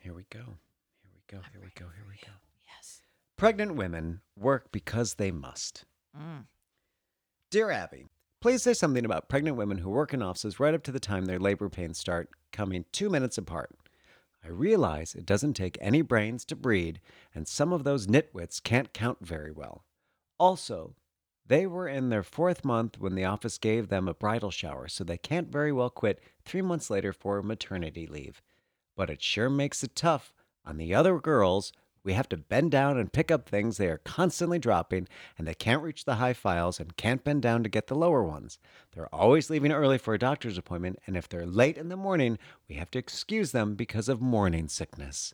Here 0.00 0.12
we 0.12 0.24
go. 0.30 0.40
Here 0.40 1.12
we 1.14 1.22
go. 1.26 1.38
Here 1.52 1.60
we 1.62 1.70
go. 1.74 1.86
Here 1.94 2.04
we 2.08 2.16
go. 2.24 2.32
Yes. 2.66 3.00
Pregnant 3.36 3.74
women 3.74 4.20
work 4.36 4.70
because 4.70 5.14
they 5.14 5.30
must. 5.30 5.84
Mm. 6.16 6.44
Dear 7.54 7.70
Abby, 7.70 8.06
please 8.40 8.64
say 8.64 8.74
something 8.74 9.04
about 9.04 9.28
pregnant 9.28 9.56
women 9.56 9.78
who 9.78 9.88
work 9.88 10.12
in 10.12 10.22
offices 10.22 10.58
right 10.58 10.74
up 10.74 10.82
to 10.82 10.90
the 10.90 10.98
time 10.98 11.26
their 11.26 11.38
labor 11.38 11.68
pains 11.68 11.98
start 11.98 12.28
coming 12.50 12.84
two 12.90 13.08
minutes 13.08 13.38
apart. 13.38 13.70
I 14.44 14.48
realize 14.48 15.14
it 15.14 15.24
doesn't 15.24 15.54
take 15.54 15.78
any 15.80 16.02
brains 16.02 16.44
to 16.46 16.56
breed, 16.56 17.00
and 17.32 17.46
some 17.46 17.72
of 17.72 17.84
those 17.84 18.08
nitwits 18.08 18.60
can't 18.60 18.92
count 18.92 19.18
very 19.24 19.52
well. 19.52 19.84
Also, 20.36 20.96
they 21.46 21.64
were 21.64 21.86
in 21.86 22.08
their 22.08 22.24
fourth 22.24 22.64
month 22.64 22.98
when 22.98 23.14
the 23.14 23.24
office 23.24 23.56
gave 23.56 23.86
them 23.86 24.08
a 24.08 24.14
bridal 24.14 24.50
shower, 24.50 24.88
so 24.88 25.04
they 25.04 25.16
can't 25.16 25.52
very 25.52 25.70
well 25.70 25.90
quit 25.90 26.20
three 26.44 26.60
months 26.60 26.90
later 26.90 27.12
for 27.12 27.40
maternity 27.40 28.08
leave. 28.08 28.42
But 28.96 29.10
it 29.10 29.22
sure 29.22 29.48
makes 29.48 29.84
it 29.84 29.94
tough 29.94 30.34
on 30.64 30.76
the 30.76 30.92
other 30.92 31.20
girls. 31.20 31.72
We 32.04 32.12
have 32.12 32.28
to 32.28 32.36
bend 32.36 32.70
down 32.70 32.98
and 32.98 33.12
pick 33.12 33.30
up 33.30 33.48
things 33.48 33.76
they 33.76 33.88
are 33.88 33.98
constantly 34.04 34.58
dropping, 34.58 35.08
and 35.38 35.48
they 35.48 35.54
can't 35.54 35.82
reach 35.82 36.04
the 36.04 36.16
high 36.16 36.34
files 36.34 36.78
and 36.78 36.96
can't 36.96 37.24
bend 37.24 37.42
down 37.42 37.62
to 37.62 37.70
get 37.70 37.86
the 37.86 37.94
lower 37.94 38.22
ones. 38.22 38.58
They're 38.92 39.12
always 39.12 39.48
leaving 39.48 39.72
early 39.72 39.96
for 39.96 40.12
a 40.12 40.18
doctor's 40.18 40.58
appointment, 40.58 40.98
and 41.06 41.16
if 41.16 41.28
they're 41.28 41.46
late 41.46 41.78
in 41.78 41.88
the 41.88 41.96
morning, 41.96 42.38
we 42.68 42.74
have 42.74 42.90
to 42.90 42.98
excuse 42.98 43.52
them 43.52 43.74
because 43.74 44.10
of 44.10 44.20
morning 44.20 44.68
sickness. 44.68 45.32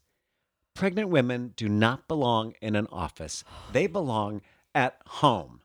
Pregnant 0.74 1.08
women 1.08 1.54
do 1.56 1.68
not 1.68 2.06
belong 2.06 2.54
in 2.62 2.76
an 2.76 2.86
office, 2.92 3.42
they 3.72 3.88
belong 3.88 4.40
at 4.72 4.96
home. 5.06 5.62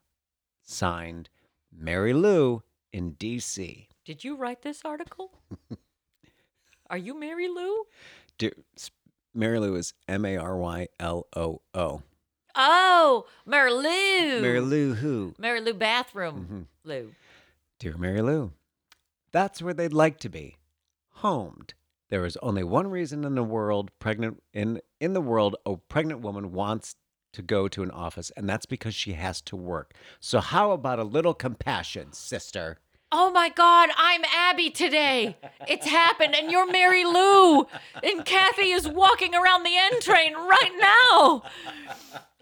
Signed, 0.63 1.29
Mary 1.71 2.13
Lou 2.13 2.63
in 2.91 3.11
D.C. 3.11 3.87
Did 4.03 4.23
you 4.23 4.35
write 4.35 4.63
this 4.63 4.81
article? 4.83 5.31
Are 6.89 6.97
you 6.97 7.19
Mary 7.19 7.47
Lou? 7.47 7.83
Do, 8.37 8.49
Mary 9.36 9.59
Lou 9.59 9.75
is 9.75 9.93
M 10.07 10.23
A 10.25 10.38
R 10.38 10.57
Y 10.57 10.88
L 10.99 11.27
O 11.36 11.61
O. 11.73 12.01
Oh, 12.55 13.25
Mary 13.45 13.71
Lou. 13.71 14.41
Mary 14.41 14.61
Lou 14.61 14.93
who? 14.95 15.36
Mary 15.38 15.59
Lou 15.59 15.73
bathroom. 15.73 16.47
Mhm. 16.49 16.89
Lou. 16.89 17.13
Dear 17.77 17.97
Mary 17.97 18.21
Lou, 18.21 18.53
that's 19.33 19.61
where 19.61 19.73
they'd 19.73 19.91
like 19.91 20.17
to 20.19 20.29
be. 20.29 20.55
Homed. 21.15 21.73
There 22.09 22.25
is 22.25 22.38
only 22.38 22.63
one 22.63 22.88
reason 22.88 23.25
in 23.25 23.36
the 23.36 23.43
world 23.43 23.91
pregnant 23.99 24.41
in 24.53 24.79
in 25.01 25.11
the 25.13 25.21
world 25.21 25.57
a 25.65 25.75
pregnant 25.75 26.21
woman 26.21 26.53
wants 26.53 26.95
to 27.33 27.41
go 27.41 27.67
to 27.67 27.83
an 27.83 27.91
office, 27.91 28.31
and 28.38 28.47
that's 28.47 28.65
because 28.65 28.95
she 28.95 29.13
has 29.13 29.41
to 29.41 29.57
work. 29.57 29.93
So 30.21 30.39
how 30.39 30.71
about 30.71 30.99
a 30.99 31.03
little 31.03 31.33
compassion, 31.33 32.13
sister? 32.13 32.79
Oh 33.18 33.32
my 33.32 33.47
God, 33.47 33.91
I'm 33.97 34.26
Abby 34.26 34.70
today. 34.70 35.38
It's 35.70 35.88
happened, 35.88 36.36
and 36.36 36.51
you're 36.51 36.70
Mary 36.70 37.05
Lou. 37.05 37.66
And 38.03 38.26
Kathy 38.26 38.72
is 38.72 38.89
walking 38.89 39.34
around 39.34 39.63
the 39.63 39.74
N 39.74 40.01
train 40.01 40.34
right 40.34 40.74
now. 40.78 41.43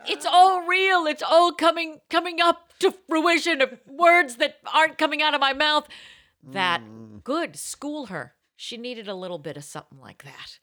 It's 0.07 0.25
all 0.25 0.65
real. 0.65 1.05
It's 1.05 1.21
all 1.21 1.51
coming 1.51 2.01
coming 2.09 2.41
up 2.41 2.73
to 2.79 2.91
fruition 3.07 3.61
of 3.61 3.79
words 3.85 4.37
that 4.37 4.55
aren't 4.73 4.97
coming 4.97 5.21
out 5.21 5.35
of 5.35 5.39
my 5.39 5.53
mouth. 5.53 5.87
That 6.41 6.81
mm. 6.81 7.23
good. 7.23 7.55
School 7.55 8.07
her. 8.07 8.33
She 8.55 8.75
needed 8.75 9.07
a 9.07 9.13
little 9.13 9.37
bit 9.37 9.57
of 9.57 9.63
something 9.63 9.99
like 9.99 10.23
that. 10.23 10.57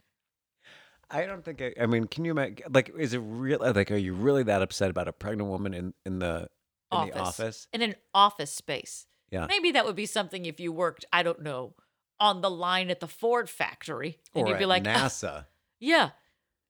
I 1.09 1.25
don't 1.25 1.45
think 1.45 1.63
I, 1.63 1.73
I 1.81 1.87
mean, 1.87 2.09
can 2.09 2.25
you 2.25 2.33
imagine 2.33 2.65
like 2.75 2.91
is 2.99 3.15
it 3.15 3.19
real 3.19 3.61
like 3.61 3.93
are 3.93 3.97
you 3.97 4.15
really 4.15 4.43
that 4.43 4.61
upset 4.61 4.91
about 4.91 5.07
a 5.07 5.13
pregnant 5.13 5.49
woman 5.49 5.73
in 5.73 5.95
in 6.05 6.19
the 6.19 6.49
in 6.91 6.99
Office. 6.99 7.15
the 7.15 7.21
office? 7.21 7.69
In 7.73 7.83
an 7.83 7.95
office 8.13 8.51
space. 8.51 9.07
Yeah. 9.31 9.47
Maybe 9.49 9.71
that 9.73 9.85
would 9.87 9.97
be 9.97 10.07
something 10.07 10.45
if 10.47 10.59
you 10.61 10.73
worked, 10.73 11.05
I 11.13 11.23
don't 11.23 11.43
know, 11.43 11.75
on 12.19 12.41
the 12.41 12.51
line 12.51 12.91
at 12.91 13.01
the 13.01 13.07
Ford 13.09 13.49
factory. 13.49 14.19
And 14.35 14.45
or 14.47 14.51
you'd 14.51 14.59
be 14.59 14.67
like, 14.67 14.87
"Ah, 14.87 14.91
NASA. 15.07 15.47
yeah. 15.79 16.11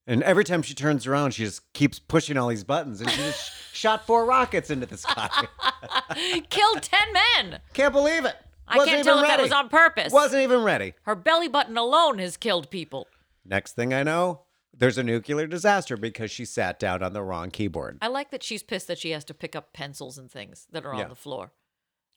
And 0.06 0.22
every 0.24 0.44
time 0.44 0.62
she 0.62 0.74
turns 0.74 1.06
around, 1.06 1.32
she 1.34 1.44
just 1.44 1.72
keeps 1.72 1.98
pushing 1.98 2.36
all 2.36 2.48
these 2.48 2.64
buttons, 2.64 3.00
and 3.00 3.08
she 3.10 3.16
just 3.18 3.52
shot 3.72 4.06
four 4.06 4.24
rockets 4.24 4.70
into 4.70 4.86
the 4.86 4.96
sky. 4.96 5.28
Killed 6.50 6.82
10 6.82 6.98
men. 7.36 7.60
Can't 7.74 7.92
believe 7.92 8.24
it. 8.24 8.34
I 8.66 8.76
Wasn't 8.78 8.94
can't 8.96 9.04
tell 9.04 9.18
if 9.18 9.26
that 9.26 9.40
was 9.40 9.52
on 9.52 9.68
purpose. 9.68 10.12
Wasn't 10.12 10.42
even 10.42 10.62
ready. 10.62 10.94
Her 11.02 11.14
belly 11.14 11.48
button 11.48 11.76
alone 11.76 12.18
has 12.18 12.36
killed 12.36 12.70
people. 12.70 13.08
Next 13.44 13.72
thing 13.74 13.92
I 13.92 14.02
know, 14.02 14.42
there's 14.76 14.96
a 14.98 15.02
nuclear 15.02 15.46
disaster 15.46 15.96
because 15.96 16.30
she 16.30 16.44
sat 16.44 16.78
down 16.78 17.02
on 17.02 17.12
the 17.12 17.22
wrong 17.22 17.50
keyboard. 17.50 17.98
I 18.00 18.06
like 18.08 18.30
that 18.30 18.42
she's 18.42 18.62
pissed 18.62 18.86
that 18.88 18.98
she 18.98 19.10
has 19.10 19.24
to 19.26 19.34
pick 19.34 19.56
up 19.56 19.72
pencils 19.72 20.18
and 20.18 20.30
things 20.30 20.66
that 20.72 20.84
are 20.86 20.94
Yeah. 20.94 21.02
on 21.04 21.08
the 21.08 21.16
floor. 21.16 21.50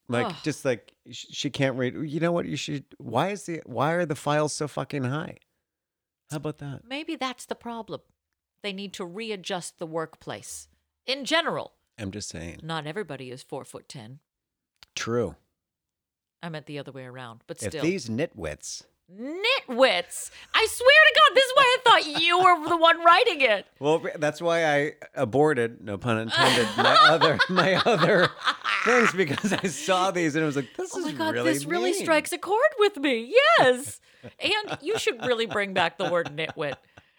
Like 0.10 0.28
Ugh. 0.28 0.36
just 0.43 0.66
like 0.66 0.93
sh- 1.10 1.26
she 1.32 1.49
can't 1.49 1.78
read. 1.78 1.95
You 1.95 2.20
know 2.20 2.32
what? 2.32 2.45
You 2.45 2.56
should. 2.58 2.86
Why 2.97 3.30
is 3.30 3.43
the 3.43 3.62
why 3.66 3.93
are 3.93 4.06
the 4.06 4.16
files 4.16 4.54
so 4.54 4.68
fucking 4.68 5.04
high? 5.04 5.38
How 6.30 6.38
about 6.38 6.58
that? 6.60 6.82
Maybe 6.88 7.16
that's 7.16 7.45
the 7.45 7.56
problem. 7.56 8.01
They 8.64 8.74
need 8.74 8.93
to 8.93 9.06
readjust 9.06 9.80
the 9.80 9.86
workplace. 9.86 10.68
In 11.06 11.26
general, 11.26 11.74
I'm 11.97 12.12
just 12.12 12.30
saying. 12.30 12.60
not 12.64 12.88
everybody 12.88 13.30
is 13.32 13.43
four 13.43 13.66
foot 13.66 13.88
ten. 13.88 14.20
True. 14.95 15.36
I 16.41 16.49
meant 16.49 16.66
the 16.66 16.80
other 16.80 16.91
way 16.91 17.06
around, 17.06 17.41
but 17.47 17.60
still. 17.60 17.76
If 17.76 17.82
these 17.82 18.10
nitwits. 18.10 18.84
Nitwits! 19.12 20.32
I 20.54 20.68
swear 20.70 20.89
to 21.08 21.20
God, 21.20 21.36
this 21.36 21.45
is 21.45 21.51
why 21.56 21.64
I 21.64 21.78
thought 21.84 22.22
you 22.22 22.39
were 22.39 22.70
the 22.70 22.78
one 22.78 23.04
writing 23.04 23.41
it. 23.41 23.66
Well, 23.80 24.01
that's 24.16 24.41
why 24.41 24.66
I 24.66 24.93
aborted, 25.16 25.82
no 25.82 25.97
pun 25.97 26.20
intended, 26.20 26.68
my 26.78 26.97
other 27.01 27.38
my 27.49 27.76
other 27.86 28.30
things 28.86 29.12
because 29.14 29.54
I 29.54 29.68
saw 29.68 30.12
these 30.12 30.36
and 30.36 30.43
I 30.43 30.45
was 30.45 30.56
like, 30.56 30.70
this 30.78 30.91
Oh 30.95 30.99
is 30.99 31.06
my 31.06 31.12
God, 31.12 31.34
really 31.36 31.54
this 31.54 31.66
really 31.66 31.93
strikes 31.93 32.32
a 32.32 32.38
chord 32.38 32.62
with 32.80 32.97
me. 32.97 33.34
Yes. 33.60 33.99
and 34.39 34.78
you 34.82 34.97
should 34.97 35.24
really 35.26 35.45
bring 35.45 35.74
back 35.74 35.97
the 35.97 36.10
word 36.10 36.28
nitwit. 36.36 36.76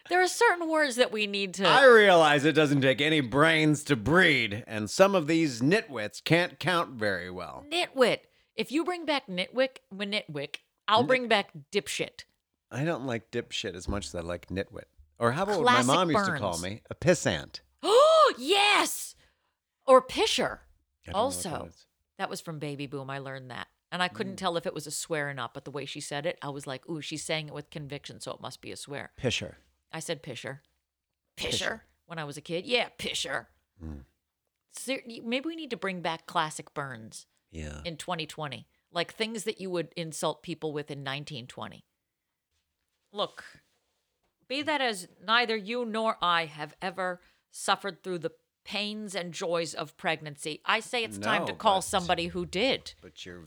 There 0.09 0.21
are 0.21 0.27
certain 0.27 0.69
words 0.69 0.97
that 0.97 1.11
we 1.11 1.25
need 1.25 1.55
to. 1.55 1.67
I 1.67 1.85
realize 1.85 2.45
it 2.45 2.53
doesn't 2.53 2.81
take 2.81 3.01
any 3.01 3.21
brains 3.21 3.83
to 3.85 3.95
breed, 3.95 4.63
and 4.67 4.87
some 4.89 5.15
of 5.15 5.25
these 5.25 5.61
nitwits 5.61 6.23
can't 6.23 6.59
count 6.59 6.91
very 6.91 7.31
well. 7.31 7.65
Nitwit. 7.71 8.19
If 8.55 8.71
you 8.71 8.85
bring 8.85 9.05
back 9.05 9.27
nitwick, 9.27 9.77
nitwick, 9.93 10.57
I'll 10.87 11.03
bring 11.03 11.27
back 11.27 11.49
dipshit. 11.71 12.23
I 12.71 12.83
don't 12.83 13.05
like 13.05 13.31
dipshit 13.31 13.75
as 13.75 13.87
much 13.87 14.07
as 14.07 14.15
I 14.15 14.21
like 14.21 14.47
nitwit. 14.47 14.85
Or 15.19 15.31
how 15.31 15.43
about 15.43 15.59
what 15.63 15.65
my 15.73 15.81
mom 15.83 16.11
used 16.11 16.25
to 16.25 16.37
call 16.37 16.57
me? 16.59 16.81
A 16.89 16.95
pissant. 16.95 17.61
Oh, 17.83 18.33
yes. 18.39 19.15
Or 19.87 20.01
pisher. 20.01 20.61
I 21.07 21.11
don't 21.11 21.13
know 21.13 21.19
what 21.19 21.25
Also, 21.25 21.49
that 21.49 21.65
is. 21.67 21.85
that 22.17 22.29
was 22.29 22.41
from 22.41 22.59
Baby 22.59 22.87
Boom. 22.87 23.09
I 23.09 23.19
learned 23.19 23.49
that. 23.51 23.67
And 23.91 24.01
I 24.03 24.09
Mm. 24.09 24.13
couldn't 24.13 24.35
tell 24.37 24.57
if 24.57 24.65
it 24.65 24.73
was 24.73 24.87
a 24.87 24.91
swear 24.91 25.29
or 25.29 25.33
not, 25.33 25.53
but 25.53 25.63
the 25.63 25.71
way 25.71 25.85
she 25.85 26.01
said 26.01 26.25
it, 26.25 26.37
I 26.41 26.49
was 26.49 26.67
like, 26.67 26.87
ooh, 26.89 27.01
she's 27.01 27.23
saying 27.23 27.47
it 27.47 27.53
with 27.53 27.69
conviction, 27.69 28.19
so 28.19 28.31
it 28.31 28.41
must 28.41 28.59
be 28.61 28.71
a 28.71 28.75
swear. 28.75 29.11
Pisher. 29.17 29.57
I 29.91 29.99
said 29.99 30.21
pisher. 30.23 30.61
Pisher. 31.37 31.83
When 32.07 32.19
I 32.19 32.23
was 32.25 32.35
a 32.37 32.41
kid. 32.41 32.65
Yeah, 32.65 32.89
pisher. 32.97 33.47
Mm. 33.83 34.01
Ser- 34.73 35.01
maybe 35.05 35.47
we 35.47 35.55
need 35.55 35.69
to 35.69 35.77
bring 35.77 36.01
back 36.01 36.25
classic 36.25 36.73
burns 36.73 37.25
Yeah. 37.51 37.81
in 37.85 37.95
2020, 37.97 38.67
like 38.95 39.13
things 39.13 39.43
that 39.43 39.59
you 39.61 39.69
would 39.69 39.89
insult 39.95 40.41
people 40.41 40.71
with 40.71 40.89
in 40.89 40.99
1920. 40.99 41.85
Look, 43.11 43.43
be 44.47 44.61
that 44.63 44.81
as 44.81 45.07
neither 45.23 45.55
you 45.55 45.85
nor 45.85 46.17
I 46.21 46.45
have 46.45 46.73
ever 46.81 47.21
suffered 47.51 48.01
through 48.01 48.19
the 48.19 48.31
pains 48.65 49.15
and 49.15 49.31
joys 49.31 49.73
of 49.73 49.95
pregnancy. 49.95 50.59
I 50.65 50.79
say 50.81 51.03
it's 51.03 51.17
time 51.17 51.45
to 51.45 51.53
call 51.53 51.81
somebody 51.81 52.27
who 52.27 52.45
did. 52.45 52.93
But 53.01 53.25
you're 53.25 53.43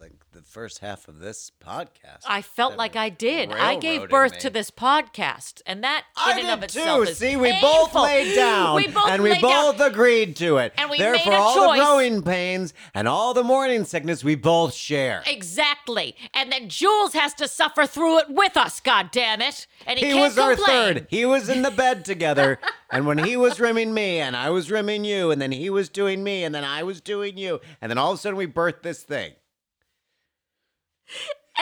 like 0.00 0.12
the 0.32 0.40
first 0.42 0.78
half 0.80 1.06
of 1.08 1.18
this 1.20 1.52
podcast. 1.64 2.22
I 2.26 2.42
felt 2.42 2.76
like 2.76 2.96
I 2.96 3.08
did. 3.10 3.52
I 3.52 3.76
gave 3.76 4.08
birth 4.08 4.32
me. 4.32 4.38
to 4.40 4.50
this 4.50 4.70
podcast, 4.70 5.60
and 5.66 5.84
that 5.84 6.04
I 6.16 6.32
in 6.32 6.46
and 6.46 6.50
of 6.50 6.60
did 6.60 6.64
itself 6.76 7.04
too. 7.04 7.10
is 7.10 7.18
See, 7.18 7.36
we 7.36 7.52
both 7.60 7.94
laid 7.94 8.34
down, 8.36 8.74
We 8.76 8.88
both 8.88 9.08
and 9.08 9.22
we 9.22 9.30
laid 9.32 9.42
down. 9.42 9.76
both 9.76 9.80
agreed 9.80 10.36
to 10.36 10.56
it. 10.56 10.72
And 10.78 10.90
we 10.90 10.98
Therefore, 10.98 11.32
made 11.32 11.38
a 11.38 11.40
all 11.40 11.54
choice. 11.54 11.78
the 11.78 11.84
growing 11.84 12.22
pains 12.22 12.74
and 12.94 13.06
all 13.06 13.34
the 13.34 13.44
morning 13.44 13.84
sickness 13.84 14.24
we 14.24 14.34
both 14.34 14.72
share. 14.74 15.22
Exactly. 15.26 16.16
And 16.32 16.50
then 16.50 16.68
Jules 16.68 17.12
has 17.12 17.34
to 17.34 17.46
suffer 17.46 17.86
through 17.86 18.20
it 18.20 18.26
with 18.30 18.56
us, 18.56 18.80
God 18.80 19.10
damn 19.12 19.42
it. 19.42 19.66
And 19.86 19.98
he, 19.98 20.06
He 20.12 20.14
was 20.14 20.38
our 20.38 20.56
third. 20.56 21.06
He 21.10 21.26
was 21.26 21.48
in 21.50 21.62
the 21.62 21.70
bed 21.70 22.04
together, 22.06 22.58
and 22.92 23.06
when 23.06 23.18
he 23.18 23.36
was 23.36 23.58
rimming 23.58 23.92
me, 23.94 24.20
and 24.20 24.36
I 24.36 24.50
was 24.50 24.70
rimming 24.70 25.04
you, 25.04 25.30
and 25.30 25.40
then 25.42 25.50
he 25.50 25.70
was 25.70 25.88
doing 25.88 26.22
me, 26.22 26.44
and 26.44 26.54
then 26.54 26.64
I 26.64 26.82
was 26.82 27.00
doing 27.00 27.36
you, 27.36 27.60
and 27.80 27.90
then 27.90 27.98
all 27.98 28.12
of 28.12 28.18
a 28.18 28.20
sudden 28.20 28.36
we 28.36 28.46
birthed 28.46 28.82
this 28.82 29.02
thing. 29.02 29.32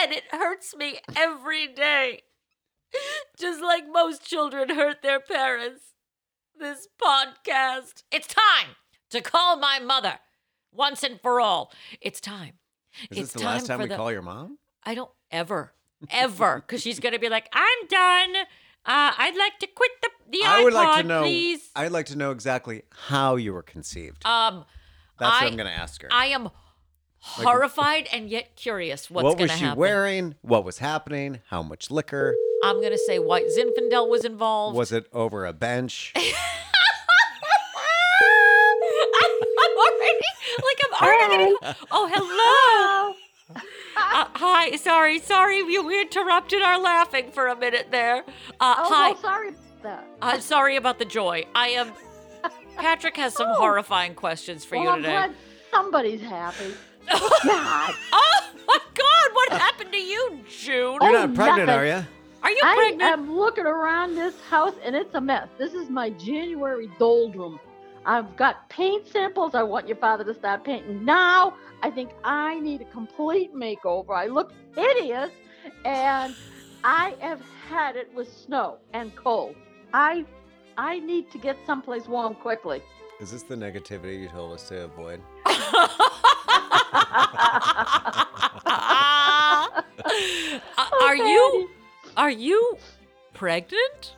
And 0.01 0.11
it 0.13 0.23
hurts 0.31 0.75
me 0.75 0.99
every 1.15 1.67
day. 1.67 2.21
Just 3.37 3.61
like 3.61 3.83
most 3.91 4.25
children 4.25 4.69
hurt 4.69 5.01
their 5.01 5.19
parents. 5.19 5.81
This 6.57 6.87
podcast. 7.01 8.03
It's 8.11 8.27
time 8.27 8.75
to 9.09 9.21
call 9.21 9.57
my 9.57 9.79
mother 9.79 10.19
once 10.71 11.03
and 11.03 11.19
for 11.21 11.41
all. 11.41 11.71
It's 12.01 12.21
time. 12.21 12.53
Is 13.09 13.17
it's 13.17 13.33
this 13.33 13.41
the 13.41 13.47
last 13.47 13.61
time 13.61 13.67
time 13.67 13.79
for 13.79 13.83
we 13.83 13.89
the- 13.89 13.95
call 13.95 14.11
your 14.11 14.21
mom? 14.21 14.57
I 14.83 14.95
don't 14.95 15.11
ever, 15.31 15.73
ever, 16.09 16.63
because 16.65 16.81
she's 16.81 16.99
gonna 16.99 17.19
be 17.19 17.29
like, 17.29 17.47
"I'm 17.53 17.87
done. 17.87 18.35
Uh, 18.85 19.11
I'd 19.17 19.35
like 19.37 19.59
to 19.59 19.67
quit 19.67 19.91
the 20.01 20.09
the 20.31 20.39
I 20.45 20.63
would 20.63 20.73
like 20.73 21.01
to 21.01 21.07
know. 21.07 21.21
please." 21.23 21.69
I'd 21.75 21.91
like 21.91 22.07
to 22.07 22.17
know 22.17 22.31
exactly 22.31 22.83
how 22.91 23.35
you 23.35 23.53
were 23.53 23.61
conceived. 23.63 24.25
Um, 24.25 24.65
That's 25.19 25.31
I, 25.33 25.43
what 25.43 25.51
I'm 25.51 25.57
going 25.57 25.67
to 25.69 25.73
ask 25.77 26.01
her. 26.01 26.09
I 26.11 26.27
am 26.27 26.49
horrified 27.23 28.07
and 28.11 28.29
yet 28.29 28.55
curious 28.55 29.09
what's 29.09 29.23
what 29.23 29.37
gonna 29.37 29.43
was 29.51 29.59
she 29.59 29.65
happen. 29.65 29.79
wearing? 29.79 30.35
What 30.41 30.65
was 30.65 30.79
happening? 30.79 31.39
How 31.49 31.61
much 31.61 31.91
liquor? 31.91 32.35
I'm 32.63 32.81
gonna 32.81 32.97
say 32.97 33.19
White 33.19 33.45
Zinfandel 33.47 34.09
was 34.09 34.25
involved. 34.25 34.75
Was 34.75 34.91
it 34.91 35.05
over 35.13 35.45
a 35.45 35.53
bench? 35.53 36.13
I'm 39.63 39.77
already 39.77 40.19
like 40.57 40.79
I'm 40.85 40.93
already. 41.07 41.53
Gonna, 41.61 41.75
oh, 41.91 43.15
hello. 43.49 43.61
Uh, 44.01 44.25
hi. 44.35 44.75
Sorry. 44.77 45.19
Sorry. 45.19 45.63
We, 45.63 45.79
we 45.79 46.01
interrupted 46.01 46.61
our 46.61 46.79
laughing 46.79 47.31
for 47.31 47.47
a 47.47 47.55
minute 47.55 47.87
there. 47.91 48.23
Uh, 48.59 48.75
Oh, 48.77 48.89
hi. 48.89 49.11
well, 49.11 49.21
sorry 49.21 49.49
about 49.49 49.83
that. 49.83 50.07
I'm 50.21 50.37
uh, 50.37 50.39
sorry 50.41 50.75
about 50.75 50.99
the 50.99 51.05
joy. 51.05 51.45
I 51.55 51.69
am. 51.69 51.91
Patrick 52.77 53.17
has 53.17 53.33
some 53.35 53.47
horrifying 53.53 54.15
questions 54.15 54.65
for 54.65 54.75
well, 54.75 54.83
you 54.85 54.89
I'm 54.91 54.97
today. 54.97 55.11
glad 55.11 55.35
somebody's 55.71 56.21
happy. 56.21 56.73
God. 57.11 57.93
Oh 58.13 58.41
my 58.67 58.79
God! 58.93 59.33
What 59.33 59.49
happened 59.53 59.91
to 59.91 59.97
you, 59.97 60.39
June? 60.49 60.97
You're 61.01 61.03
Oh, 61.03 61.11
not 61.25 61.33
pregnant, 61.33 61.67
nothing. 61.67 61.69
are 61.69 61.85
you? 61.85 62.05
Are 62.43 62.51
you 62.51 62.61
pregnant? 62.61 63.01
I'm 63.03 63.35
looking 63.35 63.65
around 63.65 64.15
this 64.15 64.39
house 64.49 64.73
and 64.83 64.95
it's 64.95 65.13
a 65.15 65.21
mess. 65.21 65.47
This 65.57 65.73
is 65.73 65.89
my 65.89 66.11
January 66.11 66.89
doldrum. 66.99 67.59
I've 68.05 68.35
got 68.35 68.69
paint 68.69 69.07
samples. 69.07 69.53
I 69.55 69.63
want 69.63 69.87
your 69.87 69.97
father 69.97 70.23
to 70.23 70.33
start 70.33 70.63
painting 70.63 71.05
now. 71.05 71.55
I 71.83 71.91
think 71.91 72.11
I 72.23 72.59
need 72.59 72.81
a 72.81 72.85
complete 72.85 73.53
makeover. 73.53 74.11
I 74.11 74.27
look 74.27 74.53
hideous 74.75 75.31
and 75.85 76.35
I 76.83 77.15
have 77.19 77.41
had 77.69 77.95
it 77.95 78.13
with 78.13 78.31
snow 78.31 78.77
and 78.93 79.15
cold. 79.15 79.55
I 79.93 80.25
I 80.77 80.99
need 80.99 81.29
to 81.31 81.37
get 81.37 81.57
someplace 81.65 82.07
warm 82.07 82.35
quickly. 82.35 82.81
Is 83.19 83.31
this 83.31 83.43
the 83.43 83.55
negativity 83.55 84.19
you 84.19 84.29
told 84.29 84.53
us 84.53 84.67
to 84.69 84.85
avoid? 84.85 85.21
Uh, 85.45 85.51
are 91.01 91.15
you 91.15 91.69
are 92.17 92.31
you 92.31 92.77
pregnant? 93.33 94.15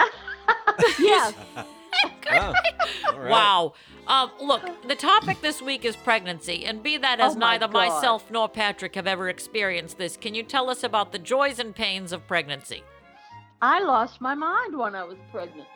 yes. 0.98 1.34
Oh, 2.30 2.52
all 3.14 3.20
right. 3.20 3.30
Wow. 3.30 3.72
Um, 4.06 4.30
look, 4.40 4.62
the 4.86 4.94
topic 4.94 5.40
this 5.40 5.62
week 5.62 5.84
is 5.86 5.96
pregnancy, 5.96 6.66
and 6.66 6.82
be 6.82 6.98
that 6.98 7.20
as 7.20 7.34
Oh 7.34 7.38
my 7.38 7.52
neither 7.52 7.66
God. 7.66 7.72
myself 7.74 8.30
nor 8.30 8.48
Patrick 8.50 8.94
have 8.96 9.06
ever 9.06 9.28
experienced 9.30 9.96
this, 9.96 10.16
can 10.16 10.34
you 10.34 10.42
tell 10.42 10.68
us 10.68 10.84
about 10.84 11.12
the 11.12 11.18
joys 11.18 11.58
and 11.58 11.74
pains 11.74 12.12
of 12.12 12.26
pregnancy? 12.26 12.82
I 13.62 13.80
lost 13.80 14.20
my 14.20 14.34
mind 14.34 14.76
when 14.76 14.94
I 14.94 15.04
was 15.04 15.16
pregnant. 15.32 15.66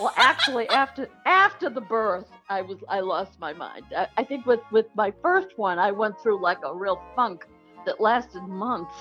Well, 0.00 0.12
actually, 0.16 0.66
after 0.70 1.08
after 1.26 1.68
the 1.70 1.80
birth, 1.82 2.26
I 2.48 2.62
was 2.62 2.78
I 2.88 3.00
lost 3.00 3.38
my 3.38 3.52
mind. 3.52 3.84
I, 3.96 4.08
I 4.16 4.24
think 4.24 4.46
with 4.46 4.60
with 4.72 4.86
my 4.96 5.12
first 5.22 5.48
one, 5.56 5.78
I 5.78 5.90
went 5.92 6.18
through 6.22 6.42
like 6.42 6.58
a 6.64 6.74
real 6.74 7.00
funk 7.14 7.44
that 7.86 8.00
lasted 8.00 8.42
months, 8.48 8.94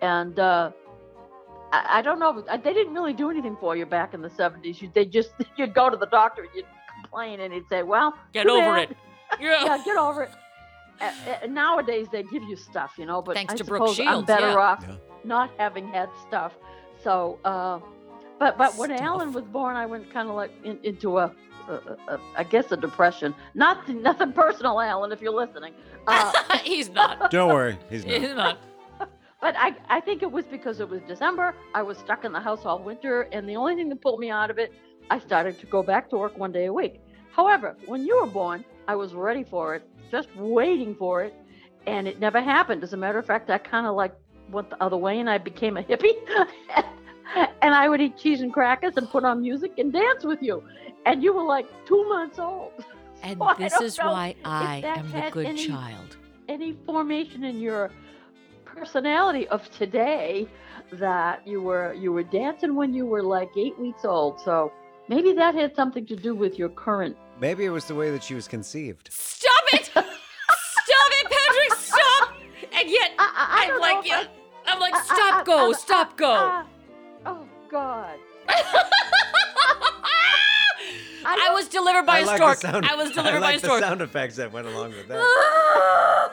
and 0.00 0.38
uh, 0.38 0.70
I, 1.72 1.98
I 1.98 2.02
don't 2.02 2.18
know. 2.18 2.40
They 2.40 2.72
didn't 2.72 2.94
really 2.94 3.12
do 3.12 3.30
anything 3.30 3.56
for 3.60 3.76
you 3.76 3.86
back 3.86 4.14
in 4.14 4.22
the 4.22 4.30
seventies. 4.30 4.80
You 4.80 4.90
they 4.94 5.04
just 5.04 5.30
you'd 5.56 5.74
go 5.74 5.90
to 5.90 5.96
the 5.96 6.06
doctor, 6.06 6.42
and 6.42 6.50
you'd 6.54 6.66
complain, 7.02 7.40
and 7.40 7.52
he'd 7.52 7.68
say, 7.68 7.82
"Well, 7.82 8.14
Get 8.32 8.46
over 8.46 8.60
bad. 8.60 8.90
it. 8.90 8.96
Yeah. 9.40 9.64
yeah, 9.64 9.84
get 9.84 9.96
over 9.96 10.22
it." 10.24 10.30
Uh, 11.00 11.10
uh, 11.42 11.46
nowadays, 11.48 12.06
they 12.10 12.22
give 12.22 12.42
you 12.44 12.56
stuff, 12.56 12.92
you 12.96 13.04
know. 13.06 13.20
But 13.20 13.34
Thanks 13.34 13.54
I 13.54 13.56
to 13.56 13.64
Brooke 13.64 13.88
suppose 13.94 14.06
I'm 14.06 14.24
better 14.24 14.48
yeah. 14.50 14.54
off 14.56 14.84
Yeah. 14.88 14.96
not 15.24 15.50
having 15.58 15.88
had 15.88 16.08
stuff. 16.26 16.52
So, 17.02 17.38
uh, 17.44 17.80
but 18.38 18.56
but 18.56 18.76
when 18.76 18.90
Stuff. 18.90 19.00
Alan 19.02 19.32
was 19.32 19.44
born, 19.44 19.76
I 19.76 19.84
went 19.86 20.10
kind 20.12 20.28
of 20.28 20.36
like 20.36 20.52
in, 20.64 20.78
into 20.84 21.18
a, 21.18 21.32
a, 21.68 21.72
a, 21.72 21.96
a, 22.14 22.20
I 22.36 22.44
guess 22.44 22.70
a 22.72 22.76
depression. 22.76 23.34
Not 23.54 23.86
nothing 23.88 24.32
personal, 24.32 24.80
Alan, 24.80 25.12
if 25.12 25.20
you're 25.20 25.32
listening. 25.34 25.74
Uh, 26.06 26.32
He's 26.64 26.88
not. 26.88 27.30
Don't 27.30 27.52
worry, 27.52 27.78
he's 27.90 28.04
not. 28.06 28.14
He's 28.20 28.34
not. 28.34 28.58
But 29.40 29.54
I 29.56 29.74
I 29.88 30.00
think 30.00 30.22
it 30.22 30.30
was 30.30 30.44
because 30.46 30.80
it 30.80 30.88
was 30.88 31.00
December. 31.02 31.54
I 31.74 31.82
was 31.82 31.98
stuck 31.98 32.24
in 32.24 32.32
the 32.32 32.40
house 32.40 32.64
all 32.64 32.78
winter, 32.78 33.22
and 33.32 33.48
the 33.48 33.56
only 33.56 33.74
thing 33.76 33.88
that 33.90 34.00
pulled 34.00 34.20
me 34.20 34.30
out 34.30 34.50
of 34.50 34.58
it, 34.58 34.72
I 35.10 35.18
started 35.18 35.58
to 35.60 35.66
go 35.66 35.82
back 35.82 36.08
to 36.10 36.18
work 36.18 36.36
one 36.38 36.52
day 36.52 36.66
a 36.66 36.72
week. 36.72 37.00
However, 37.32 37.76
when 37.86 38.06
you 38.06 38.20
were 38.20 38.26
born, 38.26 38.64
I 38.88 38.96
was 38.96 39.14
ready 39.14 39.44
for 39.44 39.74
it, 39.74 39.88
just 40.10 40.28
waiting 40.36 40.94
for 40.94 41.22
it, 41.22 41.34
and 41.86 42.08
it 42.08 42.18
never 42.18 42.40
happened. 42.40 42.82
As 42.82 42.92
a 42.92 42.96
matter 42.96 43.18
of 43.18 43.26
fact, 43.26 43.50
I 43.50 43.58
kind 43.58 43.86
of 43.86 43.94
like 43.94 44.14
went 44.50 44.70
the 44.70 44.82
other 44.82 44.96
way, 44.96 45.20
and 45.20 45.28
I 45.28 45.38
became 45.38 45.76
a 45.76 45.82
hippie. 45.82 46.14
and 47.62 47.74
I 47.74 47.88
would 47.88 48.00
eat 48.00 48.16
cheese 48.16 48.40
and 48.40 48.52
crackers 48.52 48.96
and 48.96 49.08
put 49.10 49.24
on 49.24 49.42
music 49.42 49.72
and 49.78 49.92
dance 49.92 50.24
with 50.24 50.42
you. 50.42 50.62
And 51.04 51.22
you 51.22 51.32
were 51.34 51.44
like 51.44 51.66
two 51.86 52.08
months 52.08 52.38
old. 52.38 52.72
And 53.22 53.38
So 53.38 53.54
this 53.58 53.80
is 53.80 53.98
why 53.98 54.36
I 54.44 54.82
am 54.84 55.10
the 55.10 55.30
good 55.32 55.46
any- 55.46 55.66
child. 55.66 56.16
Any 56.48 56.74
formation 56.84 57.42
in 57.44 57.58
your 57.60 57.90
personality 58.76 59.48
of 59.48 59.68
today 59.76 60.46
that 60.92 61.46
you 61.46 61.60
were 61.62 61.94
you 61.94 62.12
were 62.12 62.22
dancing 62.22 62.74
when 62.76 62.92
you 62.94 63.06
were 63.06 63.22
like 63.22 63.48
eight 63.56 63.78
weeks 63.78 64.04
old. 64.04 64.40
So 64.40 64.72
maybe 65.08 65.32
that 65.32 65.54
had 65.54 65.74
something 65.74 66.06
to 66.06 66.16
do 66.16 66.34
with 66.34 66.58
your 66.58 66.68
current. 66.68 67.16
Maybe 67.40 67.64
it 67.64 67.70
was 67.70 67.86
the 67.86 67.94
way 67.94 68.10
that 68.10 68.22
she 68.22 68.34
was 68.34 68.46
conceived. 68.48 69.08
Stop 69.12 69.64
it! 69.72 69.84
Stop 69.86 70.04
it, 70.04 71.26
Patrick! 71.30 71.78
Stop! 71.78 72.32
And 72.78 72.88
yet, 72.90 73.10
I, 73.18 73.66
I, 73.68 73.70
I 73.70 73.72
I'm 73.74 73.80
like, 73.80 73.96
know 73.96 74.02
yeah, 74.04 74.24
I- 74.66 74.72
I'm 74.72 74.80
like, 74.80 74.94
I- 74.94 74.98
I- 74.98 75.02
stop, 75.02 75.40
I- 75.40 75.44
go, 75.44 75.70
I- 75.70 75.72
stop, 75.72 76.16
go. 76.16 76.30
I- 76.32 76.64
oh 77.26 77.44
God. 77.70 78.16
I 81.28 81.34
don't- 81.36 81.54
was 81.54 81.68
delivered 81.68 82.06
by 82.06 82.18
I 82.18 82.20
a 82.20 82.26
like 82.26 82.36
stork. 82.36 82.58
Sound, 82.58 82.86
I 82.86 82.94
was 82.94 83.10
delivered 83.14 83.38
I 83.38 83.40
by 83.40 83.52
a 83.52 83.58
stork. 83.58 83.80
the 83.80 83.86
sound 83.88 84.00
effects 84.02 84.36
that 84.36 84.52
went 84.52 84.66
along 84.68 84.90
with 84.90 85.08
that. 85.08 86.30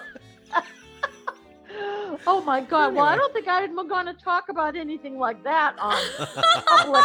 Oh 2.28 2.42
my 2.42 2.62
God. 2.62 2.94
Well, 2.96 3.06
I 3.06 3.16
don't 3.16 3.34
think 3.34 3.48
I'm 3.48 3.76
going 3.88 4.06
to 4.06 4.14
talk 4.14 4.50
about 4.50 4.76
anything 4.76 5.20
like 5.20 5.44
that 5.44 5.76
on 5.80 5.96
public. 6.66 7.04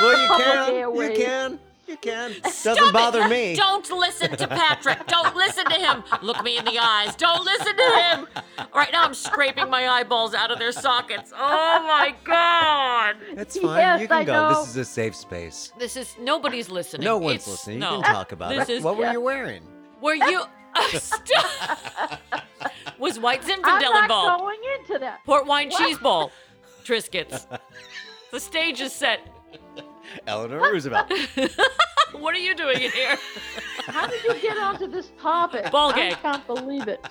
well, 0.00 0.20
you 0.22 0.28
Public 0.28 0.46
can. 0.46 0.74
You 0.74 0.80
airwaves. 0.86 1.16
can. 1.16 1.58
You 1.88 1.96
can. 1.96 2.30
Stop 2.52 2.76
Doesn't 2.76 2.88
it. 2.90 2.92
bother 2.92 3.28
me. 3.28 3.56
Don't 3.56 3.90
listen 3.90 4.36
to 4.36 4.46
Patrick. 4.46 5.04
Don't 5.08 5.34
listen 5.34 5.64
to 5.66 5.74
him. 5.74 6.04
Look 6.22 6.44
me 6.44 6.56
in 6.56 6.64
the 6.64 6.78
eyes. 6.78 7.16
Don't 7.16 7.44
listen 7.44 7.76
to 7.76 8.02
him. 8.02 8.26
Right 8.72 8.90
now, 8.92 9.02
I'm 9.02 9.14
scraping 9.14 9.68
my 9.68 9.88
eyeballs 9.88 10.32
out 10.32 10.52
of 10.52 10.60
their 10.60 10.70
sockets. 10.70 11.32
Oh 11.36 11.82
my 11.88 12.14
God. 12.22 13.16
It's 13.32 13.58
fine. 13.58 13.76
Yes, 13.78 14.00
you 14.02 14.06
can 14.06 14.16
I 14.18 14.24
go. 14.24 14.32
know. 14.32 14.60
This 14.60 14.68
is 14.70 14.76
a 14.76 14.84
safe 14.84 15.16
space. 15.16 15.72
This 15.80 15.96
is 15.96 16.14
nobody's 16.20 16.68
listening. 16.70 17.04
No 17.06 17.18
one's 17.18 17.36
It's- 17.42 17.48
listening. 17.48 17.80
no. 17.80 17.96
You 17.96 18.02
can 18.04 18.14
talk 18.14 18.30
about 18.32 18.50
This 18.50 18.68
it. 18.68 18.72
is- 18.76 18.84
what 18.84 18.96
were 18.96 19.04
Yeah. 19.04 19.12
you 19.12 19.20
wearing? 19.20 19.62
Were 20.00 20.14
you? 20.14 20.44
Stop. 20.98 22.20
Was 22.98 23.18
White 23.18 23.42
Zinfandel 23.42 23.64
I'm 23.64 23.80
not 23.82 24.02
involved? 24.04 24.40
going 24.42 24.58
into 24.78 24.98
that. 24.98 25.24
Port 25.24 25.46
wine 25.46 25.70
cheese 25.70 25.98
ball. 25.98 26.30
Triscuits. 26.84 27.46
The 28.30 28.40
stage 28.40 28.80
is 28.80 28.92
set. 28.92 29.20
Eleanor 30.26 30.60
Roosevelt. 30.60 31.10
What 32.12 32.34
are 32.34 32.38
you 32.38 32.56
doing 32.56 32.82
in 32.82 32.90
here? 32.90 33.16
How 33.86 34.08
did 34.08 34.22
you 34.24 34.34
get 34.42 34.58
onto 34.58 34.88
this 34.88 35.12
topic? 35.22 35.70
Ball 35.70 35.90
I 35.92 36.10
gag. 36.10 36.12
can't 36.16 36.44
believe 36.44 36.88
it. 36.88 37.06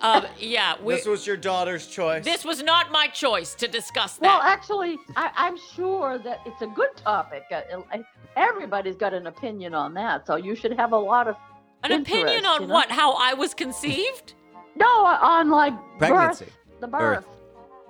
Um, 0.00 0.24
yeah, 0.38 0.74
we, 0.82 0.94
This 0.94 1.04
was 1.06 1.26
your 1.26 1.36
daughter's 1.36 1.86
choice. 1.86 2.24
this 2.24 2.46
was 2.46 2.62
not 2.62 2.90
my 2.90 3.08
choice 3.08 3.54
to 3.56 3.68
discuss 3.68 4.14
that. 4.14 4.22
Well, 4.22 4.38
that. 4.38 4.46
actually, 4.58 4.96
I, 5.16 5.30
I'm 5.36 5.58
sure 5.74 6.16
that 6.20 6.40
it's 6.46 6.62
a 6.62 6.66
good 6.66 6.96
topic. 6.96 7.44
Uh, 7.52 7.60
uh, 7.92 7.98
Everybody's 8.36 8.96
got 8.96 9.12
an 9.12 9.26
opinion 9.26 9.74
on 9.74 9.92
that, 9.94 10.26
so 10.26 10.36
you 10.36 10.54
should 10.56 10.72
have 10.78 10.92
a 10.92 10.98
lot 10.98 11.28
of 11.28 11.36
An 11.84 11.92
opinion 11.92 12.44
on 12.46 12.62
you 12.62 12.66
know? 12.68 12.74
what? 12.74 12.90
How 12.90 13.12
I 13.14 13.34
was 13.34 13.54
conceived? 13.54 14.34
no 14.76 14.86
on 14.86 15.50
like 15.50 15.74
Pregnancy. 15.98 16.44
birth, 16.46 16.58
the 16.80 16.88
birth. 16.88 17.24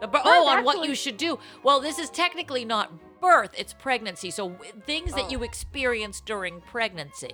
The 0.01 0.07
bir- 0.07 0.13
Birth, 0.19 0.23
oh, 0.27 0.49
on 0.49 0.65
what 0.65 0.87
you 0.87 0.95
should 0.95 1.17
do. 1.17 1.39
Well, 1.65 1.81
this 1.81 1.99
is 1.99 2.09
technically 2.11 2.65
not 2.65 2.93
birth; 3.21 3.51
it's 3.59 3.73
pregnancy. 3.73 4.31
So 4.31 4.51
w- 4.51 4.73
things 4.87 5.13
that 5.15 5.25
Oh. 5.25 5.31
you 5.31 5.43
experience 5.43 6.21
during 6.21 6.61
pregnancy, 6.61 7.33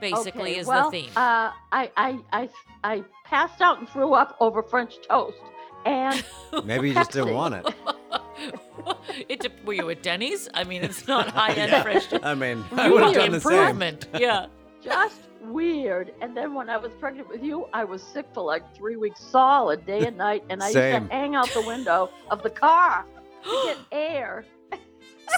basically, 0.00 0.52
okay, 0.52 0.60
is 0.60 0.66
well, 0.66 0.90
the 0.90 1.02
theme. 1.02 1.10
Uh, 1.16 1.50
I, 1.72 1.90
I, 1.96 2.18
I, 2.32 2.48
I 2.84 3.04
passed 3.24 3.60
out 3.60 3.80
and 3.80 3.88
threw 3.88 4.14
up 4.14 4.36
over 4.38 4.62
French 4.62 4.96
toast, 5.08 5.38
and 5.84 6.24
Maybe 6.64 6.88
you 6.90 6.94
just 6.94 7.10
didn't 7.10 7.34
want 7.34 7.54
it. 7.54 7.74
it 9.28 9.40
de- 9.40 9.50
were 9.64 9.72
you 9.72 9.90
at 9.90 10.02
Denny's? 10.04 10.48
I 10.54 10.62
mean, 10.64 10.82
it's 10.84 11.08
not 11.08 11.28
high 11.30 11.52
end 11.52 11.72
Yeah. 11.72 11.82
fresh. 11.82 12.06
I 12.22 12.34
mean, 12.34 12.64
I 12.72 12.88
would 12.90 13.02
have 13.02 13.10
need 13.10 13.16
done 13.18 13.32
the 13.32 13.40
same. 13.40 13.52
improvement. 13.58 14.06
Yeah. 14.18 14.46
Just 14.82 15.20
weird. 15.42 16.12
And 16.20 16.36
then 16.36 16.54
when 16.54 16.68
I 16.70 16.76
was 16.76 16.92
pregnant 17.00 17.28
with 17.28 17.42
you, 17.42 17.66
I 17.72 17.84
was 17.84 18.02
sick 18.02 18.26
for 18.32 18.42
like 18.42 18.62
three 18.76 18.96
weeks 18.96 19.20
solid, 19.20 19.86
day 19.86 20.06
and 20.06 20.16
night, 20.16 20.44
and 20.50 20.62
I 20.62 20.72
Same. 20.72 21.02
used 21.02 21.10
to 21.10 21.16
hang 21.16 21.34
out 21.34 21.52
the 21.52 21.60
window 21.62 22.10
of 22.30 22.42
the 22.42 22.50
car 22.50 23.04
to 23.50 23.56
get 23.64 23.78
air. 23.92 24.44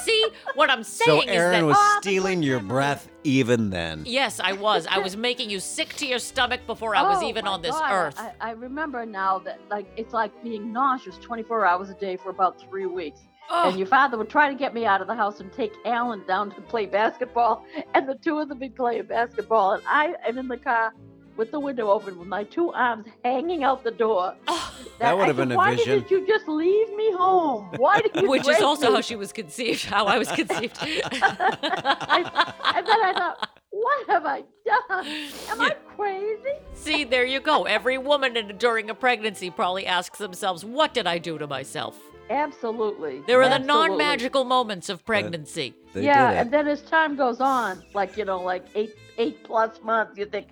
See, 0.05 0.24
what 0.55 0.70
I'm 0.70 0.84
So 0.84 1.05
saying 1.05 1.28
is 1.30 1.36
Aaron 1.36 1.61
that 1.62 1.66
was 1.66 1.76
Oh, 1.78 1.99
stealing 2.01 2.45
your 2.45 2.61
breath 2.61 3.09
even 3.24 3.70
then. 3.70 4.05
yes, 4.07 4.38
I 4.38 4.53
was. 4.53 4.86
I 4.88 4.99
was 5.01 5.16
making 5.16 5.51
you 5.51 5.59
sick 5.59 5.88
to 5.97 6.07
your 6.07 6.20
stomach 6.20 6.61
before 6.68 6.95
I 6.95 7.03
was 7.03 7.18
Oh, 7.22 7.28
even 7.28 7.45
my 7.45 7.51
on 7.51 7.61
this 7.62 7.72
God, 7.72 7.91
earth. 7.93 8.14
I, 8.16 8.32
I 8.41 8.51
remember 8.53 9.05
now 9.05 9.41
that 9.41 9.59
like 9.68 9.86
it's 9.97 10.14
like 10.14 10.30
being 10.45 10.72
nauseous 10.72 11.18
24 11.18 11.66
hours 11.66 11.91
a 11.91 11.95
day 11.95 12.16
for 12.16 12.30
about 12.30 12.61
three 12.61 12.86
weeks. 12.86 13.20
Oh, 13.53 13.70
And 13.70 13.78
your 13.78 13.88
father 13.88 14.16
would 14.16 14.30
try 14.30 14.48
to 14.48 14.55
get 14.55 14.74
me 14.74 14.86
out 14.86 15.01
of 15.01 15.09
the 15.09 15.14
house 15.14 15.40
and 15.40 15.53
take 15.53 15.72
Alan 15.84 16.24
down 16.26 16.53
to 16.53 16.61
play 16.61 16.86
basketball, 16.86 17.66
and 17.94 18.09
the 18.09 18.14
two 18.14 18.38
of 18.38 18.48
them 18.48 18.61
would 18.61 18.76
play 18.76 19.01
basketball, 19.01 19.72
and 19.72 19.82
I 19.88 20.14
am 20.26 20.38
in 20.38 20.46
the 20.46 20.57
car 20.57 20.92
with 21.36 21.51
the 21.51 21.59
window 21.59 21.90
open 21.90 22.18
with 22.18 22.28
my 22.28 22.44
two 22.44 22.70
arms 22.72 23.07
hanging 23.24 23.64
out 23.64 23.82
the 23.82 23.90
door. 23.90 24.36
oh. 24.48 24.76
That 24.98 25.16
would 25.16 25.24
I 25.24 25.26
have 25.28 25.36
said, 25.36 25.48
been 25.48 25.59
a 25.59 25.64
vision. 25.64 25.70
Why 25.70 25.76
vision." 25.76 25.98
didn't 26.01 26.11
you 26.11 26.26
just 26.26 26.46
leave 26.46 26.92
me 26.94 27.12
home? 27.12 27.70
Why 27.76 28.01
did 28.01 28.14
you? 28.14 28.28
which 28.28 28.46
is 28.46 28.61
also 28.61 28.88
me? 28.88 28.94
how 28.96 29.01
she 29.01 29.16
was 29.16 29.32
conceived, 29.32 29.84
how 29.86 30.07
I 30.07 30.18
was 30.18 30.28
conceived. 30.30 30.76
I, 30.80 32.53
and 32.76 32.86
then 32.86 33.03
I 33.03 33.12
thought, 33.16 33.48
what 33.70 34.09
have 34.09 34.26
I 34.26 34.44
done? 34.66 35.07
Am 35.48 35.61
I 35.61 35.70
crazy? 35.96 36.59
See, 36.74 37.05
there 37.05 37.24
you 37.24 37.40
go. 37.40 37.64
Every 37.64 37.96
woman 37.96 38.36
in, 38.36 38.59
during 38.59 38.90
a 38.90 38.94
pregnancy 38.94 39.51
probably 39.51 39.86
asks 39.86 40.18
themselves, 40.18 40.64
What 40.64 40.92
did 40.92 41.07
I 41.07 41.18
do 41.18 41.38
to 41.38 41.46
myself? 41.46 41.98
Absolutely. 42.31 43.22
There 43.26 43.43
are 43.43 43.49
the 43.49 43.59
non 43.59 43.99
magical 43.99 44.45
moments 44.45 44.89
of 44.89 45.05
pregnancy. 45.05 45.74
They 45.93 46.05
yeah, 46.05 46.31
and 46.31 46.53
then 46.53 46.68
as 46.68 46.81
time 46.83 47.16
goes 47.16 47.41
on, 47.41 47.83
like 47.93 48.16
you 48.16 48.24
know, 48.24 48.41
like 48.41 48.64
eight 48.76 48.95
eight 49.18 49.43
plus 49.43 49.83
months, 49.83 50.16
you 50.16 50.26
think, 50.26 50.47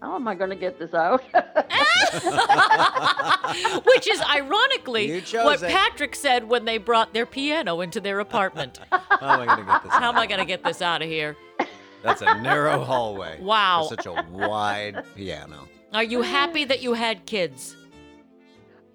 how 0.00 0.14
am 0.14 0.28
I 0.28 0.36
going 0.36 0.50
to 0.50 0.56
get 0.56 0.78
this 0.78 0.94
out? 0.94 1.24
Which 3.84 4.08
is 4.08 4.22
ironically 4.22 5.20
what 5.32 5.62
it. 5.62 5.70
Patrick 5.70 6.14
said 6.14 6.48
when 6.48 6.64
they 6.64 6.78
brought 6.78 7.12
their 7.12 7.26
piano 7.26 7.80
into 7.80 8.00
their 8.00 8.20
apartment. 8.20 8.78
How 8.90 9.40
am 9.40 9.40
I 9.40 9.46
going 9.46 9.58
to 9.58 9.64
get 9.64 9.82
this? 9.82 9.92
How 9.92 10.10
am 10.10 10.16
out? 10.16 10.22
I 10.22 10.26
going 10.26 10.40
to 10.40 10.46
get 10.46 10.62
this 10.62 10.82
out 10.82 11.02
of 11.02 11.08
here? 11.08 11.36
That's 12.02 12.22
a 12.22 12.40
narrow 12.40 12.84
hallway. 12.84 13.40
Wow. 13.40 13.88
For 13.88 13.96
such 13.96 14.06
a 14.06 14.24
wide 14.30 15.02
piano. 15.16 15.66
Are 15.92 16.04
you 16.04 16.22
happy 16.22 16.64
that 16.64 16.82
you 16.82 16.94
had 16.94 17.26
kids? 17.26 17.76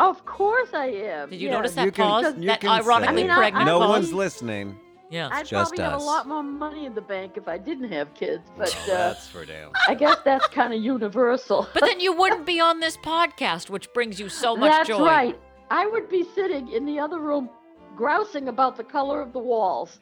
Of 0.10 0.26
course 0.26 0.70
I 0.74 0.88
am. 0.88 1.30
Did 1.30 1.42
you 1.42 1.50
yeah. 1.50 1.56
notice 1.56 1.74
that 1.76 1.86
You 1.86 1.92
pause? 1.92 2.34
you 2.38 2.48
that 2.48 2.62
can 2.62 2.70
ironically 2.70 3.08
say- 3.08 3.12
I 3.12 3.24
mean, 3.24 3.30
I- 3.32 3.36
pregnant 3.38 3.66
no 3.66 3.78
I- 3.82 3.86
pause? 3.86 3.90
one's 3.90 4.14
listening. 4.14 4.78
Yeah. 5.10 5.28
I'd 5.32 5.46
just 5.46 5.74
probably 5.74 5.84
have 5.84 6.00
a 6.00 6.04
lot 6.04 6.26
more 6.28 6.42
money 6.42 6.86
in 6.86 6.94
the 6.96 7.02
bank 7.02 7.34
if 7.36 7.48
I 7.50 7.58
didn't 7.58 7.92
have 7.92 8.14
kids, 8.14 8.44
but 8.58 8.74
uh, 8.84 8.88
That's 8.88 9.28
for 9.28 9.44
damn. 9.46 9.72
I 9.88 9.94
guess 9.94 10.18
that's 10.24 10.48
kind 10.48 10.74
of 10.74 10.82
universal. 10.82 11.68
But 11.74 11.82
then 11.84 12.00
you 12.00 12.14
wouldn't 12.14 12.46
be 12.54 12.62
on 12.62 12.80
this 12.80 12.96
podcast, 12.98 13.70
which 13.70 13.92
brings 13.94 14.20
you 14.22 14.30
so 14.30 14.56
much 14.56 14.72
that's 14.72 14.88
joy. 14.88 15.06
right. 15.06 15.40
I 15.70 15.86
would 15.86 16.08
be 16.10 16.26
sitting 16.34 16.70
in 16.72 16.86
the 16.86 16.98
other 17.00 17.20
room, 17.20 17.50
grousing 17.98 18.48
about 18.48 18.78
the 18.78 18.84
color 18.86 19.22
of 19.22 19.34
the 19.34 19.40
walls, 19.40 20.00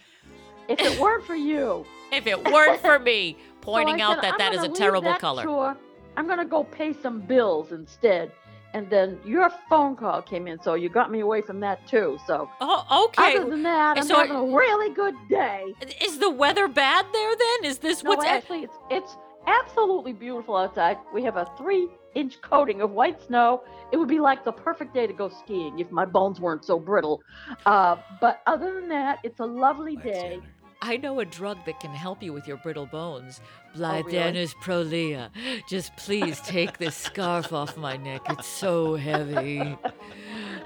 if 0.67 0.79
it 0.79 0.99
weren't 0.99 1.25
for 1.25 1.35
you. 1.35 1.85
If 2.11 2.25
it 2.25 2.43
weren't 2.51 2.81
for 2.81 2.97
me 2.97 3.37
pointing 3.61 4.01
I 4.01 4.05
out 4.05 4.15
said, 4.15 4.23
that 4.23 4.33
"I'm 4.33 4.37
that 4.39 4.53
is 4.55 4.63
a 4.63 4.69
terrible 4.69 5.11
that 5.11 5.19
color. 5.19 5.43
chore. 5.43 5.77
I'm 6.17 6.27
gonna 6.27 6.43
go 6.43 6.63
pay 6.63 6.91
some 6.91 7.19
bills 7.21 7.71
instead. 7.71 8.31
And 8.73 8.89
then 8.89 9.19
your 9.25 9.49
phone 9.67 9.95
call 9.95 10.21
came 10.21 10.47
in, 10.47 10.61
so 10.61 10.75
you 10.75 10.89
got 10.89 11.09
me 11.11 11.21
away 11.21 11.41
from 11.41 11.59
that 11.61 11.87
too. 11.87 12.19
So 12.27 12.49
Oh, 12.61 13.05
okay. 13.07 13.37
other 13.37 13.49
than 13.49 13.63
that, 13.63 13.97
I'm 13.97 14.03
So- 14.03 14.15
having 14.15 14.35
a 14.35 14.55
really 14.55 14.93
good 14.93 15.15
day. 15.27 15.73
Is 16.01 16.19
the 16.19 16.29
weather 16.29 16.67
bad 16.67 17.05
there 17.11 17.35
then? 17.35 17.65
Is 17.71 17.79
this 17.79 18.03
No, 18.03 18.11
what's 18.11 18.25
actually, 18.25 18.63
it's 18.63 18.75
it's 18.91 19.17
absolutely 19.47 20.13
beautiful 20.13 20.55
outside. 20.55 20.97
We 21.13 21.23
have 21.23 21.37
a 21.37 21.45
three-inch 21.57 22.41
coating 22.41 22.81
of 22.81 22.91
white 22.91 23.19
snow. 23.21 23.63
It 23.91 23.97
would 23.97 24.07
be 24.09 24.19
like 24.19 24.43
the 24.43 24.51
perfect 24.51 24.93
day 24.93 25.07
to 25.07 25.13
go 25.13 25.29
skiing 25.29 25.79
if 25.79 25.89
my 25.91 26.05
bones 26.05 26.39
weren't 26.39 26.63
so 26.63 26.77
brittle. 26.79 27.21
Uh, 27.65 27.95
but 28.21 28.41
other 28.45 28.73
than 28.75 28.87
that, 28.89 29.17
it's 29.23 29.39
a 29.39 29.45
lovely 29.45 29.95
day. 29.95 30.39
I 30.81 30.97
know 30.97 31.19
a 31.19 31.25
drug 31.25 31.65
that 31.65 31.79
can 31.79 31.91
help 31.93 32.23
you 32.23 32.31
with 32.31 32.47
your 32.47 32.57
brittle 32.57 32.85
bones. 32.85 33.41
Oh, 33.75 33.79
really? 33.79 34.03
Blythanus 34.13 34.55
Prolia. 34.55 35.29
Just 35.67 35.95
please 35.97 36.39
take 36.41 36.77
this 36.77 36.95
scarf 37.09 37.51
off 37.51 37.75
my 37.75 37.97
neck. 37.97 38.21
It's 38.29 38.47
so 38.47 38.95
heavy. 38.95 39.77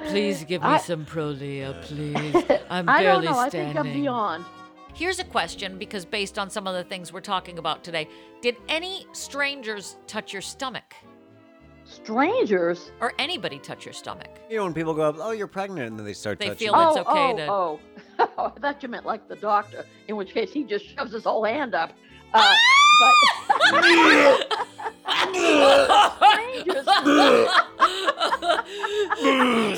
Please 0.07 0.43
give 0.43 0.61
me 0.61 0.67
I- 0.67 0.77
some 0.79 1.05
Prolia, 1.05 1.81
please. 1.83 2.35
I'm 2.69 2.89
I 2.89 3.01
don't 3.03 3.21
barely 3.21 3.25
know. 3.27 3.39
I 3.39 3.49
think 3.49 3.77
I'm 3.77 3.93
beyond. 3.93 4.43
Here's 4.93 5.19
a 5.19 5.23
question 5.23 5.77
because 5.79 6.03
based 6.03 6.37
on 6.37 6.49
some 6.49 6.67
of 6.67 6.75
the 6.75 6.83
things 6.83 7.13
we're 7.13 7.21
talking 7.21 7.57
about 7.57 7.85
today, 7.85 8.09
did 8.41 8.57
any 8.67 9.07
strangers 9.13 9.95
touch 10.05 10.33
your 10.33 10.41
stomach? 10.41 10.93
Strangers. 11.85 12.91
Or 12.99 13.13
anybody 13.17 13.59
touch 13.59 13.85
your 13.85 13.93
stomach? 13.93 14.39
You 14.49 14.57
know 14.57 14.65
when 14.65 14.73
people 14.73 14.93
go 14.93 15.03
up, 15.03 15.15
oh, 15.19 15.31
you're 15.31 15.47
pregnant, 15.47 15.87
and 15.91 15.97
then 15.97 16.05
they 16.05 16.13
start 16.13 16.37
They 16.37 16.49
touching. 16.49 16.67
feel 16.69 16.81
you. 16.81 16.87
it's 16.89 16.97
oh, 16.97 17.01
okay 17.01 17.31
oh, 17.33 17.37
to- 17.37 17.47
oh. 17.47 17.79
oh. 17.97 18.01
I 18.37 18.49
thought 18.49 18.83
you 18.83 18.89
meant 18.89 19.05
like 19.05 19.27
the 19.27 19.35
doctor, 19.35 19.85
in 20.07 20.15
which 20.15 20.33
case 20.33 20.51
he 20.51 20.63
just 20.63 20.85
shoves 20.85 21.11
his 21.11 21.23
whole 21.23 21.43
hand 21.43 21.75
up. 21.75 21.91
Uh, 22.33 22.53
but 22.99 23.13
strangers. 26.53 26.85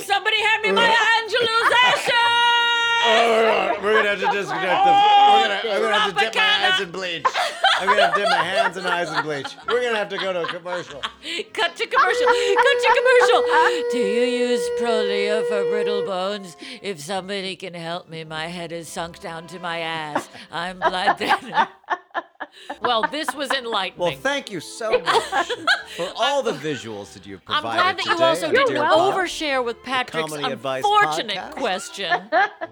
Somebody 0.05 0.41
hand 0.41 0.61
me 0.63 0.71
my 0.71 0.87
Angelusation! 3.05 3.81
we're 3.85 3.93
gonna 3.93 4.09
have 4.09 4.19
to 4.19 4.37
disconnect 4.37 4.85
the. 4.85 4.91
We're 4.91 5.47
gonna, 5.47 5.59
I'm 5.63 5.81
gonna 5.81 5.99
have 5.99 6.13
to 6.13 6.19
dip 6.19 6.35
my 6.35 6.69
eyes 6.71 6.81
in 6.81 6.91
bleach. 6.91 7.25
I'm 7.79 7.87
gonna 7.87 8.01
have 8.01 8.13
to 8.15 8.19
dip 8.21 8.29
my 8.29 8.43
hands 8.43 8.77
and 8.77 8.87
eyes 8.87 9.11
in 9.11 9.23
bleach. 9.23 9.55
We're 9.67 9.83
gonna 9.83 9.97
have 9.97 10.09
to 10.09 10.17
go 10.17 10.33
to 10.33 10.43
a 10.43 10.47
commercial. 10.47 11.01
Cut 11.53 11.75
to 11.75 11.87
commercial. 11.87 12.25
Cut 12.25 12.77
to 12.83 13.01
commercial. 13.01 13.43
Do 13.91 13.97
you 13.99 14.47
use 14.47 14.61
Prolia 14.79 15.47
for 15.47 15.69
brittle 15.69 16.05
bones? 16.05 16.57
If 16.81 16.99
somebody 16.99 17.55
can 17.55 17.73
help 17.73 18.09
me, 18.09 18.23
my 18.23 18.47
head 18.47 18.71
is 18.71 18.87
sunk 18.87 19.19
down 19.19 19.47
to 19.47 19.59
my 19.59 19.79
ass. 19.79 20.27
I'm 20.51 20.79
blood 20.79 21.17
thinner. 21.17 21.67
Well, 22.81 23.05
this 23.11 23.33
was 23.35 23.51
enlightening. 23.51 23.99
Well, 23.99 24.15
thank 24.17 24.49
you 24.51 24.59
so 24.59 24.99
much 24.99 25.51
for 25.95 26.11
all 26.15 26.41
the 26.41 26.51
visuals 26.53 27.13
that 27.13 27.25
you've 27.25 27.45
provided. 27.45 27.67
I'm 27.67 27.75
glad 27.75 27.97
that 27.97 28.05
you 28.05 28.25
also 28.25 28.47
on 28.47 28.53
didn't 28.53 28.73
Dear 28.75 28.83
overshare 29.13 29.63
with 29.63 29.81
Patrick's 29.83 30.33
Advice 30.33 30.83
unfortunate 30.83 31.37
Podcast. 31.37 31.51
question 31.51 32.21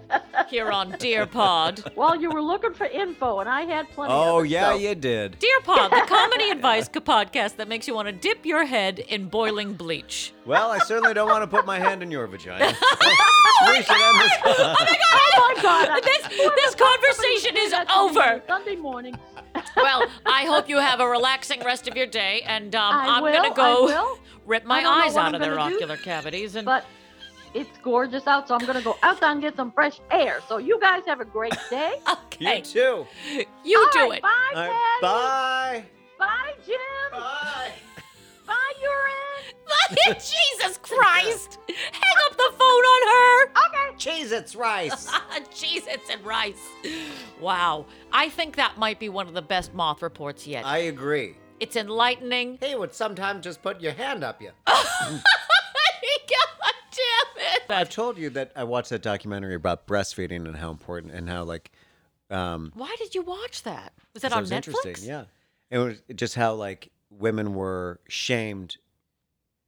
here 0.48 0.70
on 0.70 0.92
Dear 0.98 1.26
Pod. 1.26 1.92
well, 1.96 2.16
you 2.20 2.30
were 2.30 2.42
looking 2.42 2.74
for 2.74 2.86
info, 2.86 3.38
and 3.40 3.48
I 3.48 3.62
had 3.62 3.88
plenty. 3.90 4.12
Oh 4.12 4.16
of 4.16 4.26
it, 4.26 4.30
oh, 4.32 4.42
yeah, 4.42 4.72
so- 4.72 4.78
you 4.78 4.94
did. 4.94 5.38
Dear 5.38 5.60
Pod, 5.62 5.90
the 5.92 6.02
comedy 6.08 6.50
advice 6.50 6.88
podcast 6.88 7.56
that 7.56 7.68
makes 7.68 7.86
you 7.86 7.94
want 7.94 8.06
to 8.08 8.12
dip 8.12 8.44
your 8.44 8.64
head 8.64 8.98
in 8.98 9.28
boiling 9.28 9.74
bleach. 9.74 10.32
Well, 10.44 10.70
I 10.70 10.78
certainly 10.78 11.14
don't 11.14 11.28
want 11.28 11.42
to 11.42 11.46
put 11.46 11.66
my 11.66 11.78
hand 11.78 12.02
in 12.02 12.10
your 12.10 12.26
vagina. 12.26 12.66
we 12.66 13.74
should 13.76 13.90
end 13.90 14.18
this. 14.20 14.32
Oh 14.44 14.74
my 15.56 15.62
God! 15.62 15.88
Oh 15.90 16.00
this- 16.02 16.28
this 16.56 16.74
conversation 16.74 17.56
is 17.56 17.70
do 17.70 17.70
that 17.70 17.88
to 17.88 17.94
me 17.94 18.10
over. 18.10 18.42
Sunday 18.46 18.76
morning. 18.76 19.14
Well, 19.76 20.04
I 20.26 20.44
hope 20.46 20.68
you 20.68 20.78
have 20.78 21.00
a 21.00 21.08
relaxing 21.08 21.60
rest 21.64 21.86
of 21.88 21.96
your 21.96 22.06
day, 22.06 22.42
and 22.46 22.74
um, 22.74 22.94
I 22.94 23.16
I'm 23.16 23.22
will, 23.22 23.32
gonna 23.32 23.54
go 23.54 24.18
rip 24.46 24.64
my 24.64 24.78
I 24.78 24.82
don't 24.82 24.98
know 24.98 25.04
eyes 25.04 25.16
out 25.16 25.26
I'm 25.26 25.34
of 25.34 25.40
their 25.40 25.54
gonna 25.56 25.70
do, 25.70 25.76
ocular 25.76 25.96
cavities. 25.96 26.56
And 26.56 26.64
But 26.64 26.84
it's 27.54 27.78
gorgeous 27.82 28.26
out, 28.26 28.48
so 28.48 28.54
I'm 28.56 28.66
gonna 28.66 28.82
go 28.82 28.96
outside 29.02 29.32
and 29.32 29.40
get 29.42 29.56
some 29.56 29.70
fresh 29.72 30.00
air. 30.10 30.40
So 30.48 30.58
you 30.58 30.78
guys 30.80 31.02
have 31.06 31.20
a 31.20 31.24
great 31.24 31.56
day. 31.70 31.94
okay, 32.10 32.58
You 32.58 32.62
too. 32.62 33.06
you 33.64 33.78
All 33.78 33.88
do 33.92 33.98
right, 34.10 34.18
it. 34.18 34.22
Bye, 34.22 34.52
All 34.54 34.60
right, 34.62 34.70
Patty. 34.70 35.00
bye. 35.02 35.84
Bye, 36.18 36.54
Jim. 36.66 36.76
Bye. 37.12 37.72
Bye, 38.46 38.54
Urine. 38.80 39.54
Jesus 40.18 40.78
Christ! 40.78 41.58
Hang 41.68 42.16
up 42.26 42.36
the 42.36 42.50
phone 42.58 42.60
on 42.60 43.08
her. 43.08 43.50
Okay. 43.66 43.96
Cheese 43.98 44.32
its 44.32 44.54
rice. 44.56 45.10
Cheez 45.54 45.86
Its 45.86 46.10
and 46.10 46.24
rice. 46.24 46.60
Wow. 47.40 47.86
I 48.12 48.28
think 48.28 48.56
that 48.56 48.76
might 48.78 48.98
be 48.98 49.08
one 49.08 49.28
of 49.28 49.34
the 49.34 49.42
best 49.42 49.72
moth 49.74 50.02
reports 50.02 50.46
yet. 50.46 50.64
I 50.66 50.78
agree. 50.78 51.36
It's 51.60 51.76
enlightening. 51.76 52.58
He 52.60 52.74
would 52.74 52.92
sometimes 52.94 53.44
just 53.44 53.62
put 53.62 53.80
your 53.80 53.92
hand 53.92 54.24
up 54.24 54.42
you. 54.42 54.50
God 54.66 54.76
damn 56.90 57.54
it. 57.54 57.62
I've 57.70 57.90
told 57.90 58.18
you 58.18 58.30
that 58.30 58.52
I 58.56 58.64
watched 58.64 58.90
that 58.90 59.02
documentary 59.02 59.54
about 59.54 59.86
breastfeeding 59.86 60.46
and 60.46 60.56
how 60.56 60.70
important 60.70 61.12
and 61.12 61.28
how 61.28 61.44
like 61.44 61.70
um 62.30 62.72
Why 62.74 62.94
did 62.98 63.14
you 63.14 63.22
watch 63.22 63.62
that? 63.62 63.92
Was 64.12 64.22
that 64.22 64.30
that 64.30 64.36
on 64.36 64.42
was 64.42 64.50
Netflix? 64.50 64.66
interesting. 64.84 65.08
Yeah. 65.08 65.24
It 65.70 65.78
was 65.78 66.02
just 66.14 66.34
how 66.34 66.54
like 66.54 66.90
women 67.18 67.54
were 67.54 68.00
shamed 68.08 68.76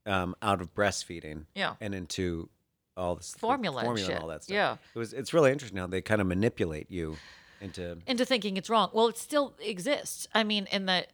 um 0.07 0.35
out 0.43 0.61
of 0.61 0.75
breastfeeding 0.75 1.47
Yeah. 1.55 1.75
and 1.81 1.95
into 1.95 2.49
all 2.97 3.17
this 3.17 3.35
Formula 3.39 3.83
formula 3.83 4.07
shit. 4.07 4.15
and 4.15 4.23
all 4.23 4.29
that 4.29 4.45
stuff. 4.45 4.55
Yeah. 4.55 4.77
It 4.95 4.99
was 4.99 5.13
it's 5.13 5.35
really 5.35 5.53
interesting 5.53 5.79
how 5.79 5.87
they 5.87 6.01
kind 6.01 6.21
of 6.21 6.27
manipulate 6.27 6.91
you 6.91 7.17
into 7.61 7.99
into 8.07 8.25
thinking 8.25 8.57
it's 8.57 8.71
wrong. 8.71 8.91
Well, 8.93 9.09
it 9.09 9.19
still 9.19 9.55
exists. 9.61 10.29
I 10.35 10.45
mean, 10.45 10.67
in 10.73 10.87
the 10.87 11.07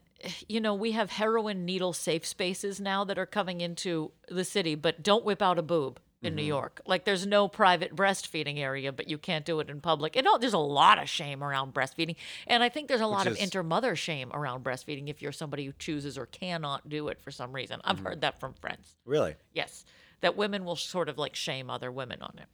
you 0.48 0.60
know, 0.60 0.74
we 0.74 0.92
have 0.92 1.10
heroin 1.10 1.64
needle 1.64 1.92
safe 1.92 2.24
spaces 2.24 2.80
now 2.80 3.02
that 3.04 3.18
are 3.18 3.26
coming 3.26 3.60
into 3.60 4.12
the 4.28 4.44
city, 4.44 4.76
but 4.76 5.02
don't 5.02 5.24
whip 5.24 5.42
out 5.42 5.58
a 5.58 5.62
boob 5.62 5.98
in 6.22 6.28
Mm-hmm. 6.30 6.36
New 6.36 6.44
York. 6.44 6.80
Like 6.86 7.04
there's 7.04 7.26
no 7.26 7.48
private 7.48 7.94
breastfeeding 7.96 8.58
area, 8.58 8.92
but 8.92 9.08
you 9.10 9.18
can't 9.18 9.44
do 9.44 9.58
it 9.60 9.68
in 9.68 9.80
public. 9.80 10.16
And 10.16 10.26
oh, 10.26 10.38
there's 10.38 10.52
a 10.52 10.58
lot 10.58 11.02
of 11.02 11.08
shame 11.08 11.42
around 11.42 11.74
breastfeeding. 11.74 12.16
And 12.46 12.62
I 12.62 12.68
think 12.68 12.88
there's 12.88 13.00
a 13.00 13.06
lot 13.06 13.26
of 13.26 13.36
is- 13.36 13.50
intermother 13.50 13.96
shame 13.96 14.30
around 14.32 14.64
breastfeeding 14.64 15.08
if 15.08 15.20
you're 15.20 15.32
somebody 15.32 15.66
who 15.66 15.72
chooses 15.78 16.16
or 16.16 16.26
cannot 16.26 16.88
do 16.88 17.08
it 17.08 17.20
for 17.20 17.30
some 17.30 17.52
reason. 17.52 17.80
I've 17.84 17.96
Mm-hmm. 17.96 18.06
heard 18.06 18.20
that 18.22 18.38
from 18.40 18.54
friends. 18.54 18.94
really 19.04 19.34
Yes, 19.52 19.84
that 20.20 20.36
women 20.36 20.64
will 20.64 20.76
sort 20.76 21.08
of 21.08 21.18
like 21.18 21.34
shame 21.34 21.68
other 21.68 21.90
women 21.90 22.22
on 22.22 22.34
it. 22.38 22.46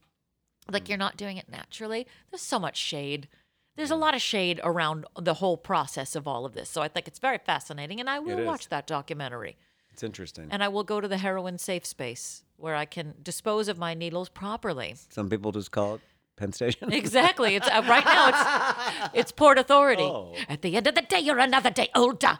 Like 0.70 0.84
Mm. 0.84 0.88
you're 0.88 0.98
not 0.98 1.16
doing 1.16 1.36
it 1.36 1.48
naturally. 1.48 2.06
There's 2.30 2.40
so 2.42 2.58
much 2.58 2.76
shade. 2.78 3.28
There's 3.76 3.90
a 3.90 3.96
lot 3.96 4.14
of 4.14 4.20
shade 4.22 4.60
around 4.64 5.04
the 5.16 5.34
whole 5.34 5.56
process 5.56 6.16
of 6.16 6.26
all 6.26 6.44
of 6.44 6.54
this. 6.54 6.68
So 6.68 6.82
I 6.82 6.88
think 6.88 7.06
it's 7.06 7.18
very 7.20 7.38
fascinating, 7.38 8.00
and 8.00 8.10
I 8.10 8.18
will 8.18 8.42
watch 8.44 8.68
that 8.70 8.86
documentary. 8.86 9.56
It's 9.98 10.04
interesting. 10.04 10.46
And 10.52 10.62
I 10.62 10.68
will 10.68 10.84
go 10.84 11.00
to 11.00 11.08
the 11.08 11.18
heroin 11.18 11.58
safe 11.58 11.84
space 11.84 12.44
where 12.56 12.76
I 12.76 12.84
can 12.84 13.14
dispose 13.20 13.66
of 13.66 13.78
my 13.78 13.94
needles 13.94 14.28
properly. 14.28 14.94
Some 15.08 15.28
people 15.28 15.50
just 15.50 15.72
call 15.72 15.96
it 15.96 16.00
Penn 16.36 16.52
Station. 16.52 16.92
Exactly. 16.92 17.56
It's 17.56 17.66
uh, 17.66 17.84
right 17.88 18.04
now. 18.04 18.28
It's 18.28 19.14
it's 19.14 19.32
Port 19.32 19.58
Authority. 19.58 20.04
Oh. 20.04 20.36
At 20.48 20.62
the 20.62 20.76
end 20.76 20.86
of 20.86 20.94
the 20.94 21.02
day, 21.02 21.18
you're 21.18 21.40
another 21.40 21.70
day 21.70 21.88
older. 21.96 22.38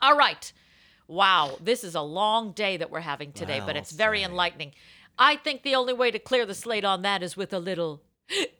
All 0.00 0.16
right. 0.16 0.52
Wow, 1.08 1.58
this 1.60 1.82
is 1.82 1.96
a 1.96 2.00
long 2.00 2.52
day 2.52 2.76
that 2.76 2.92
we're 2.92 3.00
having 3.00 3.32
today, 3.32 3.60
but 3.66 3.74
it's 3.76 3.90
very 3.90 4.22
enlightening. 4.22 4.72
I 5.18 5.34
think 5.34 5.64
the 5.64 5.74
only 5.74 5.92
way 5.92 6.12
to 6.12 6.18
clear 6.20 6.46
the 6.46 6.54
slate 6.54 6.84
on 6.84 7.02
that 7.02 7.24
is 7.24 7.36
with 7.36 7.52
a 7.52 7.58
little 7.58 8.02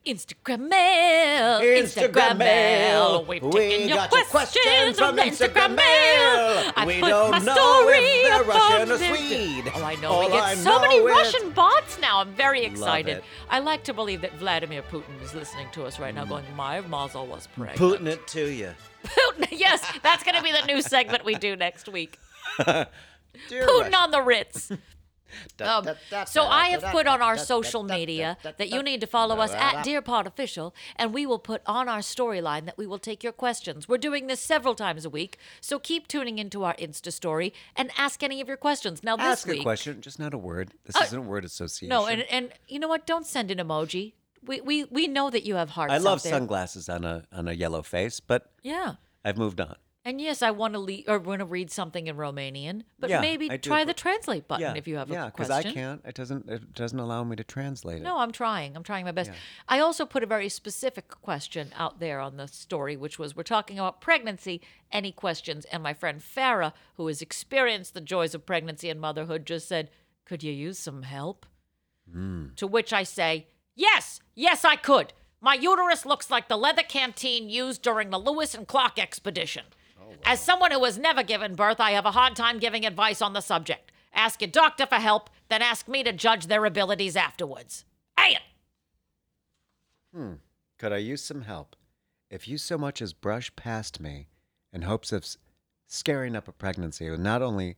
Instagram 0.06 0.68
mail. 0.68 1.60
Instagram 1.60 2.36
mail. 2.38 3.24
We've 3.24 3.42
We 3.42 3.50
taken 3.52 3.88
your 3.88 3.98
questions, 4.08 4.28
questions 4.30 4.98
from 4.98 5.16
Instagram 5.16 5.52
Instagram 5.52 5.76
mail. 5.76 6.72
I 6.76 6.84
We 6.86 7.00
put 7.00 7.08
don't 7.08 7.30
my 7.30 7.38
know 7.38 7.54
story 7.54 7.96
if 7.98 8.22
they're 8.28 8.44
Russian 8.44 8.90
or. 8.90 8.98
Swede. 8.98 9.72
Oh, 9.74 9.82
I 9.82 9.94
know. 9.96 10.10
All 10.10 10.20
we 10.20 10.32
get 10.32 10.42
I 10.42 10.54
so 10.54 10.80
many 10.80 11.00
Russian 11.00 11.50
bots 11.50 11.98
now. 12.00 12.18
I'm 12.20 12.34
very 12.34 12.64
excited. 12.64 13.22
I 13.48 13.60
like 13.60 13.84
to 13.84 13.94
believe 13.94 14.20
that 14.22 14.34
Vladimir 14.34 14.82
Putin 14.82 15.20
is 15.22 15.34
listening 15.34 15.68
to 15.72 15.84
us 15.84 15.98
right 15.98 16.14
now, 16.14 16.24
mm. 16.24 16.28
going, 16.30 16.44
"My 16.56 16.80
mazel 16.82 17.26
was 17.26 17.46
pregnant." 17.56 17.78
Putin 17.78 18.06
it 18.06 18.26
to 18.28 18.50
you. 18.50 18.74
Putin. 19.04 19.48
Yes, 19.62 19.86
that's 20.02 20.24
going 20.24 20.34
to 20.34 20.42
be 20.42 20.50
the 20.50 20.66
new 20.66 20.82
segment 20.82 21.24
we 21.24 21.34
do 21.36 21.54
next 21.54 21.88
week. 21.88 22.18
Putin 22.58 23.94
on 23.94 24.10
the 24.10 24.20
Ritz. 24.22 24.72
Um, 25.62 25.88
so 26.26 26.44
I 26.44 26.66
have 26.68 26.82
put 26.92 27.06
on 27.06 27.22
our 27.22 27.36
social 27.38 27.82
media 27.82 28.36
that 28.42 28.68
you 28.70 28.82
need 28.82 29.00
to 29.00 29.06
follow 29.06 29.36
us 29.38 29.52
at. 29.52 29.82
Dear 29.84 30.02
Pod 30.02 30.26
Official, 30.26 30.74
and 30.96 31.12
we 31.14 31.24
will 31.26 31.38
put 31.38 31.62
on 31.66 31.88
our 31.88 32.00
storyline 32.00 32.64
that 32.66 32.76
we 32.76 32.86
will 32.86 32.98
take 32.98 33.22
your 33.22 33.32
questions. 33.32 33.88
We're 33.88 33.98
doing 33.98 34.26
this 34.26 34.40
several 34.40 34.74
times 34.74 35.04
a 35.04 35.10
week, 35.10 35.38
so 35.60 35.78
keep 35.78 36.08
tuning 36.08 36.38
into 36.38 36.64
our 36.64 36.74
Insta 36.76 37.12
story 37.12 37.52
and 37.76 37.90
ask 37.96 38.22
any 38.22 38.40
of 38.40 38.48
your 38.48 38.56
questions. 38.56 39.02
Now 39.04 39.16
this 39.16 39.26
Ask 39.26 39.46
week, 39.46 39.60
a 39.60 39.62
question, 39.62 40.00
just 40.00 40.18
not 40.18 40.34
a 40.34 40.38
word. 40.38 40.72
This 40.84 40.96
Uh, 40.96 41.04
isn't 41.04 41.18
a 41.18 41.22
word 41.22 41.44
association. 41.44 41.88
no, 41.90 42.06
and 42.06 42.22
and 42.22 42.52
you 42.68 42.78
know 42.78 42.88
what? 42.88 43.06
Don't 43.06 43.26
send 43.26 43.50
an 43.50 43.58
emoji. 43.58 44.12
We 44.44 44.60
we 44.60 44.84
we 44.84 45.06
know 45.06 45.30
that 45.30 45.44
you 45.44 45.54
have 45.56 45.70
hearts. 45.70 45.92
I 45.92 45.98
love 45.98 46.20
sunglasses 46.20 46.88
on 46.88 47.04
a 47.04 47.24
on 47.32 47.46
a 47.48 47.52
yellow 47.52 47.82
face, 47.82 48.20
but 48.20 48.50
Yeah. 48.62 48.94
I've 49.24 49.38
moved 49.38 49.60
on. 49.60 49.76
And 50.04 50.20
yes, 50.20 50.42
I 50.42 50.50
want 50.50 50.74
to 50.74 50.80
le- 50.80 51.04
or 51.06 51.20
want 51.20 51.38
to 51.38 51.44
read 51.44 51.70
something 51.70 52.08
in 52.08 52.16
Romanian, 52.16 52.82
but 52.98 53.08
Yeah, 53.08 53.20
maybe 53.20 53.48
I 53.48 53.56
do, 53.56 53.70
try 53.70 53.84
the 53.84 53.94
translate 53.94 54.48
button 54.48 54.76
if 54.76 54.88
you 54.88 54.96
have 54.96 55.08
a 55.08 55.14
question. 55.14 55.22
yeah, 55.22 55.28
a 55.28 55.30
because 55.30 55.46
question. 55.46 55.70
I 55.70 55.74
can't. 55.74 56.00
It 56.04 56.14
doesn't. 56.16 56.48
It 56.50 56.74
doesn't 56.74 56.98
allow 56.98 57.22
me 57.22 57.36
to 57.36 57.44
translate 57.44 57.98
it. 57.98 58.02
No, 58.02 58.18
I'm 58.18 58.32
trying. 58.32 58.74
I'm 58.74 58.82
trying 58.82 59.04
my 59.04 59.12
best. 59.12 59.30
I 59.68 59.78
also 59.78 60.04
put 60.04 60.24
a 60.24 60.26
very 60.26 60.48
specific 60.48 61.08
question 61.08 61.70
out 61.76 62.00
there 62.00 62.18
on 62.18 62.36
the 62.36 62.48
story, 62.48 62.96
which 62.96 63.16
was 63.18 63.36
we're 63.36 63.44
talking 63.44 63.78
about 63.78 64.00
pregnancy. 64.00 64.60
Any 64.90 65.12
questions? 65.12 65.66
And 65.66 65.82
my 65.84 65.94
friend 65.94 66.20
Farah, 66.20 66.72
who 66.96 67.06
has 67.06 67.22
experienced 67.22 67.94
the 67.94 68.00
joys 68.00 68.34
of 68.34 68.44
pregnancy 68.44 68.90
and 68.90 69.00
motherhood, 69.00 69.46
just 69.46 69.68
said, 69.68 69.88
Could 70.24 70.42
you 70.42 70.52
use 70.52 70.80
some 70.80 71.02
help? 71.02 71.46
Hmm. 72.12 72.46
To 72.56 72.66
which 72.66 72.92
I 72.92 73.04
say, 73.04 73.46
Yes, 73.76 74.20
yes, 74.34 74.64
I 74.64 74.74
could. 74.76 75.12
My 75.40 75.54
uterus 75.54 76.04
looks 76.04 76.28
like 76.30 76.48
the 76.48 76.56
leather 76.58 76.82
canteen 76.82 77.48
used 77.48 77.82
during 77.82 78.10
the 78.10 78.18
Lewis 78.18 78.52
and 78.54 78.66
Clark 78.66 78.98
expedition. 78.98 79.64
Oh, 80.02 80.14
as 80.24 80.40
someone 80.40 80.70
who 80.70 80.84
has 80.84 80.98
never 80.98 81.22
given 81.22 81.54
birth, 81.54 81.80
I 81.80 81.92
have 81.92 82.06
a 82.06 82.10
hard 82.12 82.36
time 82.36 82.58
giving 82.58 82.84
advice 82.84 83.22
on 83.22 83.32
the 83.32 83.40
subject. 83.40 83.92
Ask 84.14 84.40
your 84.40 84.50
doctor 84.50 84.86
for 84.86 84.96
help, 84.96 85.30
then 85.48 85.62
ask 85.62 85.88
me 85.88 86.02
to 86.02 86.12
judge 86.12 86.46
their 86.46 86.64
abilities 86.64 87.16
afterwards. 87.16 87.84
Hey 88.18 88.34
it! 88.34 88.42
Could 90.78 90.92
I 90.92 90.98
use 90.98 91.22
some 91.22 91.42
help? 91.42 91.76
If 92.30 92.48
you 92.48 92.58
so 92.58 92.76
much 92.76 93.00
as 93.00 93.12
brush 93.12 93.54
past 93.56 94.00
me 94.00 94.28
in 94.72 94.82
hopes 94.82 95.12
of 95.12 95.22
s- 95.22 95.36
scaring 95.86 96.34
up 96.34 96.48
a 96.48 96.52
pregnancy, 96.52 97.06
it 97.06 97.10
will 97.10 97.18
not 97.18 97.42
only 97.42 97.76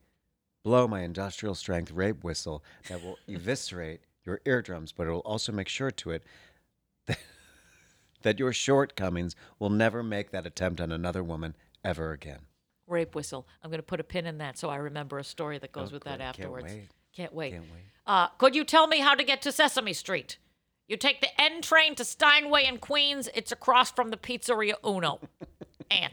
blow 0.62 0.88
my 0.88 1.02
industrial 1.02 1.54
strength 1.54 1.90
rape 1.90 2.24
whistle 2.24 2.64
that 2.88 3.02
will 3.02 3.18
eviscerate 3.28 4.00
your 4.24 4.40
eardrums, 4.46 4.90
but 4.92 5.06
it 5.06 5.10
will 5.10 5.18
also 5.20 5.52
make 5.52 5.68
sure 5.68 5.90
to 5.90 6.10
it 6.10 6.22
that 8.22 8.38
your 8.38 8.52
shortcomings 8.52 9.36
will 9.58 9.70
never 9.70 10.02
make 10.02 10.30
that 10.30 10.46
attempt 10.46 10.80
on 10.80 10.90
another 10.90 11.22
woman 11.22 11.54
ever 11.85 12.12
again. 12.12 12.41
Rape 12.87 13.14
whistle. 13.14 13.47
I'm 13.62 13.70
going 13.70 13.78
to 13.78 13.82
put 13.87 14.01
a 14.01 14.05
pin 14.05 14.26
in 14.26 14.39
that 14.39 14.59
so 14.59 14.68
I 14.68 14.76
remember 14.76 15.18
a 15.18 15.24
story 15.24 15.59
that 15.59 15.72
goes 15.72 15.91
Oh, 15.91 15.95
with 15.95 16.05
that 16.05 16.18
good. 16.18 16.24
Can't 16.24 16.39
afterwards. 16.39 16.64
wait. 16.64 16.89
Can't 17.14 17.32
wait. 17.35 17.53
Can't 17.53 17.64
wait. 17.64 17.82
Uh, 18.07 18.28
could 18.39 18.55
you 18.55 18.64
tell 18.64 18.87
me 18.87 18.99
how 19.01 19.14
to 19.14 19.24
get 19.24 19.41
to 19.43 19.53
Sesame 19.53 19.93
Street? 19.93 20.39
You 20.89 20.97
take 20.99 21.20
the 21.22 21.28
N 21.41 21.62
train 21.62 21.95
to 21.95 22.05
Steinway 22.05 22.66
in 22.66 22.76
Queens. 22.78 23.28
It's 23.35 23.53
across 23.53 23.91
from 23.91 24.11
the 24.11 24.16
Pizzeria 24.18 24.74
Uno. 24.85 25.20
Ann. 25.91 26.11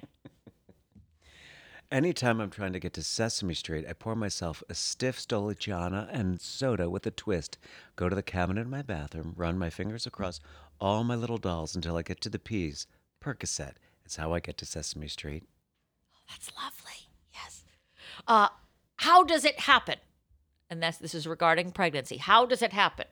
Anytime 1.91 2.39
I'm 2.39 2.49
trying 2.49 2.71
to 2.71 2.79
get 2.79 2.93
to 2.93 3.03
Sesame 3.03 3.53
Street, 3.53 3.85
I 3.89 3.91
pour 3.91 4.15
myself 4.15 4.63
a 4.69 4.73
stiff 4.73 5.19
Stolichnaya 5.19 6.07
and 6.09 6.39
soda 6.39 6.89
with 6.89 7.05
a 7.05 7.11
twist, 7.11 7.57
go 7.97 8.07
to 8.07 8.15
the 8.15 8.23
cabinet 8.23 8.61
in 8.61 8.69
my 8.69 8.81
bathroom, 8.81 9.33
run 9.35 9.59
my 9.59 9.69
fingers 9.69 10.05
across 10.07 10.39
all 10.79 11.03
my 11.03 11.15
little 11.15 11.37
dolls 11.37 11.75
until 11.75 11.97
I 11.97 12.01
get 12.01 12.21
to 12.21 12.29
the 12.29 12.39
P's. 12.39 12.87
Percocet. 13.21 13.73
It's 14.05 14.15
how 14.15 14.33
I 14.33 14.39
get 14.39 14.57
to 14.59 14.65
Sesame 14.65 15.09
Street. 15.09 15.43
That's 16.31 16.51
lovely. 16.55 17.09
Yes. 17.33 17.63
Uh, 18.27 18.47
how 18.97 19.23
does 19.23 19.43
it 19.43 19.61
happen? 19.61 19.97
And 20.69 20.81
that's, 20.81 20.97
this 20.97 21.13
is 21.13 21.27
regarding 21.27 21.71
pregnancy. 21.71 22.17
How 22.17 22.45
does 22.45 22.61
it 22.61 22.71
happen? 22.71 23.07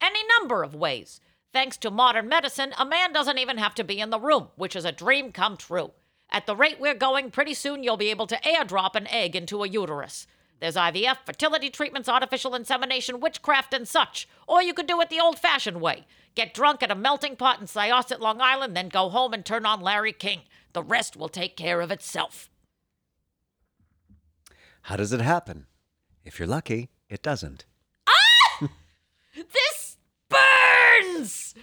Any 0.00 0.20
number 0.38 0.62
of 0.62 0.74
ways. 0.74 1.20
Thanks 1.52 1.76
to 1.78 1.90
modern 1.90 2.28
medicine, 2.28 2.74
a 2.78 2.84
man 2.84 3.12
doesn't 3.12 3.38
even 3.38 3.58
have 3.58 3.74
to 3.76 3.84
be 3.84 4.00
in 4.00 4.10
the 4.10 4.20
room, 4.20 4.48
which 4.56 4.76
is 4.76 4.84
a 4.84 4.92
dream 4.92 5.32
come 5.32 5.56
true. 5.56 5.92
At 6.30 6.46
the 6.46 6.56
rate 6.56 6.80
we're 6.80 6.94
going, 6.94 7.30
pretty 7.30 7.54
soon 7.54 7.82
you'll 7.82 7.96
be 7.96 8.10
able 8.10 8.26
to 8.26 8.40
airdrop 8.40 8.96
an 8.96 9.06
egg 9.06 9.36
into 9.36 9.62
a 9.62 9.68
uterus. 9.68 10.26
There's 10.58 10.74
IVF, 10.74 11.18
fertility 11.24 11.70
treatments, 11.70 12.08
artificial 12.08 12.54
insemination, 12.54 13.20
witchcraft, 13.20 13.72
and 13.72 13.86
such. 13.86 14.28
Or 14.48 14.62
you 14.62 14.74
could 14.74 14.86
do 14.86 15.00
it 15.00 15.10
the 15.10 15.20
old 15.20 15.38
fashioned 15.38 15.80
way 15.80 16.06
get 16.34 16.52
drunk 16.52 16.82
at 16.82 16.90
a 16.90 16.94
melting 16.94 17.34
pot 17.34 17.60
in 17.60 17.66
Syosset, 17.66 18.20
Long 18.20 18.42
Island, 18.42 18.76
then 18.76 18.90
go 18.90 19.08
home 19.08 19.32
and 19.32 19.44
turn 19.44 19.64
on 19.64 19.80
Larry 19.80 20.12
King. 20.12 20.42
The 20.74 20.82
rest 20.82 21.16
will 21.16 21.30
take 21.30 21.56
care 21.56 21.80
of 21.80 21.90
itself. 21.90 22.50
How 24.86 24.94
does 24.94 25.12
it 25.12 25.20
happen? 25.20 25.66
If 26.24 26.38
you're 26.38 26.46
lucky, 26.46 26.90
it 27.08 27.20
doesn't. 27.20 27.64
Ah! 28.06 28.68
this 29.34 29.96
burns, 30.28 31.56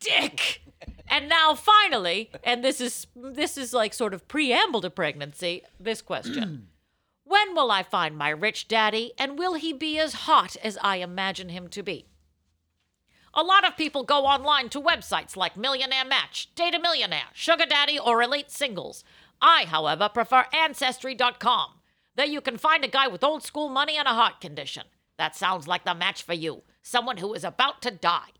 Dick. 0.00 0.62
And 1.06 1.28
now, 1.28 1.54
finally, 1.54 2.30
and 2.42 2.64
this 2.64 2.80
is 2.80 3.08
this 3.14 3.58
is 3.58 3.74
like 3.74 3.92
sort 3.92 4.14
of 4.14 4.26
preamble 4.26 4.80
to 4.80 4.88
pregnancy. 4.88 5.64
This 5.78 6.00
question: 6.00 6.68
When 7.24 7.54
will 7.54 7.70
I 7.70 7.82
find 7.82 8.16
my 8.16 8.30
rich 8.30 8.68
daddy, 8.68 9.12
and 9.18 9.38
will 9.38 9.52
he 9.52 9.74
be 9.74 9.98
as 9.98 10.14
hot 10.24 10.56
as 10.64 10.78
I 10.80 10.96
imagine 10.96 11.50
him 11.50 11.68
to 11.68 11.82
be? 11.82 12.06
A 13.34 13.42
lot 13.42 13.66
of 13.66 13.76
people 13.76 14.02
go 14.02 14.24
online 14.24 14.70
to 14.70 14.80
websites 14.80 15.36
like 15.36 15.58
Millionaire 15.58 16.06
Match, 16.06 16.54
Data 16.54 16.78
Millionaire, 16.78 17.28
Sugar 17.34 17.66
Daddy, 17.66 17.98
or 17.98 18.22
Elite 18.22 18.50
Singles. 18.50 19.04
I, 19.42 19.66
however, 19.66 20.08
prefer 20.08 20.46
Ancestry.com. 20.54 21.75
There 22.16 22.26
you 22.26 22.40
can 22.40 22.56
find 22.56 22.82
a 22.84 22.88
guy 22.88 23.08
with 23.08 23.22
old 23.22 23.42
school 23.42 23.68
money 23.68 23.96
and 23.98 24.08
a 24.08 24.14
heart 24.14 24.40
condition. 24.40 24.84
That 25.18 25.36
sounds 25.36 25.68
like 25.68 25.84
the 25.84 25.94
match 25.94 26.22
for 26.22 26.34
you, 26.34 26.62
someone 26.82 27.18
who 27.18 27.34
is 27.34 27.44
about 27.44 27.82
to 27.82 27.90
die. 27.90 28.30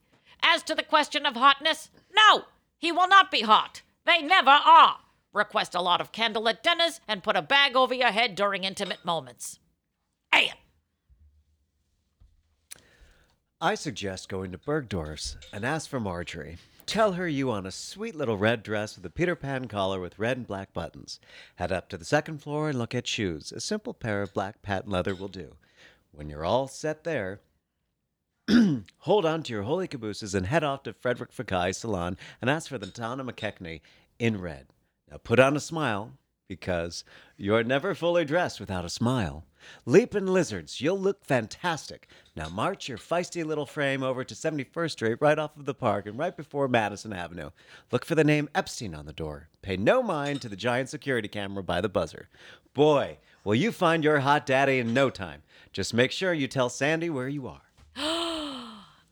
As 0.43 0.63
to 0.65 0.75
the 0.75 0.83
question 0.83 1.27
of 1.27 1.37
hotness, 1.37 1.91
no, 2.15 2.45
he 2.79 2.91
will 2.91 3.09
not 3.09 3.31
be 3.31 3.43
hot. 3.43 3.83
They 4.05 4.23
never 4.23 4.51
are. 4.51 4.99
request 5.33 5.75
a 5.75 5.83
lot 5.83 6.01
of 6.01 6.13
candlelit 6.13 6.63
dinners, 6.63 7.01
and 7.07 7.23
put 7.23 7.37
a 7.37 7.43
bag 7.43 7.77
over 7.77 7.95
your 7.95 8.11
head 8.11 8.35
during 8.35 8.65
intimate 8.65 9.05
moments. 9.05 9.59
Hey, 10.33 10.51
I 13.61 13.75
suggest 13.75 14.29
going 14.29 14.53
to 14.53 14.59
Bergdorf's 14.59 15.37
and 15.53 15.65
ask 15.65 15.89
for 15.89 16.01
Marjorie. 16.01 16.57
Tell 16.87 17.15
her 17.15 17.27
you 17.27 17.49
want 17.49 17.67
a 17.67 17.73
sweet 17.73 18.15
little 18.15 18.39
red 18.39 18.63
dress 18.63 18.95
with 18.95 19.05
a 19.05 19.11
Peter 19.11 19.35
Pan 19.35 19.67
collar 19.67 19.99
with 19.99 20.21
red 20.21 20.37
and 20.37 20.47
black 20.47 20.73
buttons. 20.73 21.19
Head 21.57 21.73
up 21.73 21.89
to 21.89 21.99
the 21.99 22.05
second 22.05 22.39
floor 22.39 22.69
and 22.69 22.79
look 22.79 22.95
at 22.95 23.09
shoes. 23.09 23.51
A 23.51 23.61
simple 23.61 23.93
pair 23.93 24.23
of 24.23 24.33
black 24.33 24.63
patent 24.63 24.93
leather 24.93 25.13
will 25.13 25.27
do. 25.27 25.57
When 26.13 26.31
you're 26.31 26.45
all 26.45 26.69
set 26.69 27.03
there, 27.03 27.41
hold 28.99 29.27
on 29.27 29.43
to 29.43 29.53
your 29.53 29.65
holy 29.65 29.89
cabooses 29.89 30.33
and 30.33 30.47
head 30.47 30.63
off 30.63 30.85
to 30.85 30.93
Frederic 30.93 31.33
Fekkai's 31.33 31.79
salon 31.79 32.17
and 32.41 32.49
ask 32.49 32.69
for 32.69 32.79
the 32.79 32.87
Donna 32.87 33.25
McKechnie 33.25 33.81
in 34.21 34.41
red. 34.41 34.69
Now 35.11 35.17
put 35.17 35.41
on 35.41 35.57
a 35.57 35.61
smile 35.61 36.13
because 36.49 37.03
you're 37.37 37.65
never 37.65 37.97
fully 37.97 38.25
dressed 38.25 38.61
without 38.61 38.85
a 38.85 38.89
smile. 38.89 39.45
Leaping 39.85 40.27
lizards, 40.27 40.81
you'll 40.81 40.99
look 40.99 41.25
fantastic. 41.25 42.09
Now 42.35 42.49
march 42.49 42.89
your 42.89 42.99
feisty 42.99 43.45
little 43.45 43.67
frame 43.67 44.03
over 44.03 44.25
to 44.25 44.35
71st 44.35 44.91
Street 44.91 45.19
right 45.21 45.39
off 45.39 45.57
of 45.57 45.65
the 45.65 45.75
park 45.75 46.07
and 46.07 46.19
right 46.19 46.37
before 46.37 46.69
Madison 46.69 47.13
Avenue. 47.13 47.51
Look 47.91 48.05
for 48.05 48.15
the 48.15 48.25
name 48.25 48.49
Epstein 48.55 48.95
on 48.95 49.07
the 49.07 49.13
door. 49.13 49.49
Pay 49.63 49.77
no 49.77 50.03
mind 50.03 50.43
to 50.43 50.49
the 50.49 50.57
giant 50.57 50.89
security 50.89 51.29
camera 51.29 51.63
by 51.63 51.81
the 51.81 51.89
buzzer. 51.89 52.29
Boy, 52.75 53.19
will 53.45 53.55
you 53.55 53.73
find 53.73 54.03
your 54.05 54.21
hot 54.21 54.45
daddy 54.47 54.79
in 54.79 54.93
no 54.93 55.09
time. 55.11 55.43
Just 55.73 55.95
make 55.95 56.11
sure 56.11 56.33
you 56.33 56.49
tell 56.49 56.69
Sandy 56.69 57.11
where 57.11 57.29
you 57.29 57.47
are. 57.47 57.63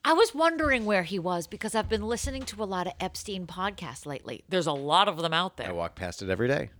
I 0.06 0.12
was 0.12 0.34
wondering 0.34 0.84
where 0.84 1.02
he 1.02 1.18
was 1.18 1.46
because 1.46 1.74
I've 1.74 1.88
been 1.88 2.06
listening 2.06 2.42
to 2.44 2.62
a 2.62 2.64
lot 2.64 2.86
of 2.86 2.92
Epstein 3.00 3.46
podcasts 3.46 4.04
lately. 4.04 4.44
There's 4.48 4.66
a 4.66 4.72
lot 4.72 5.08
of 5.08 5.16
them 5.16 5.32
out 5.32 5.56
there. 5.56 5.68
I 5.68 5.72
walk 5.72 5.94
past 5.94 6.20
it 6.20 6.28
every 6.28 6.48
day. 6.48 6.70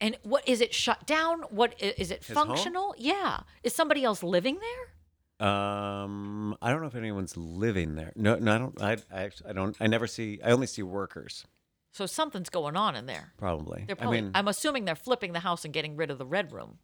And 0.00 0.16
what 0.22 0.46
is 0.48 0.60
it 0.60 0.72
shut 0.74 1.06
down? 1.06 1.40
What 1.50 1.74
is 1.82 2.10
it 2.10 2.24
His 2.24 2.36
home? 2.36 2.48
functional? 2.48 2.94
Yeah. 2.98 3.40
Is 3.62 3.74
somebody 3.74 4.04
else 4.04 4.22
living 4.22 4.58
there? 4.60 5.48
Um, 5.48 6.56
I 6.60 6.70
don't 6.70 6.80
know 6.80 6.86
if 6.88 6.94
anyone's 6.96 7.36
living 7.36 7.94
there. 7.94 8.12
No, 8.16 8.36
no, 8.36 8.54
I 8.54 8.58
don't. 8.58 8.82
I, 8.82 8.92
I, 9.12 9.22
actually, 9.24 9.50
I 9.50 9.52
don't. 9.52 9.76
I 9.80 9.86
never 9.86 10.06
see. 10.06 10.40
I 10.44 10.50
only 10.50 10.66
see 10.66 10.82
workers. 10.82 11.46
So 11.92 12.06
something's 12.06 12.50
going 12.50 12.76
on 12.76 12.96
in 12.96 13.06
there. 13.06 13.32
Probably. 13.38 13.84
They're 13.86 13.96
probably 13.96 14.18
I 14.18 14.20
mean, 14.22 14.30
I'm 14.34 14.48
assuming 14.48 14.84
they're 14.84 14.94
flipping 14.94 15.32
the 15.32 15.40
house 15.40 15.64
and 15.64 15.72
getting 15.72 15.96
rid 15.96 16.10
of 16.10 16.18
the 16.18 16.26
red 16.26 16.52
room. 16.52 16.78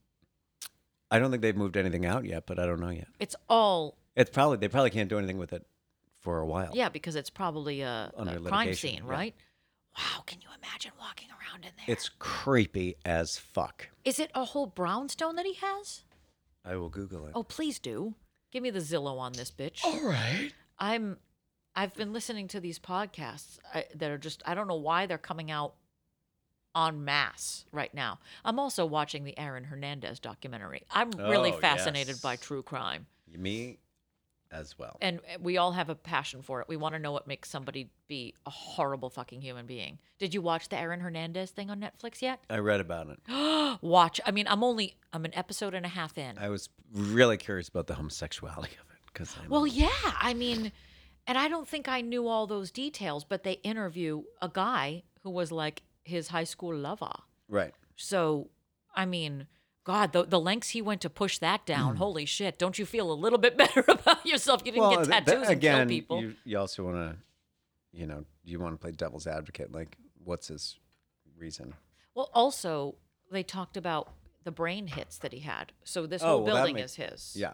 I 1.11 1.19
don't 1.19 1.31
think 1.31 1.43
they've 1.43 1.57
moved 1.57 1.77
anything 1.77 2.07
out 2.07 2.25
yet, 2.25 2.45
but 2.47 2.59
I 2.59 2.67
don't 2.67 2.81
know 2.81 2.91
yet. 2.91 3.09
It's 3.21 3.37
all 3.49 3.97
It's 4.17 4.31
probably 4.31 4.57
they 4.59 4.69
probably 4.69 4.91
can't 4.91 5.09
do 5.09 5.19
anything 5.19 5.39
with 5.39 5.53
it 5.53 5.65
for 6.21 6.39
a 6.41 6.47
while. 6.47 6.71
yeah, 6.75 6.89
because 6.89 7.17
it's 7.17 7.31
probably 7.31 7.83
a, 7.83 8.11
a 8.17 8.41
crime 8.41 8.75
scene, 8.75 9.03
yeah. 9.09 9.29
Right? 9.97 10.05
Wow, 10.17 10.23
can 10.27 10.41
you 10.41 10.49
imagine 10.63 10.93
walking 11.01 11.29
around 11.31 11.65
in 11.65 11.71
there? 11.77 11.87
It's 11.95 12.09
creepy 12.19 12.97
as 13.05 13.39
fuck. 13.39 13.89
Is 14.05 14.19
it 14.19 14.31
a 14.35 14.45
whole 14.45 14.67
brownstone 14.67 15.37
that 15.37 15.47
he 15.47 15.55
has? 15.55 16.03
I 16.65 16.77
will 16.77 16.89
Google 16.89 17.27
it. 17.27 17.33
Oh, 17.35 17.43
please 17.43 17.79
do. 17.79 18.15
Give 18.53 18.63
me 18.63 18.71
the 18.71 18.79
Zillow 18.81 19.19
on 19.19 19.33
this 19.33 19.51
bitch. 19.51 19.85
all 19.85 20.01
right. 20.09 20.53
I'm 20.79 21.19
I've 21.77 21.95
been 21.95 22.13
listening 22.13 22.47
to 22.49 22.61
these 22.61 22.79
podcasts 22.79 23.59
I, 23.73 23.85
that 23.97 24.11
are 24.11 24.19
just 24.19 24.43
I 24.47 24.55
don't 24.55 24.69
know 24.69 24.77
why 24.77 25.07
they're 25.07 25.19
coming 25.19 25.51
out 25.51 25.75
en 26.77 27.05
masse 27.05 27.65
right 27.73 27.93
now. 27.95 28.19
I'm 28.45 28.59
also 28.59 28.87
watching 28.87 29.25
the 29.25 29.37
Aaron 29.39 29.65
Hernandez 29.65 30.19
documentary. 30.21 30.83
I'm 30.91 31.11
really 31.13 31.53
Oh, 31.53 31.59
fascinated 31.59 32.21
by 32.23 32.37
true 32.37 32.63
crime. 32.63 33.07
Me 33.37 33.79
as 34.55 34.79
well. 34.79 34.97
And 35.01 35.21
we 35.41 35.57
all 35.57 35.73
have 35.73 35.89
a 35.91 35.95
passion 35.95 36.43
for 36.43 36.61
it. 36.61 36.69
We 36.69 36.77
want 36.77 36.95
to 36.95 36.99
know 36.99 37.13
what 37.13 37.27
makes 37.27 37.51
somebody 37.51 37.91
be 38.09 38.35
a 38.47 38.51
horrible 38.51 39.11
fucking 39.11 39.41
human 39.41 39.67
being. 39.67 39.99
Did 40.19 40.33
you 40.33 40.41
watch 40.41 40.69
the 40.69 40.79
Aaron 40.79 41.01
Hernandez 41.01 41.51
thing 41.51 41.71
on 41.71 41.81
Netflix 41.81 42.23
yet? 42.23 42.41
I 42.49 42.59
read 42.59 42.81
about 42.81 43.09
it. 43.09 43.19
Watch. 43.83 44.21
I 44.25 44.31
mean, 44.31 44.47
I'm 44.49 44.63
only 44.63 44.97
I'm 45.13 45.25
an 45.25 45.35
episode 45.35 45.75
and 45.75 45.85
a 45.85 45.89
half 45.89 46.17
in. 46.17 46.39
I 46.39 46.49
was 46.49 46.69
really 46.93 47.37
curious 47.37 47.69
about 47.69 47.87
the 47.89 47.95
homosexuality 47.95 48.73
of 48.81 48.91
it 48.91 49.01
because 49.13 49.37
Well, 49.49 49.67
yeah. 49.67 49.89
I 50.03 50.35
mean, 50.35 50.73
and 51.27 51.37
I 51.37 51.49
don't 51.49 51.69
think 51.69 51.89
I 51.89 52.01
knew 52.01 52.29
all 52.29 52.47
those 52.47 52.71
details, 52.71 53.25
but 53.25 53.43
they 53.43 53.55
interview 53.65 54.23
a 54.41 54.49
guy 54.49 55.03
who 55.23 55.31
was 55.31 55.51
like 55.51 55.83
his 56.05 56.29
high 56.29 56.45
school 56.45 56.75
lover. 56.75 57.13
right. 57.49 57.73
So, 57.97 58.51
I 58.95 59.07
mean, 59.07 59.47
God, 59.85 60.13
the, 60.13 60.25
the 60.25 60.41
lengths 60.41 60.71
he 60.71 60.81
went 60.81 61.01
to 61.03 61.11
push 61.11 61.39
that 61.39 61.67
down, 61.67 61.97
holy 61.97 62.25
shit. 62.25 62.59
Don't 62.59 62.79
you 62.79 62.87
feel 62.87 63.13
a 63.13 63.15
little 63.15 63.39
bit 63.39 63.57
better 63.63 63.85
about 63.87 64.25
yourself? 64.25 64.63
You 64.65 64.73
didn't 64.73 64.91
get 64.91 64.97
th- 65.05 65.09
th- 65.09 65.25
tattoos 65.27 65.49
and 65.51 65.61
kill 65.61 65.87
people. 65.87 66.21
You, 66.23 66.35
you 66.45 66.59
also 66.59 66.85
want 66.85 66.97
to, 66.97 67.17
you 67.93 68.07
know, 68.07 68.25
you 68.45 68.59
want 68.59 68.73
to 68.75 68.79
play 68.79 68.93
devil's 68.93 69.27
advocate. 69.27 69.73
Like, 69.73 69.97
what's 70.25 70.49
his 70.49 70.79
reason? 71.39 71.75
Well, 72.15 72.31
also, 72.33 72.95
they 73.31 73.43
talked 73.43 73.77
about 73.77 74.09
the 74.45 74.51
brain 74.51 74.87
hits 74.87 75.19
that 75.19 75.33
he 75.35 75.41
had. 75.41 75.73
So, 75.85 76.07
this 76.07 76.23
Oh, 76.23 76.27
whole 76.29 76.45
well, 76.45 76.55
building 76.57 76.77
makes- 76.77 76.93
is 76.93 76.97
his. 76.97 77.37
Yeah. 77.37 77.53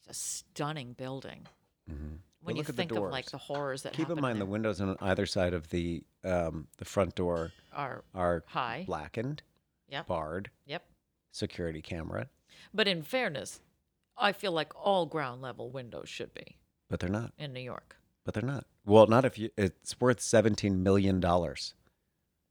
It's 0.00 0.08
a 0.10 0.14
stunning 0.20 0.92
building. 0.94 1.46
When 1.86 2.20
But 2.42 2.54
you 2.54 2.58
look 2.58 2.68
at 2.68 2.76
the 2.76 2.82
think 2.82 2.92
of 2.92 3.10
like 3.10 3.30
the 3.30 3.38
horrors 3.38 3.82
that 3.82 3.92
Keep 3.94 4.10
in 4.10 4.20
mind 4.20 4.40
the 4.40 4.46
windows 4.46 4.80
on 4.80 4.96
either 5.00 5.26
side 5.26 5.54
of 5.54 5.70
the 5.70 6.02
um, 6.24 6.68
the 6.78 6.84
front 6.84 7.14
door 7.14 7.52
are 7.72 8.04
are 8.14 8.44
high. 8.46 8.84
blackened, 8.86 9.42
Yep. 9.88 10.06
barred, 10.06 10.50
Yep. 10.66 10.84
Security 11.30 11.80
camera, 11.82 12.28
But 12.74 12.88
in 12.88 13.02
fairness, 13.02 13.60
I 14.16 14.32
feel 14.32 14.52
like 14.52 14.72
all 14.74 15.06
ground 15.06 15.40
level 15.42 15.70
windows 15.70 16.08
should 16.08 16.34
be 16.34 16.56
but 16.88 17.00
they're 17.00 17.08
not. 17.10 17.32
in 17.38 17.52
New 17.52 17.60
York. 17.60 17.96
But 18.24 18.34
they're 18.34 18.42
not. 18.42 18.66
Well, 18.84 19.06
not 19.06 19.24
if 19.24 19.38
you. 19.38 19.50
It's 19.56 19.98
worth 20.00 20.20
seventeen 20.20 20.82
million 20.82 21.20
dollars. 21.20 21.74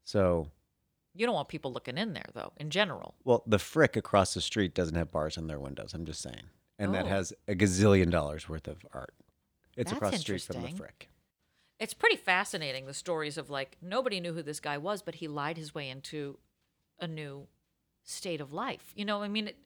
So, 0.04 0.50
You 1.14 1.26
don't 1.26 1.34
want 1.34 1.48
people 1.48 1.72
looking 1.72 1.98
in 1.98 2.12
there, 2.14 2.28
though, 2.34 2.52
in 2.56 2.70
general. 2.70 3.14
well, 3.24 3.42
the 3.46 3.58
Frick 3.58 3.96
across 3.96 4.34
the 4.34 4.40
street 4.40 4.74
doesn't 4.74 4.94
have 4.96 5.10
bars 5.10 5.36
on 5.36 5.46
their 5.46 5.58
windows. 5.60 5.92
I'm 5.94 6.04
just 6.06 6.20
saying, 6.22 6.50
and 6.78 6.94
that 6.94 7.04
Oh. 7.06 7.08
has 7.08 7.32
a 7.46 7.54
gazillion 7.54 8.10
dollars 8.10 8.48
worth 8.48 8.66
of 8.68 8.84
art. 8.92 9.14
It's 9.76 9.90
That's 9.90 9.92
across 9.92 10.12
the 10.12 10.18
street 10.18 10.42
from 10.42 10.62
the. 10.62 10.68
Frick. 10.72 11.08
It's 11.78 11.94
pretty 11.94 12.16
fascinating, 12.16 12.86
the 12.86 12.94
stories 12.94 13.38
of 13.38 13.50
like 13.50 13.76
nobody 13.80 14.18
knew 14.20 14.32
who 14.32 14.42
this 14.42 14.58
guy 14.60 14.78
was, 14.78 15.02
but 15.02 15.16
he 15.16 15.28
lied 15.28 15.56
his 15.56 15.74
way 15.74 15.88
into 15.88 16.38
a 16.98 17.06
new 17.06 17.46
state 18.08 18.40
of 18.40 18.52
life. 18.52 18.92
You 18.94 19.04
know, 19.04 19.22
I 19.22 19.28
mean, 19.28 19.48
it, 19.48 19.56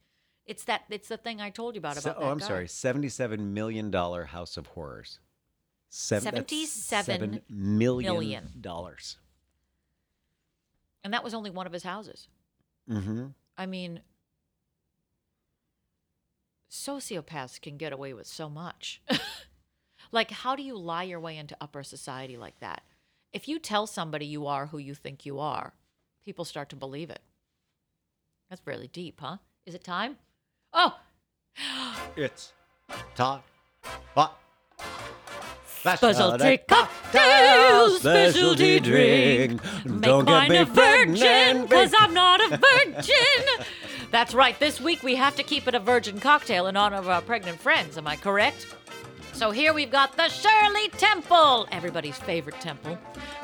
it's 0.46 0.64
that, 0.64 0.82
it's 0.90 1.08
the 1.08 1.16
thing 1.16 1.40
I 1.40 1.50
told 1.50 1.74
you 1.74 1.78
about. 1.78 1.98
About 1.98 2.16
oh, 2.16 2.20
that 2.20 2.30
I'm 2.30 2.38
guy. 2.38 2.46
sorry. 2.46 2.68
Seventy-seven 2.68 3.54
million 3.54 3.90
dollar 3.90 4.24
House 4.24 4.56
of 4.56 4.66
Horrors. 4.68 5.18
Seven, 5.94 6.34
that's 6.34 6.50
77 6.50 7.04
seven 7.04 7.42
million 7.50 8.12
million. 8.12 8.48
dollars. 8.60 9.18
And 11.04 11.12
that 11.12 11.22
was 11.22 11.34
only 11.34 11.50
one 11.50 11.66
of 11.66 11.72
his 11.72 11.82
houses. 11.82 12.28
Mm-hmm. 12.88 13.26
I 13.58 13.66
mean, 13.66 14.00
sociopaths 16.70 17.60
can 17.60 17.76
get 17.76 17.92
away 17.92 18.14
with 18.14 18.26
so 18.26 18.48
much. 18.48 19.02
like, 20.12 20.30
how 20.30 20.56
do 20.56 20.62
you 20.62 20.78
lie 20.78 21.02
your 21.02 21.20
way 21.20 21.36
into 21.36 21.56
upper 21.60 21.82
society 21.82 22.38
like 22.38 22.58
that? 22.60 22.82
If 23.32 23.46
you 23.46 23.58
tell 23.58 23.86
somebody 23.86 24.24
you 24.24 24.46
are 24.46 24.66
who 24.66 24.78
you 24.78 24.94
think 24.94 25.26
you 25.26 25.38
are, 25.40 25.74
people 26.24 26.44
start 26.46 26.70
to 26.70 26.76
believe 26.76 27.10
it. 27.10 27.20
That's 28.52 28.66
really 28.66 28.88
deep, 28.88 29.18
huh? 29.18 29.38
Is 29.64 29.74
it 29.74 29.82
time? 29.82 30.18
Oh, 30.74 30.94
It's 32.16 32.52
top 33.14 33.46
hot. 34.14 34.38
Specialty 35.64 36.58
cocktail, 36.58 37.88
specialty 37.92 38.78
drink. 38.78 39.58
Make 39.86 40.02
Don't 40.02 40.26
get 40.26 40.50
me 40.50 40.56
a 40.58 40.66
virgin, 40.66 41.62
because. 41.62 41.94
I'm 41.96 42.12
not 42.12 42.42
a 42.42 42.58
virgin. 42.58 43.64
That's 44.10 44.34
right. 44.34 44.60
This 44.60 44.82
week 44.82 45.02
we 45.02 45.14
have 45.14 45.34
to 45.36 45.42
keep 45.42 45.66
it 45.66 45.74
a 45.74 45.80
virgin 45.80 46.20
cocktail 46.20 46.66
in 46.66 46.76
honor 46.76 46.96
of 46.96 47.08
our 47.08 47.22
pregnant 47.22 47.58
friends. 47.58 47.96
Am 47.96 48.06
I 48.06 48.16
correct? 48.16 48.66
So 49.42 49.50
here 49.50 49.74
we've 49.74 49.90
got 49.90 50.16
the 50.16 50.28
Shirley 50.28 50.88
Temple, 50.90 51.66
everybody's 51.72 52.16
favorite 52.16 52.60
temple, 52.60 52.96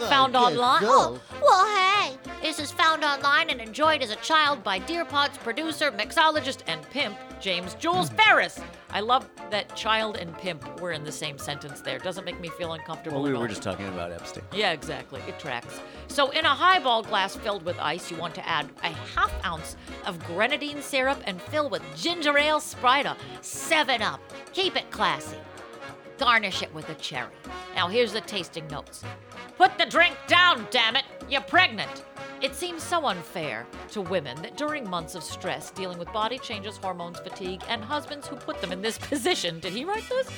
found 0.09 0.37
online. 0.37 0.85
Oh, 0.85 1.21
well, 1.43 1.67
hey, 1.77 2.17
this 2.41 2.61
is 2.61 2.71
found 2.71 3.03
online 3.03 3.51
and 3.51 3.61
enjoyed 3.61 4.01
as 4.01 4.13
a 4.13 4.17
child 4.17 4.63
by 4.63 4.79
Dear 4.79 5.05
Pod's 5.05 5.37
producer, 5.39 5.91
mixologist, 5.91 6.61
and 6.69 6.89
pimp 6.91 7.17
James 7.41 7.75
Jules 7.75 8.11
hmm. 8.11 8.15
Ferris. 8.15 8.61
I 8.91 9.01
love 9.01 9.29
that 9.51 9.75
child 9.75 10.19
and 10.19 10.33
pimp 10.39 10.81
were 10.81 10.93
in 10.93 11.03
the 11.03 11.11
same 11.11 11.37
sentence 11.37 11.81
there. 11.81 11.99
Doesn't 11.99 12.25
make 12.25 12.39
me 12.39 12.49
feel 12.51 12.75
uncomfortable. 12.75 13.17
Well, 13.17 13.25
we 13.25 13.31
at 13.31 13.35
all. 13.35 13.43
were 13.43 13.49
just 13.49 13.65
talking 13.65 13.89
about 13.89 14.13
Epstein. 14.13 14.45
Yeah, 14.55 14.71
exactly. 14.71 15.21
It 15.27 15.41
tracks. 15.41 15.81
So, 16.07 16.31
in 16.31 16.45
a 16.45 16.55
highball 16.55 17.03
glass 17.03 17.35
filled 17.35 17.65
with 17.65 17.77
ice, 17.81 18.09
you 18.09 18.19
want 18.19 18.37
to 18.37 18.49
add 18.49 18.71
a 18.85 18.91
half 19.17 19.35
ounce 19.45 19.75
of 20.07 20.25
grenadine 20.27 20.81
syrup 20.81 21.21
and 21.27 21.43
fill 21.43 21.69
with 21.69 21.83
ginger 21.97 22.39
ale 22.39 22.61
Sprite, 22.61 23.17
7 23.41 24.01
Up. 24.01 24.21
Keep 24.53 24.77
it 24.77 24.89
classy. 24.93 25.37
Garnish 26.19 26.63
it 26.63 26.75
with 26.75 26.89
a 26.89 26.95
cherry. 26.95 27.33
Now, 27.75 27.89
here's 27.89 28.13
the 28.13 28.21
tasting 28.21 28.67
notes. 28.69 29.05
Put 29.57 29.79
the 29.79 29.87
drink 29.87 30.17
down, 30.27 30.67
damn 30.71 30.97
it. 30.97 31.05
You're 31.31 31.43
pregnant. 31.43 32.05
It 32.41 32.55
seems 32.55 32.83
so 32.83 33.05
unfair 33.07 33.67
to 33.91 34.01
women 34.01 34.41
that 34.41 34.57
during 34.57 34.89
months 34.89 35.15
of 35.15 35.23
stress 35.23 35.71
dealing 35.71 35.99
with 35.99 36.11
body 36.11 36.39
changes, 36.39 36.79
hormones, 36.79 37.19
fatigue, 37.21 37.63
and 37.69 37.85
husbands 37.85 38.27
who 38.27 38.37
put 38.37 38.63
them 38.63 38.73
in 38.73 38.81
this 38.81 38.97
position, 39.11 39.61
did 39.61 39.75
he 39.75 39.85
write 39.85 40.09
this? 40.09 40.31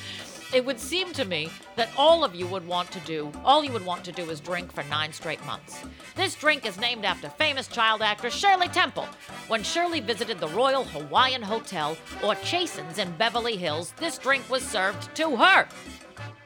It 0.53 0.64
would 0.64 0.80
seem 0.80 1.12
to 1.12 1.24
me 1.24 1.49
that 1.76 1.91
all 1.97 2.24
of 2.24 2.34
you 2.34 2.45
would 2.49 2.66
want 2.66 2.91
to 2.91 3.01
do, 3.01 3.30
all 3.45 3.62
you 3.62 3.70
would 3.70 3.86
want 3.86 4.05
to 4.05 4.12
do 4.12 4.28
is 4.30 4.41
drink 4.41 4.72
for 4.72 4.82
nine 4.84 5.12
straight 5.12 5.45
months. 5.47 5.80
This 6.16 6.34
drink 6.34 6.66
is 6.66 6.80
named 6.80 7.05
after 7.05 7.28
famous 7.28 7.68
child 7.68 8.03
actress 8.03 8.34
Shirley 8.34 8.66
Temple. 8.66 9.07
When 9.47 9.62
Shirley 9.62 10.01
visited 10.01 10.41
the 10.41 10.49
Royal 10.49 10.82
Hawaiian 10.82 11.43
Hotel 11.43 11.97
or 12.24 12.34
Chasen's 12.36 12.99
in 12.99 13.16
Beverly 13.16 13.57
Hills, 13.57 13.95
this 13.99 14.18
drink 14.18 14.51
was 14.51 14.64
served 14.64 15.14
to 15.14 15.36
her. 15.36 15.68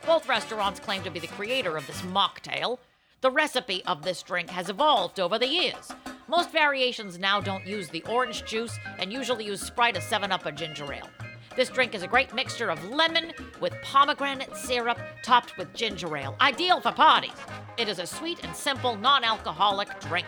Both 0.04 0.28
restaurants 0.28 0.80
claim 0.80 1.02
to 1.04 1.10
be 1.10 1.20
the 1.20 1.28
creator 1.28 1.78
of 1.78 1.86
this 1.86 2.02
mocktail. 2.02 2.78
The 3.24 3.30
recipe 3.30 3.82
of 3.86 4.02
this 4.02 4.22
drink 4.22 4.50
has 4.50 4.68
evolved 4.68 5.18
over 5.18 5.38
the 5.38 5.48
years. 5.48 5.90
Most 6.28 6.52
variations 6.52 7.18
now 7.18 7.40
don't 7.40 7.66
use 7.66 7.88
the 7.88 8.02
orange 8.02 8.44
juice 8.44 8.78
and 8.98 9.10
usually 9.10 9.46
use 9.46 9.62
Sprite, 9.62 9.96
a 9.96 10.00
7 10.02 10.30
Up, 10.30 10.44
or 10.44 10.52
ginger 10.52 10.92
ale. 10.92 11.08
This 11.56 11.70
drink 11.70 11.94
is 11.94 12.02
a 12.02 12.06
great 12.06 12.34
mixture 12.34 12.70
of 12.70 12.84
lemon 12.90 13.32
with 13.62 13.72
pomegranate 13.82 14.54
syrup 14.54 14.98
topped 15.22 15.56
with 15.56 15.72
ginger 15.72 16.14
ale, 16.14 16.36
ideal 16.42 16.82
for 16.82 16.92
parties. 16.92 17.32
It 17.78 17.88
is 17.88 17.98
a 17.98 18.06
sweet 18.06 18.44
and 18.44 18.54
simple 18.54 18.94
non 18.94 19.24
alcoholic 19.24 19.98
drink. 20.00 20.26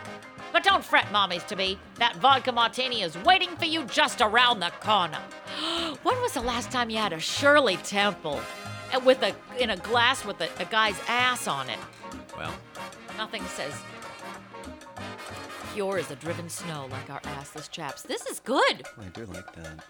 But 0.51 0.65
don't 0.65 0.83
fret, 0.83 1.05
mommies 1.13 1.47
to 1.49 1.55
be. 1.55 1.79
That 1.97 2.17
vodka 2.17 2.51
martini 2.51 3.03
is 3.03 3.19
waiting 3.25 3.55
for 3.57 3.67
you 3.67 3.85
just 3.85 4.23
around 4.23 4.61
the 4.61 4.73
corner. 4.81 5.21
when 6.03 6.19
was 6.23 6.33
the 6.33 6.41
last 6.41 6.71
time 6.71 6.89
you 6.89 6.97
had 6.97 7.13
a 7.13 7.21
Shirley 7.21 7.77
Temple 7.77 8.41
uh, 8.95 9.01
with 9.01 9.23
a 9.23 9.35
in 9.61 9.69
a 9.69 9.77
glass 9.77 10.25
with 10.25 10.41
a, 10.41 10.49
a 10.59 10.65
guy's 10.65 10.99
ass 11.09 11.47
on 11.47 11.69
it? 11.69 11.79
Well, 12.39 12.55
Nothing 13.17 13.45
says 13.47 13.75
pure 15.75 15.99
as 15.99 16.09
the 16.09 16.17
driven 16.17 16.49
snow 16.49 16.87
like 16.91 17.11
our 17.11 17.21
assless 17.21 17.71
chaps. 17.71 18.03
This 18.03 18.27
is 18.27 18.41
good. 18.41 18.87
I 18.99 19.05
do 19.13 19.27
like 19.27 19.53
that. 19.55 19.85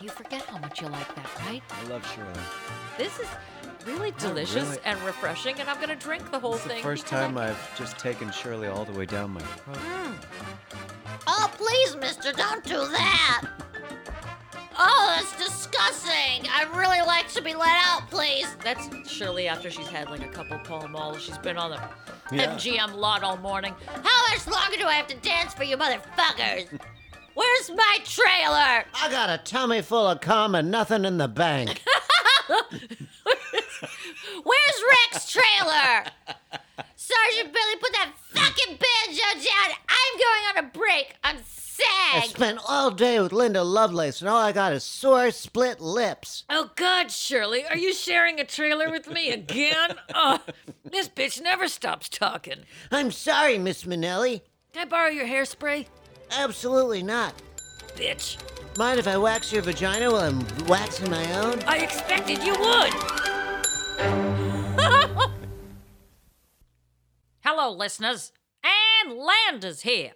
You 0.00 0.08
forget 0.10 0.42
how 0.42 0.58
much 0.58 0.80
you 0.80 0.88
like 0.88 1.14
that, 1.14 1.28
right? 1.46 1.62
I 1.70 1.88
love 1.88 2.06
Shirley. 2.14 2.40
This 2.98 3.18
is 3.18 3.26
really 3.86 4.10
delicious 4.18 4.68
really- 4.68 4.78
and 4.84 5.00
refreshing, 5.02 5.58
and 5.58 5.68
I'm 5.70 5.80
gonna 5.80 5.96
drink 5.96 6.30
the 6.30 6.38
whole 6.38 6.54
It's 6.54 6.64
the 6.64 6.68
thing. 6.70 6.82
first 6.82 7.04
because 7.04 7.18
I 7.18 7.26
time 7.26 7.38
I've 7.38 7.78
just 7.78 7.98
taken 7.98 8.30
Shirley 8.30 8.68
all 8.68 8.84
the 8.84 8.92
way 8.92 9.06
down 9.06 9.30
my 9.32 9.40
throat. 9.40 9.76
Mm. 9.78 10.14
Oh, 11.26 11.50
please, 11.56 11.96
mister, 11.96 12.32
don't 12.32 12.62
do 12.64 12.86
that. 12.88 13.42
Oh, 14.78 15.14
that's 15.16 15.36
disgusting. 15.44 16.46
I 16.50 16.66
really 16.74 17.00
like 17.06 17.28
to 17.32 17.42
be 17.42 17.54
let 17.54 17.76
out, 17.86 18.10
please. 18.10 18.46
That's 18.62 18.88
Shirley 19.10 19.48
after 19.48 19.70
she's 19.70 19.86
had 19.88 20.10
like 20.10 20.22
a 20.22 20.28
couple 20.28 20.58
Pall 20.58 20.86
Malls. 20.88 21.22
She's 21.22 21.38
been 21.38 21.56
on 21.56 21.70
the 21.70 21.80
Yeah. 22.34 22.54
MGM 22.54 22.94
lot 22.94 23.22
all 23.22 23.36
morning. 23.38 23.74
How 24.02 24.28
much 24.30 24.46
longer 24.46 24.76
do 24.76 24.84
I 24.86 24.94
have 24.94 25.06
to 25.08 25.16
dance 25.16 25.54
for 25.54 25.64
you 25.64 25.76
motherfuckers? 25.76 26.68
Where's 27.34 27.70
my 27.70 27.98
trailer? 28.04 28.84
I 28.94 29.08
got 29.10 29.30
a 29.30 29.38
tummy 29.42 29.82
full 29.82 30.06
of 30.08 30.20
cum 30.20 30.54
and 30.54 30.70
nothing 30.70 31.04
in 31.04 31.18
the 31.18 31.28
bank. 31.28 31.82
Where's 34.42 34.82
Rex's 35.12 35.30
trailer? 35.32 36.04
Sergeant 36.96 37.52
Billy, 37.52 37.76
put 37.80 37.92
that 37.92 38.12
fucking 38.30 38.76
banjo 38.78 39.34
down. 39.34 39.76
I'm 39.88 40.18
going 40.18 40.44
on 40.50 40.64
a 40.64 40.68
break. 40.72 41.14
I'm 41.24 41.38
I 41.78 42.26
spent 42.28 42.58
all 42.66 42.90
day 42.90 43.20
with 43.20 43.32
Linda 43.32 43.62
Lovelace, 43.62 44.20
and 44.20 44.30
all 44.30 44.40
I 44.40 44.52
got 44.52 44.72
is 44.72 44.84
sore, 44.84 45.30
split 45.30 45.80
lips. 45.80 46.44
Oh 46.48 46.70
God, 46.76 47.10
Shirley, 47.10 47.64
are 47.66 47.76
you 47.76 47.92
sharing 47.92 48.40
a 48.40 48.44
trailer 48.44 48.90
with 48.90 49.08
me 49.10 49.30
again? 49.30 49.90
Oh, 50.14 50.40
this 50.84 51.08
bitch 51.08 51.42
never 51.42 51.68
stops 51.68 52.08
talking. 52.08 52.60
I'm 52.90 53.10
sorry, 53.10 53.58
Miss 53.58 53.84
Minnelli. 53.84 54.40
Can 54.72 54.86
I 54.86 54.88
borrow 54.88 55.10
your 55.10 55.26
hairspray, 55.26 55.86
Absolutely 56.38 57.02
not. 57.02 57.34
bitch? 57.96 58.38
Mind 58.78 58.98
if 58.98 59.06
I 59.06 59.18
wax 59.18 59.52
your 59.52 59.62
vagina 59.62 60.10
while 60.10 60.22
I'm 60.22 60.46
waxing 60.66 61.10
my 61.10 61.40
own? 61.40 61.60
I 61.66 61.78
expected 61.78 62.42
you 62.42 62.54
would. 62.58 62.92
Hello, 67.44 67.70
listeners. 67.72 68.32
Ann 68.64 69.16
Landers 69.18 69.82
here. 69.82 70.12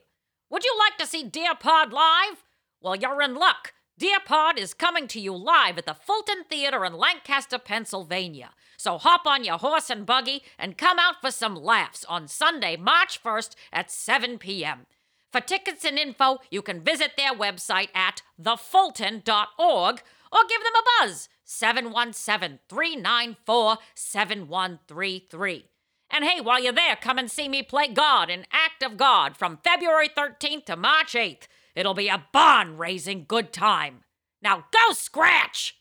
Would 0.50 0.64
you 0.64 0.76
like 0.80 0.98
to 0.98 1.06
see 1.06 1.22
Dear 1.22 1.54
Pod 1.54 1.92
live? 1.92 2.44
Well, 2.82 2.96
you're 2.96 3.22
in 3.22 3.36
luck. 3.36 3.72
Dear 3.96 4.18
Pod 4.18 4.58
is 4.58 4.74
coming 4.74 5.06
to 5.08 5.20
you 5.20 5.32
live 5.32 5.78
at 5.78 5.86
the 5.86 5.94
Fulton 5.94 6.42
Theater 6.50 6.84
in 6.84 6.94
Lancaster, 6.94 7.56
Pennsylvania. 7.56 8.50
So 8.76 8.98
hop 8.98 9.26
on 9.26 9.44
your 9.44 9.58
horse 9.58 9.90
and 9.90 10.04
buggy 10.04 10.42
and 10.58 10.76
come 10.76 10.98
out 10.98 11.20
for 11.20 11.30
some 11.30 11.54
laughs 11.54 12.04
on 12.08 12.26
Sunday, 12.26 12.76
March 12.76 13.22
1st 13.22 13.54
at 13.72 13.92
7 13.92 14.38
p.m. 14.38 14.86
For 15.30 15.40
tickets 15.40 15.84
and 15.84 15.96
info, 15.96 16.38
you 16.50 16.62
can 16.62 16.82
visit 16.82 17.12
their 17.16 17.32
website 17.32 17.90
at 17.94 18.22
thefulton.org 18.36 20.02
or 20.32 20.40
give 20.48 20.64
them 20.64 20.74
a 20.74 21.06
buzz 21.06 21.28
717 21.44 22.58
394 22.68 23.76
7133. 23.94 25.70
And 26.10 26.24
hey, 26.24 26.40
while 26.40 26.60
you're 26.62 26.72
there, 26.72 26.96
come 26.96 27.18
and 27.18 27.30
see 27.30 27.48
me 27.48 27.62
play 27.62 27.88
God 27.88 28.30
in 28.30 28.46
Act 28.52 28.82
of 28.82 28.96
God 28.96 29.36
from 29.36 29.58
February 29.62 30.08
13th 30.08 30.66
to 30.66 30.76
March 30.76 31.12
8th. 31.12 31.44
It'll 31.76 31.94
be 31.94 32.08
a 32.08 32.26
barn 32.32 32.76
raising 32.76 33.24
good 33.28 33.52
time. 33.52 34.00
Now 34.42 34.64
go 34.72 34.92
scratch! 34.92 35.79